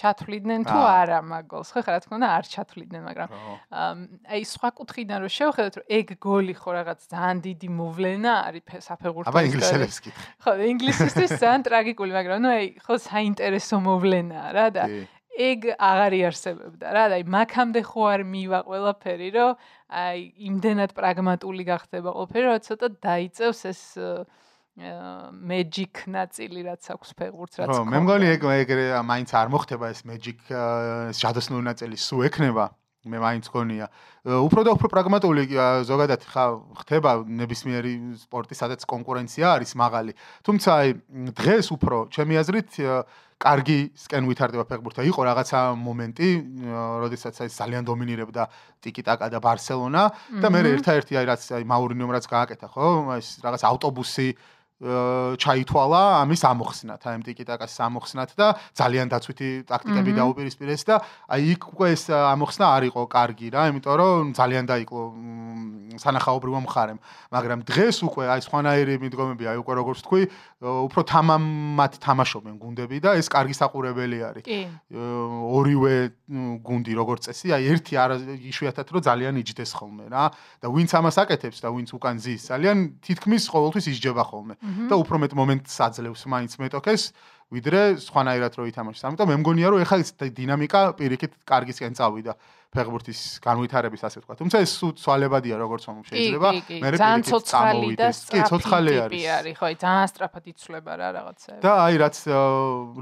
ჩათვლიდნენ 0.00 0.60
თუ 0.64 0.78
არა 0.80 1.18
მაგოლს 1.30 1.70
ხო 1.76 1.80
ხა 1.84 1.90
რა 1.94 2.00
თქმა 2.04 2.16
უნდა 2.20 2.28
არ 2.40 2.44
ჩათვლიდნენ 2.54 3.02
მაგრამ 3.08 3.30
აი 4.32 4.42
სხვა 4.50 4.68
კუთხიდან 4.80 5.18
რო 5.24 5.30
შევხედოთ 5.36 5.74
რომ 5.80 5.86
ეგ 6.00 6.06
გოლი 6.24 6.54
ხო 6.56 6.70
რაღაც 6.80 7.00
ძალიან 7.12 7.38
დიდი 7.46 7.68
მოვლენა 7.80 8.32
არის 8.48 8.64
საფეხბურთო 8.88 9.30
აბა 9.30 9.42
ინგლისელებს 9.50 9.98
კითხე. 10.04 10.26
ხო 10.42 10.52
ინგლისისთვის 10.72 11.30
ძალიან 11.44 11.62
ტრაგიკული 11.68 12.12
მაგრამ 12.16 12.38
ნუ 12.44 12.50
აი 12.56 12.66
ხო 12.84 12.94
საინტერესო 13.10 13.76
მოვლენაა 13.84 14.48
რა 14.56 14.66
და 14.76 14.84
ეგ 15.40 15.60
აღარ 15.78 16.12
იარსებებდა 16.20 16.86
რა 16.96 17.04
და 17.10 17.14
აი 17.20 17.24
მაგამდე 17.34 17.80
ხო 17.86 18.02
არ 18.12 18.22
მივა 18.28 18.60
ყველაფერი 18.66 19.28
რომ 19.36 19.52
აი 20.00 20.18
იმდენად 20.50 20.90
პრაგმატული 20.96 21.64
გახდება 21.70 22.10
ყველაფერი 22.16 22.44
რომ 22.50 22.64
ცოტა 22.66 22.88
დაიწევს 23.06 23.60
ეს 23.72 23.82
magic 24.78 26.06
ნაწილი 26.06 26.62
რაც 26.64 26.84
აქვს 26.94 27.10
ფეგურს 27.18 27.58
რაც 27.60 27.68
ხო 27.68 27.84
მე 27.84 27.98
მგონი 28.06 28.26
ეგ 28.34 28.42
ეგრე 28.64 28.84
მაინც 29.04 29.30
არ 29.34 29.48
მოხდება 29.52 29.90
ეს 29.90 30.04
magic 30.06 30.38
ჯადოსნური 30.50 31.64
ნაწილი 31.66 31.96
სულ 31.96 32.30
ექნება. 32.30 32.70
მე 33.00 33.16
მაინც 33.16 33.48
გონია. 33.48 33.88
უფრო 34.28 34.60
და 34.60 34.70
უფრო 34.76 34.88
პრაგმატული 34.92 35.48
ზოგადად 35.88 36.20
ხა 36.20 36.44
ხდება 36.84 37.24
ნებისმიერი 37.24 37.92
სპორტი 38.28 38.52
სადაც 38.52 38.84
კონკურენცია 38.84 39.56
არის 39.56 39.72
მაღალი. 39.72 40.12
თუმცა 40.44 40.68
აი 40.68 40.88
დღეს 41.32 41.66
უფრო 41.72 42.12
ჩემი 42.12 42.34
აზრით 42.44 42.70
კარგი 43.40 43.78
სკენ 43.96 44.22
ვითარდება 44.28 44.64
ფეხბურთი. 44.68 45.08
იყო 45.08 45.20
რაღაცა 45.32 45.58
მომენტი 45.80 46.28
როდესაც 47.00 47.34
აი 47.40 47.48
ძალიან 47.48 47.88
დომინირებდა 47.88 48.42
ტიკი-ტაკა 48.84 49.26
და 49.32 49.38
ბარსელონა 49.40 50.02
და 50.44 50.46
მე 50.52 50.60
ერთ-ერთი 50.76 51.12
აი 51.16 51.24
რაც 51.24 51.42
აი 51.56 51.64
მაურინიომ 51.72 52.10
რაც 52.20 52.24
გააკეთა 52.28 52.68
ხო? 52.68 53.16
ეს 53.16 53.40
რაღაც 53.40 53.62
ავტობუსი 53.64 54.28
ჩაითვალა 54.80 56.24
ამის 56.24 56.40
ამოხსნათ, 56.40 57.02
აი 57.04 57.20
ტიკიტაკას 57.28 57.74
ამოხსნათ 57.84 58.30
და 58.32 58.46
ძალიან 58.72 59.12
დაცვითი 59.12 59.48
ტაქტიკები 59.68 60.12
დაუპირისპირეს 60.16 60.82
და 60.88 61.04
აი 61.28 61.52
იქ 61.52 61.62
უკვე 61.76 61.86
ეს 61.92 62.08
ამოხსნა 62.08 62.64
არ 62.64 62.82
იყო 62.88 63.02
კარგი 63.12 63.48
რა, 63.52 63.62
იმიტომ 63.76 63.96
რომ 64.00 64.32
ძალიან 64.40 64.64
დაიკლო 64.72 65.02
სანახაობრივ 66.00 66.54
მხარემ, 66.64 66.98
მაგრამ 67.28 67.60
დღეს 67.68 67.96
უკვე 68.08 68.24
აი 68.32 68.40
სხვანაირი 68.46 68.94
მიდგომები, 69.04 69.44
აი 69.52 69.58
უკვე 69.60 69.74
როგორც 69.80 70.00
თქვი, 70.06 70.22
უფრო 70.64 71.00
თამამად 71.12 71.92
თამაშობენ 72.00 72.54
გუნდები 72.56 72.96
და 73.04 73.10
ეს 73.20 73.28
კარგი 73.28 73.54
საყურებელი 73.60 74.18
არის. 74.24 74.44
ორივე 75.60 75.94
გუნდი 76.64 76.92
როგორც 76.96 77.28
წესი, 77.28 77.52
აი 77.52 77.62
ერთი 77.74 77.94
არ 78.00 78.10
იშვიათად 78.48 78.86
რომ 78.96 79.02
ძალიან 79.04 79.34
იჯდეს 79.44 79.70
ხოლმე 79.76 80.04
რა 80.08 80.24
და 80.62 80.66
ვინც 80.72 80.90
ამას 80.94 81.16
აკეთებს 81.20 81.58
და 81.60 81.68
ვინც 81.68 81.90
უკან 81.92 82.16
ზის, 82.16 82.48
ძალიან 82.48 82.76
თითქმის 83.04 83.42
ყოველთვის 83.50 83.84
ისჯება 83.92 84.24
ხოლმე. 84.24 84.54
და 84.90 84.94
უფრო 85.00 85.16
მეტ 85.24 85.32
მომენტს 85.40 85.76
აძლევს 85.86 86.22
მაინც 86.30 86.52
მეტოქეს 86.60 87.02
ვიდრე 87.50 87.98
სხვანაირად 87.98 88.52
რო 88.54 88.64
ითამაშოს. 88.70 89.04
ამიტომ 89.10 89.28
მე 89.30 89.36
მგონია 89.42 89.68
რომ 89.74 89.82
ეხლა 89.82 89.96
ეს 90.06 90.10
დინამიკა 90.14 90.80
პირიქით 90.94 91.32
კარგისკენ 91.42 91.98
წავიდა 91.98 92.32
ფეხბურთის 92.70 93.20
განვითარების 93.42 94.02
ასე 94.06 94.22
ვთქვა. 94.22 94.34
თუმცა 94.38 94.56
ეს 94.62 94.72
სვალებადია 95.02 95.58
როგორც 95.58 95.82
მომ 95.90 96.06
შეიძლება. 96.06 96.48
მე 96.78 96.88
ძალიან 96.94 97.22
ცოცხალი 97.26 97.90
და 97.98 98.08
სწრაფი 98.14 98.62
ტიპი 99.10 99.22
არის, 99.34 99.54
ხო, 99.58 99.66
ძალიან 99.82 100.06
სწრაფად 100.14 100.44
იცვლება 100.54 100.92
რა 100.94 101.08
რაღაცა. 101.18 101.52
და 101.58 101.70
აი 101.90 101.94
რაც 101.98 102.16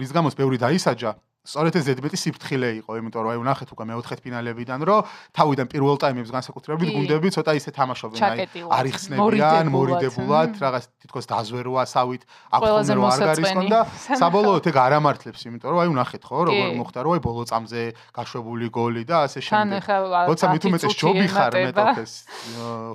რის 0.00 0.10
გამოს 0.16 0.34
ბევრი 0.40 0.56
დაისაჯა 0.64 1.10
სწორედ 1.47 1.76
ეს 1.78 1.84
ზედმეტი 1.89 2.18
სიფრთხილე 2.18 2.68
იყო, 2.82 2.93
იმიტომ 2.99 3.22
რომ 3.24 3.30
აი 3.32 3.39
ვნახეთ 3.41 3.68
უკვე 3.72 3.84
მეოთხეთ 3.89 4.18
ფინალებიდან, 4.24 4.80
რომ 4.84 5.01
თავიდან 5.39 5.66
პირველ 5.72 5.97
ტაიმებს 6.03 6.30
განსაკუთრებით 6.34 6.89
გუნდები 6.93 7.28
ცოტა 7.32 7.53
ისე 7.57 7.70
თამაშობენ, 7.78 8.20
აი 8.28 8.39
არიხსნებიან, 8.78 9.70
მორიდებულად, 9.72 10.51
რაღაც 10.61 10.84
თითქოს 10.99 11.24
დაზვერვასავით, 11.32 12.22
აფხონე 12.59 12.93
რო 12.99 13.05
არ 13.09 13.20
გარისკონ 13.32 13.66
და 13.72 13.80
საბოლოოდ 14.20 14.68
ეგ 14.68 14.76
არ 14.76 14.93
ამართლებს, 14.99 15.41
იმიტომ 15.49 15.68
რომ 15.72 15.80
აი 15.84 15.89
ვნახეთ 15.95 16.22
ხო, 16.28 16.39
როგორ 16.53 16.68
მოხდა, 16.82 16.99
რომ 17.09 17.12
აი 17.16 17.22
ბოლო 17.24 17.43
წამზე 17.49 17.82
გაშვებული 18.12 18.66
გოლი 18.68 19.03
და 19.09 19.16
ასე 19.24 19.41
შემდეგ. 19.49 19.80
როცა 20.28 20.45
მით 20.53 20.62
უმეტეს 20.68 20.95
ჯობი 21.01 21.26
ხარ 21.32 21.53
მეტოქეს, 21.64 22.12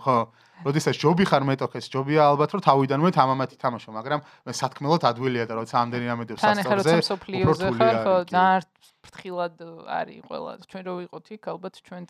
ხო 0.03 0.17
როდესაც 0.63 0.95
ჯობი 0.97 1.25
ხარ 1.29 1.43
მეტოქეს, 1.47 1.85
ჯობია 1.93 2.21
ალბათ 2.33 2.49
რომ 2.55 2.61
თავიდანვე 2.67 3.09
თამამათი 3.13 3.55
თამაშო, 3.59 3.89
მაგრამ 3.93 4.19
მე 4.47 4.51
სათქმელად 4.59 5.03
ადვილია 5.11 5.45
და 5.47 5.53
როცა 5.59 5.75
ამდენი 5.83 6.07
ამედებს 6.15 6.41
სასწორზე, 6.43 6.95
უფრო 7.03 7.53
რთული 7.53 7.79
არის. 7.83 8.03
ხო, 8.03 8.15
ძალიან 8.31 8.61
ფრთხილად 9.03 9.55
არის 9.83 10.21
ყველა. 10.27 10.51
ჩვენ 10.71 10.83
რო 10.87 10.93
ვიყოთ 11.03 11.25
იქ, 11.35 11.43
ალბათ 11.53 11.75
ჩვენც 11.83 12.09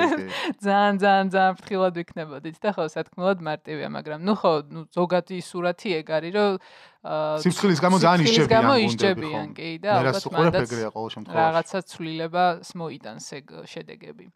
ძალიან 0.64 0.94
ძალიან 1.02 1.26
ძალიან 1.32 1.54
ფრთხილად 1.58 1.94
ვიქნებოდით 1.98 2.56
და 2.60 2.70
ხო, 2.76 2.84
სათქმელად 2.92 3.38
მარტივია, 3.48 3.88
მაგრამ 3.96 4.20
ნუ 4.28 4.34
ხო, 4.36 4.52
ნუ 4.68 4.80
ზოგადი 4.92 5.38
სურათი 5.40 5.88
ეგ 5.98 6.06
არის, 6.18 6.32
რომ 6.36 6.52
სიფრთხილის 7.42 7.80
გამო 7.80 7.96
ძალიან 8.04 8.20
ისჯებიან. 8.28 8.52
გამო 8.52 8.74
ისჯებიან, 8.88 9.48
კი 9.56 9.68
და 9.80 9.88
ალბათ 9.96 10.24
მანდაც 10.36 10.70
რაღაცა 11.32 11.78
ცვლილებას 11.88 12.68
მოიტანს 12.76 13.26
ეგ 13.38 13.46
შედეგები. 13.72 14.26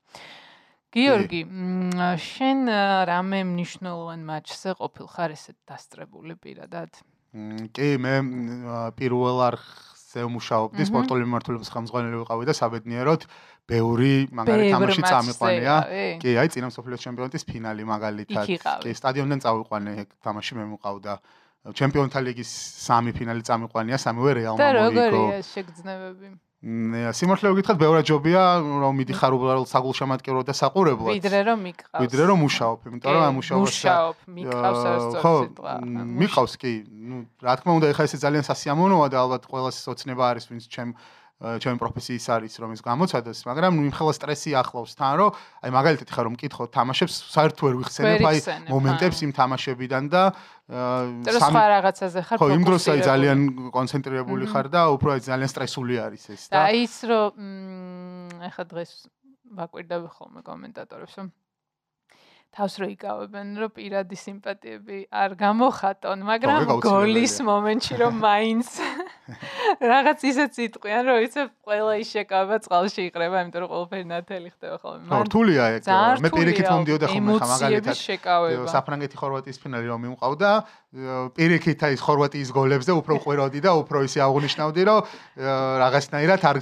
გიორგი, 0.93 1.41
შენ 2.21 2.59
რამე 3.09 3.41
მნიშვნელოვან 3.49 4.21
მატჩზე 4.29 4.77
ყოფილ 4.77 5.07
ხარ 5.09 5.33
ესეთ 5.33 5.59
დასწრებული 5.65 6.37
პირადად? 6.37 6.93
კი, 7.73 7.89
მე 7.97 8.15
პირველ 8.99 9.39
არხზე 9.49 10.21
ვმუშაობდი, 10.29 10.83
სპორტული 10.85 11.25
მიმართულების 11.25 11.73
ხელმძღვანელი 11.73 12.17
ვიყავი 12.21 12.45
და 12.45 12.55
საბედნიეროდ 12.61 13.25
ბევრი 13.65 14.29
მაგარი 14.37 14.69
თამაში 14.69 15.03
წამიყვანია. 15.09 15.77
კი, 16.21 16.31
აი 16.37 16.49
წინა 16.53 16.69
მსოფლიოს 16.69 17.01
ჩემპიონატის 17.09 17.45
ფინალი 17.49 17.83
მაგალითად. 17.89 18.47
კი, 18.85 18.91
სტადიონიდან 18.93 19.41
წავიყვანე 19.41 19.93
თამაში 20.21 20.53
მე 20.61 20.65
მიყავდა. 20.77 21.13
ჩემპიონთა 21.63 22.21
ლიგის 22.27 22.51
სამი 22.85 23.17
ფინალი 23.17 23.43
წამიყვანია, 23.49 23.97
სამივე 23.97 24.31
რეალ 24.35 24.55
მამოიგო. 24.59 24.93
და 24.93 25.05
როგორია 25.09 25.41
შეგრძნებები? 25.47 26.29
სიმართლე 26.63 27.51
ვიკითხოთ, 27.59 27.79
ბევრად 27.83 28.07
ჯობია, 28.07 28.43
რომ 28.63 28.95
მიდიხარ 29.03 29.35
უბრალოდ 29.35 29.67
საგულშემატკივრო 29.67 30.43
და 30.47 30.55
საყურებლად. 30.55 31.11
ვიდრე 31.19 31.41
რომ 31.51 31.59
მიყავს. 31.59 32.03
ვიდრე 32.07 32.23
რომ 32.31 32.39
მუშაობ, 32.39 32.79
იმიტომ 32.87 33.11
რომ 33.19 33.23
ამ 33.27 33.35
მუშაობას 33.43 33.67
მუშაობ, 33.67 34.15
მიყავს 34.31 34.83
ასწორე 34.93 35.41
სიტყვა. 35.43 35.75
მიყავს 36.23 36.55
კი. 36.63 36.73
ნუ 36.87 37.17
რა 37.43 37.55
თქმა 37.59 37.73
უნდა, 37.83 37.87
ეხლა 37.91 38.03
ესე 38.07 38.19
ძალიან 38.23 38.45
სასიამოვნოა 38.47 39.07
და 39.11 39.17
ალბათ 39.27 39.43
ყველას 39.51 39.77
ოცნება 39.91 40.23
არის, 40.31 40.45
ვინც 40.55 40.65
ჩემ 40.71 40.95
ჩემი 41.43 41.77
პროფესიის 41.83 42.27
არის 42.39 42.55
რომ 42.63 42.71
ეს 42.79 42.83
გამოცადოს, 42.87 43.39
მაგრამ 43.51 43.73
იმ 43.83 43.91
ხელა 43.99 44.13
სტრესი 44.15 44.51
ახლავს 44.63 44.93
თან, 44.95 45.13
რომ 45.19 45.31
აი 45.67 45.71
მაგალითად 45.75 46.09
ხარ 46.15 46.25
რომ 46.31 46.35
მკითხო 46.39 46.65
თამაშებს, 46.71 47.15
საერთოდ 47.35 47.63
ვერ 47.67 47.75
ვიხსენებ 47.83 48.23
აი 48.31 48.39
მომენტებს 48.71 49.19
იმ 49.27 49.33
თამაშებიდან 49.35 50.03
და 50.07 50.23
სამ 50.71 51.51
სხვა 51.51 51.65
რაღაცაზე 51.75 52.21
ხარ 52.31 52.37
ხო, 52.39 52.47
იმ 52.55 52.63
დროს 52.63 52.83
აი 52.95 53.01
ძალიან 53.11 53.39
კონცენტრირებული 53.75 54.45
ხარ 54.55 54.67
და 54.71 54.81
უფრო 54.95 55.09
აი 55.19 55.21
ძალიან 55.27 55.51
სტრესული 55.51 55.95
არის 55.99 56.23
ეს 56.31 56.43
და 56.47 56.63
აი 56.63 56.77
ის 56.87 56.97
რომ 57.11 57.35
ეხა 58.47 58.65
დღეს 58.71 58.93
ვაკვირდები 59.59 60.09
ხოლმე 60.15 60.41
კომენტატორებს 60.47 61.15
რომ 61.19 61.27
თავს 62.53 62.75
რო 62.83 62.87
იკავებენ, 62.93 63.47
რომ 63.65 63.71
პირადი 63.73 64.17
სიმპათიები 64.21 64.99
არ 65.09 65.31
გამოხატონ, 65.41 66.25
მაგრამ 66.29 66.73
გოლის 66.85 67.37
მომენტში 67.49 67.95
რომ 67.97 68.19
მაინც 68.29 68.69
რაღაც 69.81 70.19
ისეთ 70.29 70.51
სიტყვიან, 70.61 71.03
რომ 71.09 71.17
იცი 71.25 71.47
ყველა 71.65 71.95
ის 72.05 72.09
შეკავება 72.13 72.57
წყალში 72.67 73.03
იყრება, 73.09 73.37
იმიტომ 73.49 73.65
რომ 73.65 73.71
ყველაფერი 73.73 74.05
ნათელი 74.13 74.49
ხდება 74.53 74.77
ხოლმე. 74.85 75.05
მან 75.09 75.25
რთულია 75.33 75.63
ეგ. 75.81 75.83
მე 76.21 76.31
პირიქით 76.37 76.69
მომდიოდა 76.69 77.07
ხოლმე 77.09 77.33
ხა 77.41 77.47
მაგალითად. 77.57 77.97
საფრანგეთი 78.77 79.17
ხორვატიის 79.17 79.59
ფინალი 79.65 79.87
რომ 79.89 80.01
მიმყავდა, 80.13 80.51
პირიქით 81.33 81.81
აი 81.89 81.95
ხორვატიის 82.05 82.51
გოლებზე 82.53 82.93
უფრო 83.01 83.15
ყვეროდი 83.25 83.61
და 83.65 83.71
უფრო 83.81 84.05
ისე 84.05 84.21
აღნიშნავდი, 84.29 84.83
რომ 84.93 84.99
რაღაცნაირად 85.81 86.41
არ 86.53 86.59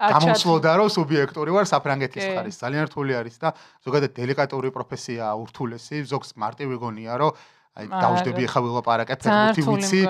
გამოსვლოდა 0.00 0.72
რომ 0.80 0.88
სუბიექტური 0.96 1.52
ვარ 1.52 1.66
საფრანგეთის 1.68 2.24
ხარის 2.24 2.56
ძალიან 2.64 2.84
რთული 2.88 3.12
არის 3.20 3.36
და 3.42 3.52
ზოგადად 3.84 4.12
დელიკატური 4.16 4.72
პროფესია 4.72 5.32
ურთულესი 5.36 6.04
ზოგს 6.08 6.36
მარტივი 6.40 6.76
გონია 6.80 7.20
რომ 7.20 7.36
აი 7.80 7.86
დავждები 7.86 8.44
ხა 8.50 8.60
ვილაპარაკებ 8.64 9.18
ფეხბურთი 9.20 9.62
ვიცი 9.68 10.00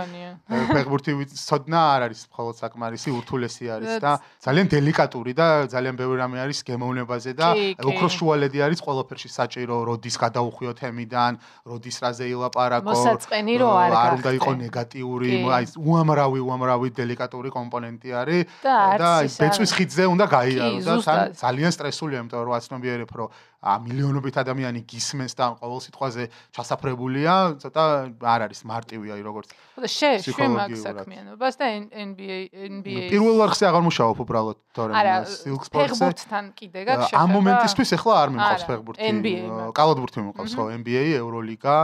ფეხბურთი 0.50 1.12
ვიცოდნა 1.20 1.80
არ 1.94 2.00
არის 2.10 2.20
მხოლოდ 2.30 2.54
საკმარისი 2.58 3.10
ურთულესი 3.14 3.66
არის 3.70 3.92
და 4.02 4.12
ძალიან 4.42 4.66
დელიკატური 4.74 5.32
და 5.38 5.46
ძალიან 5.70 5.94
ბევრი 6.00 6.16
რამე 6.20 6.38
არის 6.44 6.58
გემოვნებაზე 6.66 7.32
და 7.38 7.48
უფრო 7.86 8.06
შუალედი 8.10 8.58
არის 8.66 8.80
ყველაფერში 8.82 9.28
საჭირო 9.30 9.76
როდის 9.86 10.16
გადაუხვიო 10.18 10.72
თემიდან 10.80 11.32
როდის 11.70 11.96
რაზე 12.02 12.26
ილაპარაკო 12.34 12.90
მოსაწყენი 12.90 13.54
რო 13.62 13.70
არ 13.84 13.90
არ 14.00 14.10
უნდა 14.18 14.30
იყოს 14.38 14.56
ნეგატიური 14.64 15.30
აი 15.54 15.64
უამრავი 15.78 16.40
უამრავი 16.50 16.88
დელიკატური 16.98 17.50
კომპონენტი 17.54 18.10
არის 18.22 18.42
და 18.66 19.10
ბეწვის 19.38 19.70
ხიძზე 19.78 20.04
უნდა 20.10 20.26
გაიარო 20.34 20.98
და 21.06 21.16
ძალიან 21.38 21.70
სტრესულია 21.78 22.18
იმიტომ 22.26 22.42
რომ 22.50 22.54
აცნობიერებ 22.58 23.10
რომ 23.22 23.28
მილიონობით 23.60 24.36
ადამიანი 24.40 24.80
გისმენს 24.88 25.36
და 25.36 25.44
ყოველ 25.60 25.80
სიტყვაზე 25.84 26.24
ჩასაფრებულია, 26.56 27.34
ცოტა 27.60 27.84
არ 28.24 28.40
არის 28.48 28.60
მარტივია 28.64 29.14
როგორც. 29.20 29.52
და 29.80 29.88
შე 29.88 30.10
შე 30.24 30.46
მაგ 30.48 30.70
საქმიანობას 30.80 31.54
და 31.60 31.66
NBA 31.92 32.38
NBA 32.52 33.08
პირველ 33.12 33.36
არხზე 33.44 33.64
აღარ 33.68 33.82
მუშაობ 33.84 34.16
უბრალოდ, 34.24 34.58
თორემ 34.72 34.96
Silk 35.28 35.62
Sports-ზე. 35.68 36.08
ფეხბურთთან 36.08 36.44
კიდე 36.56 36.80
გაქვს 36.88 37.08
შეხება. 37.12 37.20
ამ 37.20 37.28
მომენტისთვის 37.36 37.90
ახლა 38.00 38.14
არ 38.20 38.28
მიმყავს 38.32 38.64
ფეხბურთი. 38.68 39.32
კალათბურთი 39.76 40.18
მიმყავს 40.24 40.52
ხო, 40.56 40.64
NBA, 40.80 41.04
EuroLiga. 41.20 41.76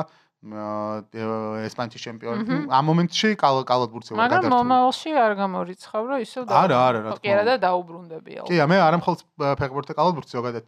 ესპანეთის 0.45 2.03
ჩემპიონი. 2.07 2.69
ამ 2.71 2.85
მომენტში 2.87 3.29
კალათბურთზე 3.41 4.13
ვარ 4.15 4.21
გადართული. 4.21 4.47
მაგრამ 4.47 4.53
მომავალში 4.53 5.11
არ 5.17 5.33
გამორიცხავ, 5.43 6.03
რომ 6.07 6.19
ისევ 6.23 6.43
და 6.47 6.53
არა, 6.61 6.77
არა, 6.77 6.99
რა 7.03 7.11
თქმა 7.11 7.17
უნდა. 7.17 7.23
კი 7.25 7.29
არა 7.35 7.45
და 7.47 7.55
დაუბრუნდები 7.67 8.31
ალბათ. 8.37 8.51
კი, 8.53 8.57
მე 8.71 8.77
არ 8.87 8.93
ამხოლოდ 8.97 9.21
ფეხბურთზე 9.59 9.95
კალათბურთზე 9.97 10.35
ზოგადად 10.37 10.67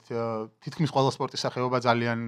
თითქმის 0.64 0.91
ყველა 0.91 1.11
სპორტის 1.14 1.41
სახეობა 1.47 1.79
ძალიან 1.85 2.19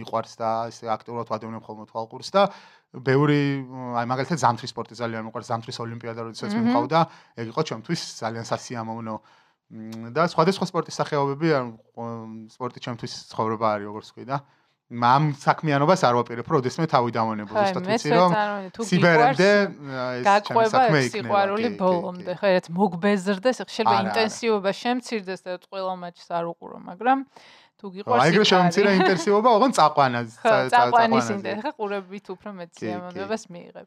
მიყვარს 0.00 0.32
და 0.40 0.50
ესე 0.72 0.84
აქტიურად 0.90 1.26
ვადევნებ 1.30 1.62
ხოლმე 1.62 1.84
თვალყურს 1.92 2.30
და 2.34 2.42
ბევრი 2.90 3.42
აი 4.00 4.06
მაგალითად 4.10 4.38
ზამთრის 4.42 4.72
სპორტი 4.74 4.94
ძალიან 4.98 5.22
მიყვარს, 5.30 5.46
ზამთრის 5.46 5.78
ოლიმპიადა 5.78 6.20
როდესაც 6.26 6.50
მიყავდა, 6.58 6.98
ეგ 7.38 7.46
იყო 7.54 7.62
ჩემთვის 7.70 8.00
ძალიან 8.18 8.44
სასიამოვნო 8.50 9.14
და 10.10 10.26
სხვადასხვა 10.26 10.66
სპორტის 10.66 10.98
სახეობები 10.98 11.48
სპორტი 12.50 12.78
ჩემთვის 12.82 13.12
ცხოვრება 13.30 13.66
არის 13.78 13.86
როგორც 13.86 14.06
ვთქვი 14.10 14.26
და 14.26 14.42
მამ 14.90 15.26
საქმიანობას 15.38 16.02
არ 16.02 16.16
ვაპირებ, 16.18 16.48
როდესმე 16.50 16.86
თავი 16.90 17.12
დავანებო 17.14 17.54
ზუსტად 17.54 17.84
ვიცი 17.86 18.10
რომ 18.10 18.32
სიბერემდე 18.90 19.50
ეს 20.18 20.24
საქმე 20.26 20.64
იქნება. 20.66 21.02
სიყვარული 21.14 21.68
ბოლომდე, 21.78 22.34
ხო, 22.40 22.50
ერთ 22.58 22.66
მოგბეზრდეს, 22.74 23.62
შეიძლება 23.70 24.00
ინტენსივობა 24.10 24.70
შემცირდეს 24.80 25.40
და 25.46 25.58
ყველა 25.70 25.94
მაჩს 26.02 26.28
არ 26.34 26.44
უყურო, 26.50 26.78
მაგრამ 26.90 27.18
თუ 27.78 27.86
გიყვარს 27.94 28.22
აი 28.24 28.34
ეგრე 28.34 28.44
შემცირა 28.50 28.90
ინტენსივობა, 28.98 29.48
ოღონ 29.56 29.72
წაყვანა, 29.78 30.18
წაყვანის 30.74 31.26
ინტენსივობა, 31.38 31.62
ხა 31.62 31.72
ყურებით 31.78 32.26
უფრო 32.34 32.50
მეტ 32.58 32.70
სიამოვნებას 32.82 33.42
მიიღებ. 33.46 33.86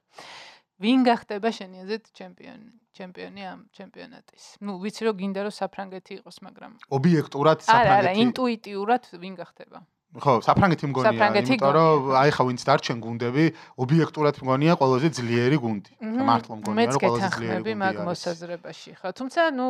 ვინ 0.84 1.00
გახდება 1.04 1.50
შენი 1.54 1.84
აზრით 1.84 2.06
ჩემპიონი? 2.16 2.70
ჩემპიონი 2.94 3.42
ამ 3.50 3.60
ჩემპიონატის. 3.76 4.44
ნუ 4.64 4.74
ვიცი 4.84 5.02
რომ 5.08 5.16
გინდა 5.20 5.42
რომ 5.46 5.54
საფრანგეთი 5.54 6.12
იყოს, 6.20 6.38
მაგრამ 6.48 6.72
ობიექტურად 6.98 7.58
საფრანგეთი. 7.66 7.92
არა, 7.92 7.94
არა, 8.00 8.12
ინტუიტიურად 8.24 9.04
ვინ 9.22 9.34
გახდება? 9.38 9.80
ხო, 10.14 10.34
საფრანგეთი 10.46 10.86
მგონია, 10.94 11.28
იმიტომ 11.42 11.72
რომ 11.74 12.12
აი 12.22 12.30
ხა 12.38 12.44
ვინც 12.46 12.62
დარჩენ 12.70 12.98
გუნდები, 13.02 13.46
ობიექტურად 13.82 14.36
მგონია 14.46 14.74
ყველაზე 14.78 15.08
ძლიერი 15.18 15.58
გუნდი. 15.58 15.92
მართლა 16.06 16.54
მგონია 16.62 16.90
რომ 16.94 17.02
ყველაზე 17.02 17.30
ძლიერი 17.34 17.62
გუნდი. 17.66 17.74
მაგ 17.82 17.96
მოსაზრებაში 18.06 18.92
ხო, 19.02 19.10
თუმცა 19.18 19.42
ნუ 19.58 19.68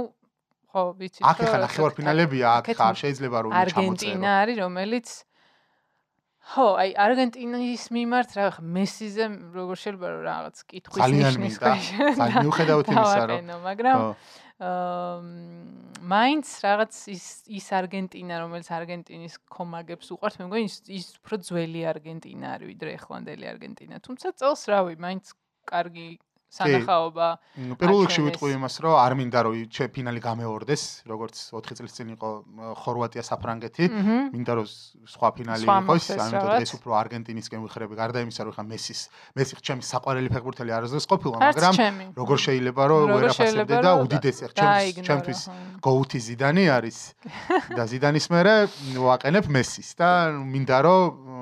ხო, 0.68 0.82
ვიცი 1.00 1.20
რომ 1.24 1.30
აქ 1.32 1.38
ხა 1.48 1.58
ნახევარფინალებია, 1.64 2.48
აქ 2.60 2.66
ხა 2.76 2.88
შეიძლება 2.92 3.38
რომ 3.40 3.52
ჩამოწერო. 3.56 3.72
არგენტინა 3.72 4.30
არის, 4.44 4.58
რომელიც 4.68 5.08
ხო, 6.44 6.68
აი 6.76 6.90
არგენტინის 6.92 7.84
მიმართ 7.96 8.30
რა 8.36 8.46
ხა 8.52 8.62
მესიზე 8.68 9.24
როგორ 9.56 9.76
შეიძლება 9.80 10.08
რომ 10.12 10.22
რაღაც 10.28 10.56
კითხვის 10.68 11.04
ნიშნის 11.08 11.56
ქვეშ. 11.56 11.84
ძალიან 12.20 12.36
მიუხედავად 12.44 12.86
იმისა 12.92 13.22
რომ 13.32 13.40
მაგრამ 13.64 13.96
აა 13.96 14.12
მაინც 16.14 16.48
რაღაც 16.64 16.98
ის 17.14 17.26
ის 17.48 17.68
არგენტინა 17.80 18.36
რომელიც 18.44 18.68
არგენტინის 18.78 19.36
კომაგებს 19.56 20.12
უყარს 20.16 20.38
მე 20.40 20.46
მგონი 20.50 20.68
ის 21.00 21.08
უფრო 21.20 21.40
ძველი 21.48 21.82
არგენტინა 21.92 22.52
არის 22.56 22.70
ვიდრე 22.72 22.96
ახლანდელი 23.00 23.50
არგენტინა. 23.54 24.00
თუმცა 24.08 24.28
წელს 24.40 24.62
რავი 24.74 25.00
მაინც 25.00 25.34
კარგი 25.68 26.08
სანახაობა. 26.54 27.28
პირველ 27.82 28.00
რიგში 28.06 28.22
ვიტყვი 28.28 28.52
იმას, 28.58 28.76
რომ 28.86 28.94
არ 29.02 29.14
მინდა 29.18 29.40
რომ 29.48 29.54
ჩე 29.74 29.86
ფინალი 29.90 30.22
გამეორდეს, 30.22 30.84
როგორც 31.10 31.36
4 31.50 31.78
წლის 31.80 31.94
წინ 31.98 32.08
იყო 32.14 32.30
ხორვატია 32.84 33.24
საფრანგეთი, 33.26 33.86
მინდა 34.34 34.54
რომ 34.62 34.68
სხვა 35.10 35.30
ფინალი 35.34 35.66
იყოს, 35.66 36.04
ამიტომ 36.14 36.50
დღეს 36.54 36.72
უფრო 36.78 36.92
არგენტინისკენ 37.02 37.60
ვიხრები, 37.66 37.94
გარდა 37.98 38.20
იმისა, 38.22 38.42
რომ 38.46 38.54
ხა 38.54 38.64
მესის, 38.70 39.02
მესი 39.34 39.54
ჩემი 39.64 39.82
საყვარელი 39.82 40.30
ფეხბურთელი 40.30 40.72
არასდროს 40.78 41.06
ყოფილა, 41.10 41.36
მაგრამ 41.42 41.74
როგორ 42.22 42.38
შეიძლება 42.46 42.84
რომ 42.92 43.02
ვერაფასებდე 43.18 43.76
და 43.82 43.92
უდიდესი 44.04 44.44
ხა 44.54 44.74
ჩემს 45.08 45.24
ჩემთვის 45.24 45.42
გოუთი 45.84 46.20
ზიდანი 46.28 46.66
არის 46.70 46.98
და 47.78 47.84
ზიდანის 47.88 48.28
მერე 48.34 48.56
ვაყენებ 49.00 49.46
მესის 49.56 49.90
და 50.00 50.10
მინდა 50.36 50.78
რომ 50.86 51.34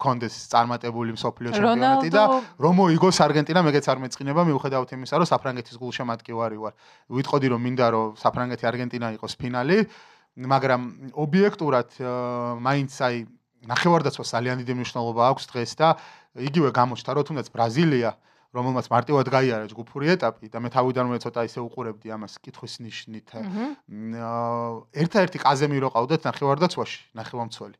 კონდეს 0.00 0.34
წარმატებული 0.52 1.14
მსოფლიო 1.16 1.50
ჩემპიონატი 1.56 2.08
და 2.14 2.22
რომ 2.64 2.74
მოიგოს 2.80 3.18
არგენტინა 3.26 3.60
მეგეც 3.68 3.86
არ 3.92 3.98
მეწყინება 4.04 4.42
მიუხედავად 4.50 4.88
იმისა 4.96 5.20
რომ 5.20 5.28
საფრანგეთის 5.32 5.76
გულშემატკივარი 5.82 6.58
ვარ 6.64 6.74
ვიტყოდი 7.16 7.46
რომ 7.52 7.60
მინდა 7.68 7.86
რომ 7.94 8.08
საფრანგეთი 8.24 8.64
არგენტინა 8.70 9.06
იყოს 9.20 9.32
ფინალი 9.40 9.78
მაგრამ 10.40 10.80
ობიექტურად 11.26 11.88
მაინც 12.64 12.92
აი 13.06 13.16
ნახევარდაცვას 13.68 14.28
ძალიან 14.34 14.56
დიდი 14.64 14.74
მნიშვნელობა 14.80 15.22
აქვს 15.30 15.44
დღეს 15.52 15.72
და 15.76 15.88
იგივე 16.48 16.68
გამოჩნდა 16.72 17.10
რომ 17.12 17.24
თუნდაც 17.28 17.48
ბრაზილია 17.52 18.12
რომელმაც 18.50 18.86
მარტივად 18.90 19.26
გაიარა 19.30 19.66
ჯგუფური 19.70 20.10
ეტაპი 20.16 20.50
და 20.50 20.58
მე 20.58 20.70
თავიდანვე 20.74 21.18
ცოტა 21.22 21.46
ისე 21.46 21.62
უყურებდი 21.62 22.10
ამას 22.10 22.34
კითხვის 22.42 22.74
ნიშნით. 22.82 23.28
ერთ-ერთი 24.90 25.38
ყაზემი 25.38 25.78
რო 25.78 25.90
ყავდეთ 25.94 26.26
ნახევარდაცვაში, 26.26 27.00
ნახევარმცველი. 27.14 27.76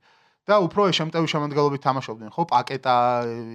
და 0.48 0.56
უფრო 0.64 0.88
შემტევი 0.88 1.28
შემოდგალობით 1.28 1.82
თამაშობდნენ, 1.84 2.30
ხო? 2.32 2.42
პაკეტა 2.48 2.96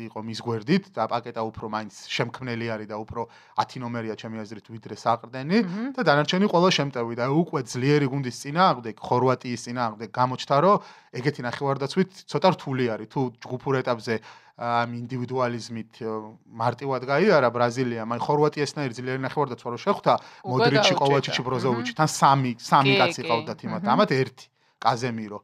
იყო 0.06 0.20
მის 0.22 0.40
გვერდით 0.46 0.84
და 0.94 1.08
პაკეტა 1.10 1.42
უფრო 1.50 1.66
მაინც 1.74 1.94
შემქმნელი 2.14 2.66
არის 2.72 2.88
და 2.94 2.98
უფრო 3.02 3.26
10 3.58 3.82
ნომერია 3.82 4.14
ჩემი 4.14 4.38
აზრით 4.46 4.70
ვიდრე 4.70 4.96
საყრდენი. 4.96 5.58
და 5.98 6.02
დანარჩენი 6.06 6.46
ყველა 6.46 6.70
შემტევი 6.78 7.14
და 7.18 7.26
უკვე 7.34 7.60
ძლიერი 7.66 8.06
გუნდის 8.06 8.38
წინააღმდეგ, 8.46 8.96
ხორვატიის 9.02 9.62
წინააღმდეგ 9.66 10.10
გამოჩნდა, 10.14 10.56
რომ 10.62 10.76
ეგეთი 11.20 11.42
ნახევარდაცვით 11.50 12.10
ცოტა 12.30 12.50
რთული 12.54 12.86
არის 12.94 13.08
თუ 13.10 13.22
ჯგუფურ 13.42 13.74
ეტაპზე 13.82 14.14
ამ 14.56 14.90
ინდივიდუალიზმით 15.04 16.00
მარტივად 16.48 17.02
გაიარა 17.04 17.50
ბრაზილია, 17.52 18.08
მაგრამ 18.08 18.24
ხორვატიასნაირ 18.24 18.92
ძლიერი 18.96 19.22
ნახევარდაცვა 19.28 19.68
რო 19.68 19.80
შეხვდა, 19.84 20.14
მოდრიჩი, 20.48 20.94
კოვაჩიჩი, 20.96 21.42
ბროზოვიჩი, 21.44 21.94
თან 22.00 22.08
სამი, 22.08 22.52
სამი 22.64 22.94
კაცი 22.96 23.22
ყავდათ 23.28 23.60
იმათ, 23.68 23.84
ამათ 23.84 24.10
ერთი 24.16 24.46
კაზემირო. 24.80 25.44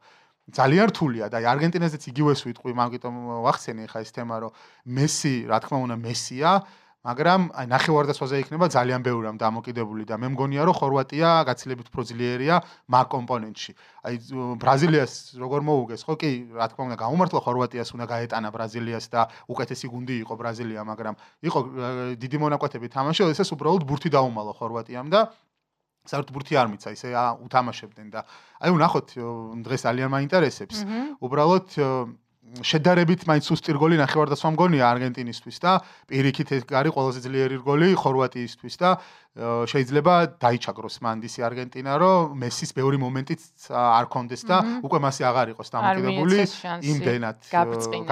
ძალიან 0.50 0.86
რთულია 0.90 1.26
და 1.30 1.38
არგენტინაზეც 1.54 2.02
იგივეს 2.10 2.40
ვიტყვი, 2.42 2.72
მაგიტომ 2.74 3.14
ვახსენე 3.46 3.86
ხა 3.86 3.98
ეს 4.02 4.10
თემა, 4.10 4.36
რომ 4.42 4.50
მესი, 4.90 5.36
რა 5.46 5.58
თქმა 5.62 5.78
უნდა, 5.86 5.96
მესია, 6.02 6.50
მაგრამ 7.02 7.50
აი 7.58 7.66
ნახევარდაცვაზე 7.66 8.36
იქნება 8.46 8.66
ძალიან 8.70 9.02
ბევრი 9.02 9.26
ამ 9.26 9.38
დამოკიდებული 9.38 10.06
და 10.06 10.14
მე 10.22 10.28
მგონია, 10.38 10.62
რომ 10.62 10.74
ხორვატია 10.78 11.30
გაცილებით 11.50 11.90
უფრო 11.90 12.02
ძლიერია 12.06 12.54
მაგ 12.94 13.06
კომპონენტში. 13.10 13.72
აი 14.06 14.14
ბრაზილიას 14.62 15.12
როგორ 15.42 15.60
მოუგეს, 15.66 16.00
ხო 16.06 16.14
კი, 16.14 16.30
რა 16.54 16.66
თქმა 16.70 16.82
უნდა, 16.86 16.96
გამომართლა 17.02 17.40
ხორვატიას 17.42 17.90
უნდა 17.98 18.06
გაეტანა 18.06 18.48
ბრაზილიას 18.54 19.06
და 19.10 19.20
უკეთესი 19.50 19.86
გუნდი 19.90 20.14
იყო 20.22 20.34
ბრაზილია, 20.38 20.82
მაგრამ 20.86 21.14
იყო 21.42 21.58
დიდი 22.22 22.38
მონაკვეთები 22.38 22.86
თამაში, 22.94 23.20
ოდესაც 23.26 23.48
უბრალოდ 23.50 23.82
ბურთი 23.82 24.08
დაუმალა 24.14 24.52
ხორვატიამ 24.62 25.10
და 25.10 25.20
საერთოდ 26.02 26.32
ბურთი 26.34 26.58
არ 26.58 26.68
მიცა 26.72 26.88
ისე 26.96 27.08
უთამაშებდნენ 27.46 28.08
და 28.10 28.20
აი 28.62 28.70
ვნახოთ 28.74 29.08
დღეს 29.66 29.80
ძალიან 29.86 30.10
მაინტერესებს. 30.10 30.76
უბრალოდ 31.22 31.68
შედარებით 32.60 33.22
მაინც 33.24 33.46
უსტი 33.54 33.70
რგოლი 33.78 33.96
ნახევარდაცვა 34.02 34.48
მგონია 34.52 34.84
არგენტინისთვის 34.92 35.56
და 35.62 35.72
პირიქით 36.10 36.48
ეს 36.58 36.62
არის 36.68 36.92
ყველაზე 36.92 37.20
ძლიერი 37.24 37.56
რგოლი 37.62 37.88
ხორვატიისთვის 37.96 38.74
და 38.82 38.90
შეიძლება 39.32 40.14
დაიჩაგროს 40.44 40.96
მანდისი 41.00 41.40
არგენტინა 41.48 41.92
რომ 42.02 42.34
მესის 42.36 42.76
ბევრი 42.76 42.98
მომენტიც 43.00 43.72
არ 43.72 44.06
კონდეს 44.12 44.42
და 44.44 44.58
უკვე 44.84 44.98
მასე 45.08 45.24
აღარ 45.24 45.52
იყოს 45.56 45.72
დამოკიდებული 45.72 46.36
იმდენად 46.92 47.38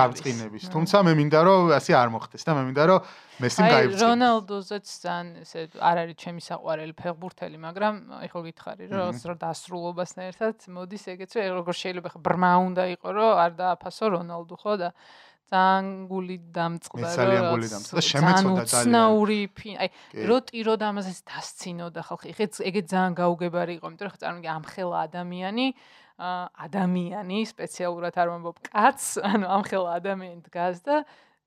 გავწყინების 0.01 0.65
თუმცა 0.73 0.97
მე 1.05 1.13
მინდა 1.21 1.41
რომ 1.45 1.75
ასე 1.77 1.93
არ 2.01 2.09
მოხდეს 2.17 2.49
და 2.49 2.57
მე 2.57 2.63
მინდა 2.73 2.85
რომ 2.89 3.01
მესიმ 3.41 3.65
გაიბრძეს. 3.69 4.01
აი 4.01 4.05
რონალდოზეც 4.05 4.87
ძალიან 5.01 5.29
ესე 5.45 5.61
არ 5.81 5.97
არის 6.01 6.17
ჩემი 6.21 6.41
საყვარელი 6.45 6.95
ფეხბურთელი, 7.01 7.57
მაგრამ 7.57 7.95
ეხლა 8.27 8.41
გითხარი 8.49 8.85
რომ 8.93 9.17
რო 9.17 9.35
დასრულობასთან 9.45 10.25
ერთად 10.29 10.57
მოდის 10.77 11.05
ეგეც 11.15 11.33
რომ 11.41 11.57
როგორ 11.61 11.75
შეიძლება 11.81 12.09
ხა 12.13 12.21
ბრმა 12.21 12.53
უნდა 12.69 12.85
იყოს 12.97 13.13
რომ 13.17 13.31
არ 13.45 13.53
დააფასო 13.61 14.05
რონალდო 14.17 14.57
ხო 14.61 14.73
და 14.81 14.89
ძალიან 15.51 15.87
გული 16.11 16.37
დამწყდა 16.55 17.07
რომ 17.11 17.17
ძალიან 17.19 17.43
გული 17.53 17.67
დამწყდა. 17.75 18.01
შემეცოდა 18.11 18.63
ძალიან. 18.71 18.87
ცნაური 18.87 19.41
აი 19.83 19.89
რო 20.31 20.39
ტირო 20.51 20.75
და 20.81 20.85
ამას 20.95 21.07
ეს 21.11 21.21
დასცინო 21.27 21.87
და 21.91 22.01
ხალხი 22.07 22.27
ეხეთ 22.33 22.53
ეგეც 22.71 22.87
ძალიან 22.95 23.13
გაუგებარი 23.21 23.73
იყო 23.79 23.87
იმიტომ 23.91 24.07
რომ 24.07 24.13
ხა 24.15 24.21
წარმოგიდგენ 24.23 24.55
ამხელა 24.61 24.97
ადამიანი 25.11 25.67
ადამიანი 26.21 27.39
სპეციალურად 27.49 28.15
არ 28.21 28.29
მომბობ 28.31 28.57
კაც 28.69 29.01
ანუ 29.25 29.47
ამხელა 29.57 29.91
ადამიანი 30.01 30.41
დგას 30.47 30.77
და 30.85 30.97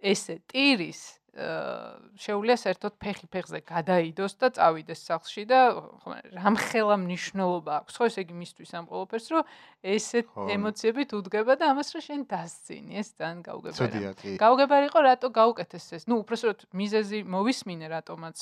ესე 0.01 0.41
ტირის 0.49 1.01
შეუძლია 1.34 2.55
საერთოდ 2.61 2.93
ფეხი 3.01 3.27
ფეხზე 3.34 3.59
გადაიდოს 3.65 4.34
და 4.38 4.47
წავიდეს 4.53 5.01
სახლში 5.01 5.43
და 5.49 5.59
ხო 6.05 6.13
რამხელა 6.29 6.97
მნიშვნელობა 7.01 7.71
აქვს. 7.81 7.93
ხო 7.97 8.05
ესე 8.05 8.21
იგი 8.21 8.36
მისთვის 8.38 8.69
ამ 8.77 8.86
ყოველფერს 8.86 9.27
რომ 9.34 9.43
ესეთ 9.81 10.27
ემოციებით 10.53 11.09
უდგება 11.17 11.57
და 11.57 11.73
ამას 11.73 11.89
რა 11.97 12.01
შენ 12.05 12.21
დასწინი 12.29 13.01
ეს 13.01 13.09
ძალიან 13.17 13.41
გაუგებარი 13.49 14.38
გაუგებარი 14.38 14.86
იყო 14.93 14.99
რატო 15.09 15.27
გაუკეთეს 15.34 15.86
ეს 15.97 16.03
ნუ 16.05 16.21
უბრალოდ 16.21 16.59
მიზეზი 16.69 17.19
მოვისმინე 17.25 17.86
რატომაც 17.97 18.38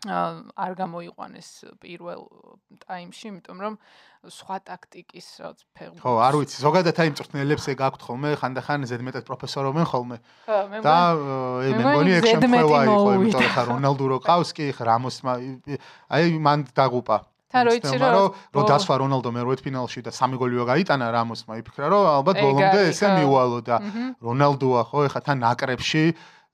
არ 0.00 0.72
გამოიყვანეს 0.80 1.48
პირველ 1.76 2.24
ტაიმში, 2.80 3.24
იმიტომ 3.36 3.58
რომ 3.60 3.74
სხვა 4.32 4.56
ტაქტიკის 4.64 5.26
რაც 5.44 5.58
ფეხბურთი. 5.76 6.00
ხო, 6.00 6.12
არ 6.24 6.34
ვიცი, 6.40 6.56
ზოგადად 6.64 6.96
აი 7.04 7.08
მწვრთნელებს 7.12 7.64
ეგ 7.68 7.80
აქვთ 7.84 8.00
ხოლმე, 8.08 8.30
ხანდახან 8.40 8.88
ზედმეტად 8.88 9.24
პროფესორობენ 9.28 9.84
ხოლმე. 9.84 10.16
და 10.80 10.96
მე 11.68 11.82
მგონი 11.84 12.10
ეგ 12.16 12.24
შემთხვევა 12.32 12.80
იყო, 12.88 13.10
იმიტომ 13.20 13.44
რომ 13.44 13.68
რონალდუ 13.76 14.04
რო 14.08 14.18
ყავს 14.24 14.50
კი, 14.56 14.64
რამოსმა 14.72 15.32
აი 16.08 16.24
მან 16.40 16.58
დაგუპა. 16.72 17.16
თან 17.50 17.62
რო 17.66 17.72
იცი 17.76 17.96
რომ 17.98 18.26
რო 18.54 18.62
დასვა 18.62 18.94
რონალდო 19.02 19.30
მე 19.34 19.40
როეთ 19.42 19.60
ფინალში 19.66 20.00
და 20.06 20.14
სამი 20.14 20.38
გოლიო 20.38 20.64
გაიტანა 20.70 21.06
რამოსმა, 21.10 21.58
იფიქრა 21.58 21.86
რომ 21.90 22.02
ალბათ 22.22 22.36
ბოლომდე 22.40 22.80
ესე 22.94 23.06
მიუვალო 23.10 23.58
და 23.66 23.76
რონალდოა 24.22 24.82
ხო, 24.86 24.98
ეხა 25.10 25.20
თან 25.26 25.36
ნაკრებში 25.42 26.04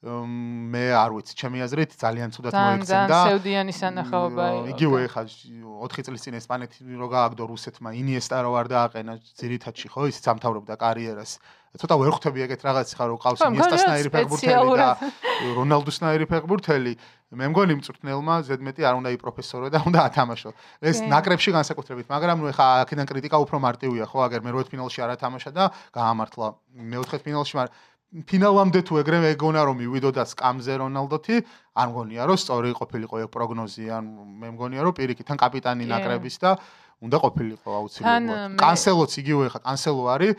მე 0.07 0.85
არ 0.95 1.11
ვიცი, 1.19 1.35
ჩემი 1.35 1.59
აზრით 1.67 1.97
ძალიან 1.99 2.31
ცუდად 2.31 2.55
მოიქცენ 2.55 3.11
და 3.11 3.19
სევდიანი 3.27 3.73
სანახაობა 3.75 4.45
იყო. 4.55 4.67
იგივე 4.73 4.99
ხა 5.11 5.23
4 5.27 6.07
წლის 6.07 6.23
წინ 6.23 6.35
ესპანეთი 6.39 6.79
რო 6.95 7.09
გააგდო 7.11 7.45
რუსეთმა, 7.51 7.91
ინიესტა 7.91 8.39
რო 8.47 8.53
არ 8.55 8.67
დააყენა 8.71 9.15
ძირითადში, 9.35 9.87
ხო, 9.91 10.07
ის 10.07 10.23
სამთავრობდა 10.23 10.75
კარიერას. 10.79 11.43
ცოტა 11.77 11.95
ვერ 12.01 12.11
ხვდები 12.17 12.41
ეგეთ 12.47 12.61
რაღაც 12.65 12.89
ხა 12.97 13.05
რო 13.05 13.17
ყავს 13.21 13.41
ინიესტასნაირი 13.53 14.11
ფეხბურთელი 14.15 14.71
და 14.81 14.89
რონალდუსნაირი 15.59 16.27
ფეხბურთელი. 16.31 16.93
მე 17.37 17.45
მგონი 17.53 17.75
მწვრთნელმა 17.77 18.35
ზედმეტი 18.49 18.83
არ 18.87 18.95
უნდა 18.97 19.11
იპროფესორო 19.19 19.67
და 19.75 19.83
უნდა 19.85 20.01
ათამაშო. 20.09 20.51
ეს 20.81 21.03
ნაკრებში 21.05 21.51
განსაკუთრებით, 21.53 22.07
მაგრამ 22.09 22.37
ნუ 22.41 22.55
ხა 22.57 22.67
აქედან 22.87 23.07
კრიტიკა 23.11 23.37
უფრო 23.45 23.57
მარტივია, 23.61 24.05
ხო, 24.09 24.19
აგერ 24.25 24.41
მე 24.47 24.51
როეთ 24.57 24.69
ფინალში 24.73 24.99
არ 25.05 25.11
ათამაშა 25.21 25.51
და 25.53 25.65
გაამართლა. 25.93 26.47
მეოთხე 26.81 27.17
ფინალში 27.27 27.55
მაგრამ 27.61 27.75
ფინალამდე 28.15 28.81
თუ 28.87 29.03
ეგრევე 29.03 29.29
ეგონა 29.35 29.61
რომ 29.67 29.77
მივიდოდა 29.83 30.23
სკამზე 30.31 30.73
რონალდოთი, 30.79 31.37
არ 31.75 31.87
მგონია 31.91 32.23
რომ 32.31 32.39
სწორი 32.39 32.71
ყოფილიყო 32.79 33.17
ეგ 33.27 33.31
პროგნოზი, 33.35 33.85
ან 33.91 34.05
მე 34.41 34.49
მგონია 34.55 34.81
რომ 34.87 34.95
პირიქით 34.95 35.27
თან 35.27 35.39
კაპიტანი 35.43 35.85
ნაკრების 35.91 36.37
და 36.39 36.51
უნდა 37.03 37.17
ყოფილიყო 37.19 37.69
აუცილებლად. 37.77 38.57
კანსელოც 38.63 39.13
იგივე 39.21 39.47
ხა, 39.53 39.59
კანსელო 39.67 40.05
არის 40.15 40.33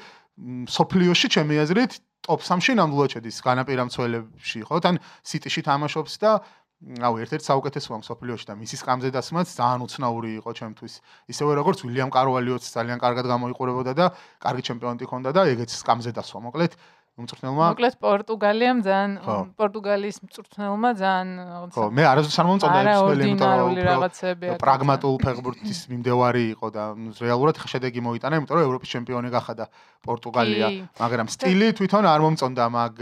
სოფლიოში 0.74 1.28
ჩემი 1.34 1.56
აზრით 1.66 1.92
ტოპ 2.28 2.42
3-ში 2.42 2.74
ნამდვილად 2.80 3.10
შედის 3.14 3.38
განაპირა 3.46 3.84
მცველებში, 3.88 4.60
ხო? 4.68 4.76
თან 4.84 4.96
სიტიში 5.28 5.62
თამაშობს 5.68 6.14
და 6.24 6.32
აუ 6.78 7.14
ერთ-ერთ 7.26 7.44
საუკეთესოა 7.50 7.98
სოფლიოში 8.06 8.46
და 8.50 8.54
მისი 8.54 8.78
სკამზე 8.78 9.10
დასმაც 9.10 9.48
ძალიან 9.50 9.82
უცნაური 9.82 10.30
იყო 10.38 10.52
ჩემთვის. 10.54 10.94
ისევე 11.26 11.52
როგორც 11.58 11.82
უილიამ 11.90 12.12
კარვალიოც 12.14 12.64
ძალიან 12.70 13.02
კარგად 13.02 13.26
გამოიყურებოდა 13.34 13.94
და 13.98 14.06
კარგი 14.38 14.62
ჩემპიონი 14.70 15.02
ჰქონდა 15.10 15.30
და 15.34 15.42
ეგეც 15.58 15.74
სკამზე 15.74 16.14
დასვა. 16.14 16.38
მოკლედ 16.46 16.72
მწვრთნელმა? 17.18 17.66
მოკლედ 17.74 17.96
პორტუგალიამ 17.98 18.80
ძალიან 18.86 19.12
პორტუგალიის 19.58 20.18
მწვრთნელმა 20.22 20.90
ძალიან 21.02 21.30
ხო 21.74 21.86
მე 21.98 22.04
არასდროს 22.14 22.38
არ 22.38 22.48
მომწონდა 22.50 22.80
ეს 22.94 23.00
ყველი 23.08 23.24
იმიტომ 23.28 23.54
რომ 23.58 24.58
პრაგმატულ 24.62 25.16
ფეხბურთის 25.26 25.80
მიმდევარი 25.92 26.44
იყო 26.54 26.68
და 26.78 26.84
რეალურად 27.18 27.56
შედეგი 27.74 28.00
მოიტანა 28.06 28.34
იმიტომ 28.38 28.56
რომ 28.58 28.66
ევროპის 28.70 28.90
ჩემპიონი 28.94 29.30
გახადა 29.34 29.66
პორტუგალია. 30.06 30.68
მაგრამ 31.02 31.28
სტილი 31.34 31.68
თვითონ 31.74 32.04
არ 32.06 32.20
მომწონდა 32.22 32.66
მაგ 32.78 32.94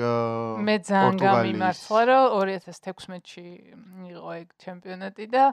მე 0.63 0.75
ძალიან 0.79 1.15
გამიმართლა 1.19 2.01
რომ 2.07 2.23
2016-ში 2.55 3.47
იყო 4.15 4.29
ეგ 4.39 4.47
ჩემპიონატი 4.63 5.25
და 5.27 5.43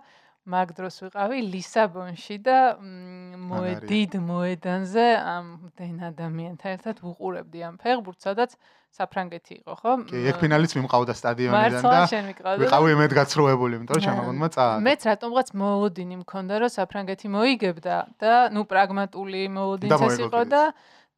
მაგ 0.42 0.74
დროს 0.74 0.96
ვიყავი 1.06 1.38
ლისაბონში 1.52 2.36
და 2.42 2.74
მოედიდ 2.82 4.16
მოედანზე 4.26 5.04
ამ 5.22 5.46
დენ 5.78 5.96
ადამიანთან 6.10 6.70
ერთად 6.76 6.96
ვუყურებდი 6.98 7.58
ამ 7.62 7.76
ფეხბურთს, 7.78 8.26
სადაც 8.26 8.56
საფრანგეთი 8.90 9.54
იყო, 9.62 9.74
ხო? 9.78 9.92
კი, 10.10 10.18
ეგ 10.32 10.36
ფინალიც 10.42 10.74
მიმყავდა 10.74 11.14
სტადიონიდან 11.14 11.82
და 11.86 12.56
ვიყავი 12.58 12.88
იმედ 12.90 13.12
გაცრუებული, 13.22 13.72
იმიტომ 13.78 13.94
რომ 13.94 14.02
შემოგონდა 14.02 14.48
წაა. 14.56 14.74
მეც 14.82 15.00
რატომღაც 15.12 15.48
მოოდინი 15.62 16.16
მქონდა, 16.26 16.54
რომ 16.58 16.70
საფრანგეთი 16.74 17.26
მოიგებდა 17.38 17.96
და 18.18 18.34
ნუ 18.50 18.62
პრაგმატული 18.66 19.42
მოოდინცეს 19.46 20.18
იყო 20.26 20.42
და 20.50 20.62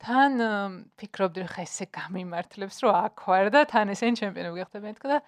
თან 0.05 0.33
ფიქრობდი, 1.01 1.39
რომ 1.43 1.49
ხა 1.49 1.63
ესე 1.65 1.87
გამიმართლებს, 1.89 2.77
რომ 2.85 2.93
აქ 3.09 3.25
ვარ 3.25 3.47
და 3.57 3.61
თან 3.73 3.87
ესენ 3.97 4.13
ჩემპიონები 4.21 4.61
გახდებიან 4.61 5.01
და 5.01 5.19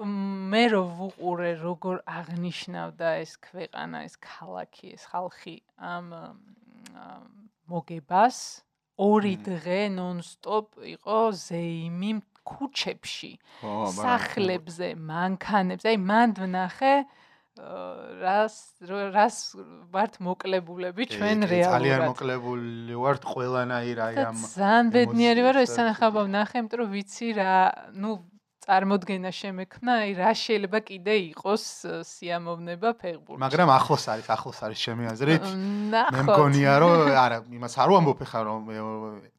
მე 0.00 0.64
რო 0.72 0.82
ვუყურე 0.96 1.50
როგორ 1.60 2.00
აღნიშნავდა 2.08 3.08
ეს 3.20 3.36
ქვეყანა, 3.44 4.08
ეს 4.08 4.16
ქალაქი, 4.16 4.96
ეს 4.96 5.04
ხალხი 5.04 5.56
ამ 5.76 6.06
მოგებას 7.68 8.38
ორი 8.96 9.36
დღე 9.36 9.80
ნონ-სტოპ 9.92 10.80
იყო 10.96 11.18
ზეიმი 11.36 12.12
ქუჩებში, 12.42 13.32
სახლებზე, 14.00 14.88
მანქანებზე, 14.96 15.86
აი 15.92 15.98
მანდ 16.00 16.40
ვნახე 16.48 16.94
რას 17.52 18.80
რას 18.88 19.36
ვართ 19.92 20.14
მოკლებულები 20.24 21.04
ჩვენ 21.12 21.44
რეალურად. 21.52 21.84
ძალიან 21.84 22.00
მოკლებული 22.08 22.94
ვართ 22.96 23.22
ყველანაირ 23.28 23.98
აი 24.08 24.14
ამ 24.24 24.38
ძალიან 24.40 24.86
ბედნიერი 24.96 25.40
ვარ 25.44 25.56
ეს 25.60 25.76
თანახმობა 25.76 26.20
ვნახე 26.32 26.56
იმიტომ 26.64 26.80
რომ 26.80 26.88
ვიცი 26.96 27.28
რა 27.36 27.56
ნუ 27.92 28.10
წარმოდგენა 28.62 29.30
შემექნა, 29.34 29.90
აი 30.06 30.10
რა 30.22 30.30
შეიძლება 30.38 30.78
კიდე 30.86 31.14
იყოს 31.34 31.64
სიამოვნება 32.06 32.88
ფეხბურთში. 32.94 33.42
მაგრამ 33.42 33.68
ახლოს 33.74 34.04
არის, 34.06 34.26
ახლოს 34.30 34.58
არის 34.62 34.78
ჩემი 34.86 35.04
აზრით. 35.10 35.44
მე 36.14 36.20
მგონია 36.22 36.72
რომ 36.78 36.94
არა, 37.10 37.38
იმას 37.58 37.74
არ 37.82 37.88
ვამბობ 37.90 38.20
ხა 38.22 38.40
რომ 38.46 38.60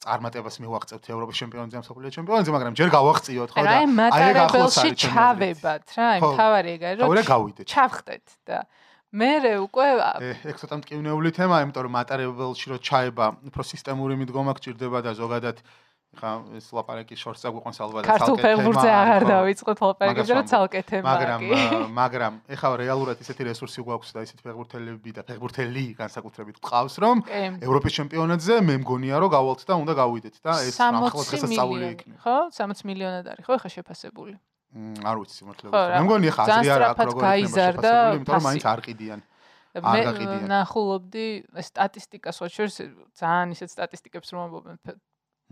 წარმატებას 0.04 0.56
მივაღწევთ 0.60 1.06
ევროპის 1.08 1.36
ჩემპიონატზე, 1.40 1.78
მსოფლიო 1.88 2.10
ჩემპიონატზე, 2.20 2.52
მაგრამ 2.52 2.74
ჯერ 2.76 2.90
გავახციოთ 3.00 3.50
ხო 3.56 3.60
და 3.64 3.76
აი 4.12 4.32
რა 4.36 4.44
ახლოს 4.44 4.76
არის 4.84 5.00
ჩავებათ 5.08 5.86
რა, 5.96 6.06
აი 6.14 6.20
თავარი 6.20 6.70
ეგ 6.76 6.82
არის 6.84 7.00
რომ 7.00 7.28
გავიდეთ. 7.32 7.66
ჩავხდეთ 7.72 8.26
და 8.44 8.60
მე 9.14 9.32
უკვე 9.62 9.88
ეგ 10.52 10.56
ცოტა 10.58 10.76
მტკივნეული 10.84 11.30
თემაა, 11.38 11.64
იმიტომ 11.64 11.84
რომ 11.86 11.94
მატარებელში 11.96 12.66
რო 12.74 12.78
ჩაება, 12.82 13.26
უფრო 13.46 13.64
სისტემური 13.72 14.18
მიდგომა 14.20 14.52
გჭირდება 14.58 15.00
და 15.06 15.12
ზოგადად 15.14 15.58
ხა 16.14 16.32
ეს 16.58 16.68
ლაპარაკი 16.70 17.16
შორს 17.18 17.42
აგვიყვანს 17.50 17.80
ალბათ 17.84 18.06
ცალკე 18.06 18.14
თემა. 18.14 18.20
ქართულ 18.22 18.38
ფეხბურთზე 18.44 18.90
აღარ 18.94 19.24
დავიწყოთ 19.34 19.80
ლაპარაკი, 19.84 20.20
მაგრამ 20.22 20.48
ცალკე 20.52 20.82
თემაა. 20.90 21.14
მაგრამ 21.14 21.42
მაგრამ 21.98 22.34
ეხლა 22.54 22.70
რეალურად 22.84 23.18
ისეთი 23.26 23.42
რესურსი 23.50 23.80
გვაქვს 23.82 24.10
და 24.14 24.20
ისეთი 24.28 24.42
ფეხბურთელები 24.46 25.12
და 25.18 25.22
фეხბურთელი 25.26 25.86
განსაკუთრებით 25.98 26.58
ყავს, 26.62 26.96
რომ 27.02 27.18
ევროპის 27.66 27.92
ჩემპიონატზე 27.98 28.54
მე 28.62 28.76
მგონია 28.86 29.16
რომ 29.26 29.30
გავალთ 29.34 29.62
და 29.66 29.74
უნდა 29.84 29.94
გავიდეთ 30.04 30.36
და 30.46 30.54
ეს 30.70 30.78
ახლა 30.78 31.10
დღესასწაული 31.10 31.86
იქნება. 31.98 32.18
ხო, 32.22 32.38
60 32.54 32.86
მილიონად 32.88 33.26
არის 33.34 33.44
ხო 33.50 33.54
ეხა 33.58 33.70
შეფასებული. 33.74 34.34
მ 34.74 35.06
არ 35.06 35.16
ვიცი 35.18 35.36
სიმართლე. 35.38 35.68
მე 35.70 36.02
მგონია 36.06 36.32
ხა 36.34 36.44
აზრი 36.46 36.70
არ 36.74 36.84
აქვს 36.94 37.06
როგორ 37.10 37.22
გაიზარდა, 37.30 37.92
იმიტომ 38.14 38.34
რომ 38.38 38.46
მაინც 38.48 38.66
არ 38.74 38.80
ყიდიან. 38.86 39.20
მე 39.74 40.02
ნახულობდი 40.46 41.26
სტატისტიკას 41.66 42.38
ხო 42.38 42.48
შორს 42.54 42.78
ძალიან 43.18 43.58
ისეთ 43.58 43.70
სტატისტიკებს 43.74 44.30
რომ 44.34 44.42
ამბობენ 44.46 44.78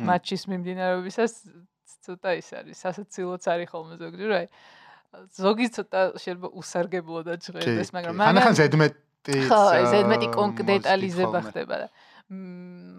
მატჩის 0.10 0.44
მიმდინარეობისას 0.52 1.34
ცოტა 2.02 2.32
ის 2.42 2.50
არის, 2.58 2.78
სასაცილოც 2.82 3.44
არის 3.52 3.68
ხოლმე 3.72 3.96
ზოგჯერ, 4.02 4.32
აი 4.42 4.48
ზოგი 5.38 5.68
ცოტა 5.76 6.02
შეიძლება 6.24 6.50
უსარგებლო 6.62 7.20
და 7.28 7.34
ჟღერდეს, 7.38 7.90
მაგრამ 7.96 8.16
მაგრამ 8.22 8.44
ხან 8.48 8.56
ზედმეტ 8.62 8.94
სპორტი 9.22 9.48
ხო 9.50 9.62
ეს 9.78 9.94
მეტი 10.10 10.28
კონკრეტალიზება 10.34 11.40
ხდება 11.46 11.76
და 11.86 11.88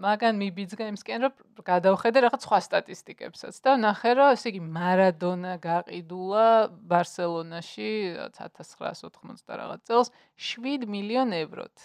მაგან 0.03 0.37
მიბიძგა 0.39 0.87
იმსკენ 0.93 1.25
რომ 1.25 1.33
გადავხედე 1.67 2.21
რაღაც 2.23 2.45
სხვა 2.45 2.59
სტატისტიკებსაც 2.63 3.55
და 3.65 3.71
ნახე 3.81 4.11
რომ 4.19 4.35
ესე 4.37 4.53
იგი 4.53 4.61
მარადონა 4.77 5.53
გაყიდულა 5.63 6.47
ბარსელონაში 6.91 7.89
1980 8.29 9.57
რაღაც 9.57 9.81
წელს 9.89 10.13
7 10.37 10.85
მილიონ 10.85 11.33
ევროთ. 11.43 11.75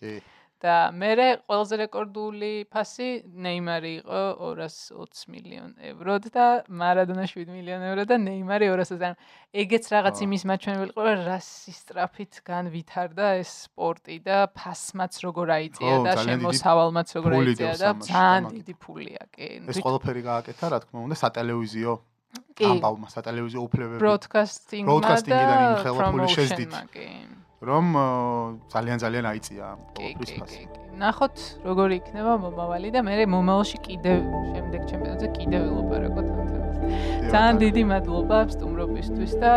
კი. 0.00 0.14
და 0.62 0.76
მე 0.96 1.10
ყველაზე 1.44 1.76
რეკორდული 1.82 2.50
ფასი 2.72 3.08
ნეიმარი 3.28 3.92
იყო 4.00 4.20
220 4.40 5.28
მილიონ 5.32 5.70
ევროდ 5.90 6.28
და 6.32 6.46
მარადონა 6.80 7.26
7 7.28 7.52
მილიონ 7.52 7.84
ევრო 7.90 8.04
და 8.08 8.16
ნეიმარი 8.22 8.70
200 8.72 8.98
და 9.02 9.10
ეგეც 9.52 9.84
რაღაც 9.92 10.16
იმის 10.26 10.42
მაჩვენებელი 10.48 10.92
ყო 10.96 11.04
რა 11.06 11.14
რასისტრაფით 11.28 12.40
განვითარდა 12.46 13.26
ეს 13.42 13.52
სპორტი 13.68 14.16
და 14.24 14.38
ფასმაც 14.56 15.12
როგორ 15.28 15.54
აიწია 15.60 15.94
და 16.08 16.12
შემოსავალმაც 16.24 17.08
როგორ 17.20 17.38
აიწია 17.40 17.72
და 17.84 17.94
ძალიან 18.08 18.50
დიდი 18.56 18.74
ფულია 18.80 19.22
კი 19.36 19.48
ეს 19.68 19.80
ყველაფერი 19.84 20.22
გააკეთა 20.30 20.66
რა 20.72 20.78
თქმა 20.84 20.98
უნდა 21.04 21.16
სატელევიზიო 21.20 21.92
ამბავმა 22.56 23.08
სატელევიზიო 23.12 23.60
უფლებები. 23.66 24.00
ბროდკასტინგმა 24.00 24.88
და 24.88 24.92
ბროდკასტინგიდან 24.92 25.58
იმ 25.66 25.76
ხელაფული 25.84 26.28
შეძდით 26.36 26.72
რომ 27.64 27.84
ძალიან 28.68 28.98
ძალიან 29.00 29.24
აიწია 29.32 29.66
ყოველთვის 29.96 30.30
ფასი. 30.40 30.62
ნახოთ 31.00 31.36
როგორი 31.64 31.94
იქნება 32.00 32.32
მომავალი 32.44 32.88
და 32.92 33.00
მე 33.00 33.24
მომავალში 33.32 33.78
კიდევ 33.80 34.18
შემდეგ 34.52 34.80
ჩემპიონატზე 34.90 35.28
კიდევ 35.40 35.60
ვილაპარაკოთ 35.64 36.26
ამ 36.36 36.46
თემაზე. 36.52 36.76
ძალიან 37.32 37.56
დიდი 37.64 37.82
მადლობა 37.92 38.38
სტუმრობისთვის 38.52 39.32
და 39.40 39.52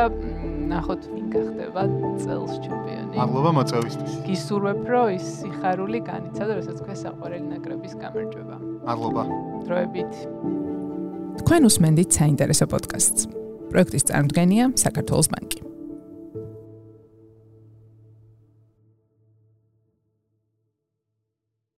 ნახოთ 0.72 1.02
ვინ 1.12 1.28
გახდება 1.34 1.82
წელს 2.24 2.54
ჩემპიონი. 2.66 3.16
მადლობა 3.20 3.50
მოწვევისთვის. 3.58 4.12
გისურვებ 4.28 4.80
რომ 4.89 5.08
ის 5.18 5.26
სიხარული 5.41 6.00
განიცადა, 6.10 6.52
რასაც 6.60 6.76
თქვენ 6.80 6.97
საყვარელი 7.04 7.47
ნაკრების 7.54 7.93
გამარჯვება. 8.04 8.56
მადლობა. 8.88 9.24
დროებით. 9.68 10.14
თქვენ 11.41 11.62
უსმენთ 11.70 12.10
საინტერესო 12.20 12.66
პოდკასტს. 12.72 13.22
პროექტის 13.70 14.04
წარმოდგენია 14.10 14.66
საქართველოს 14.76 15.28
ბანკი. 15.34 15.68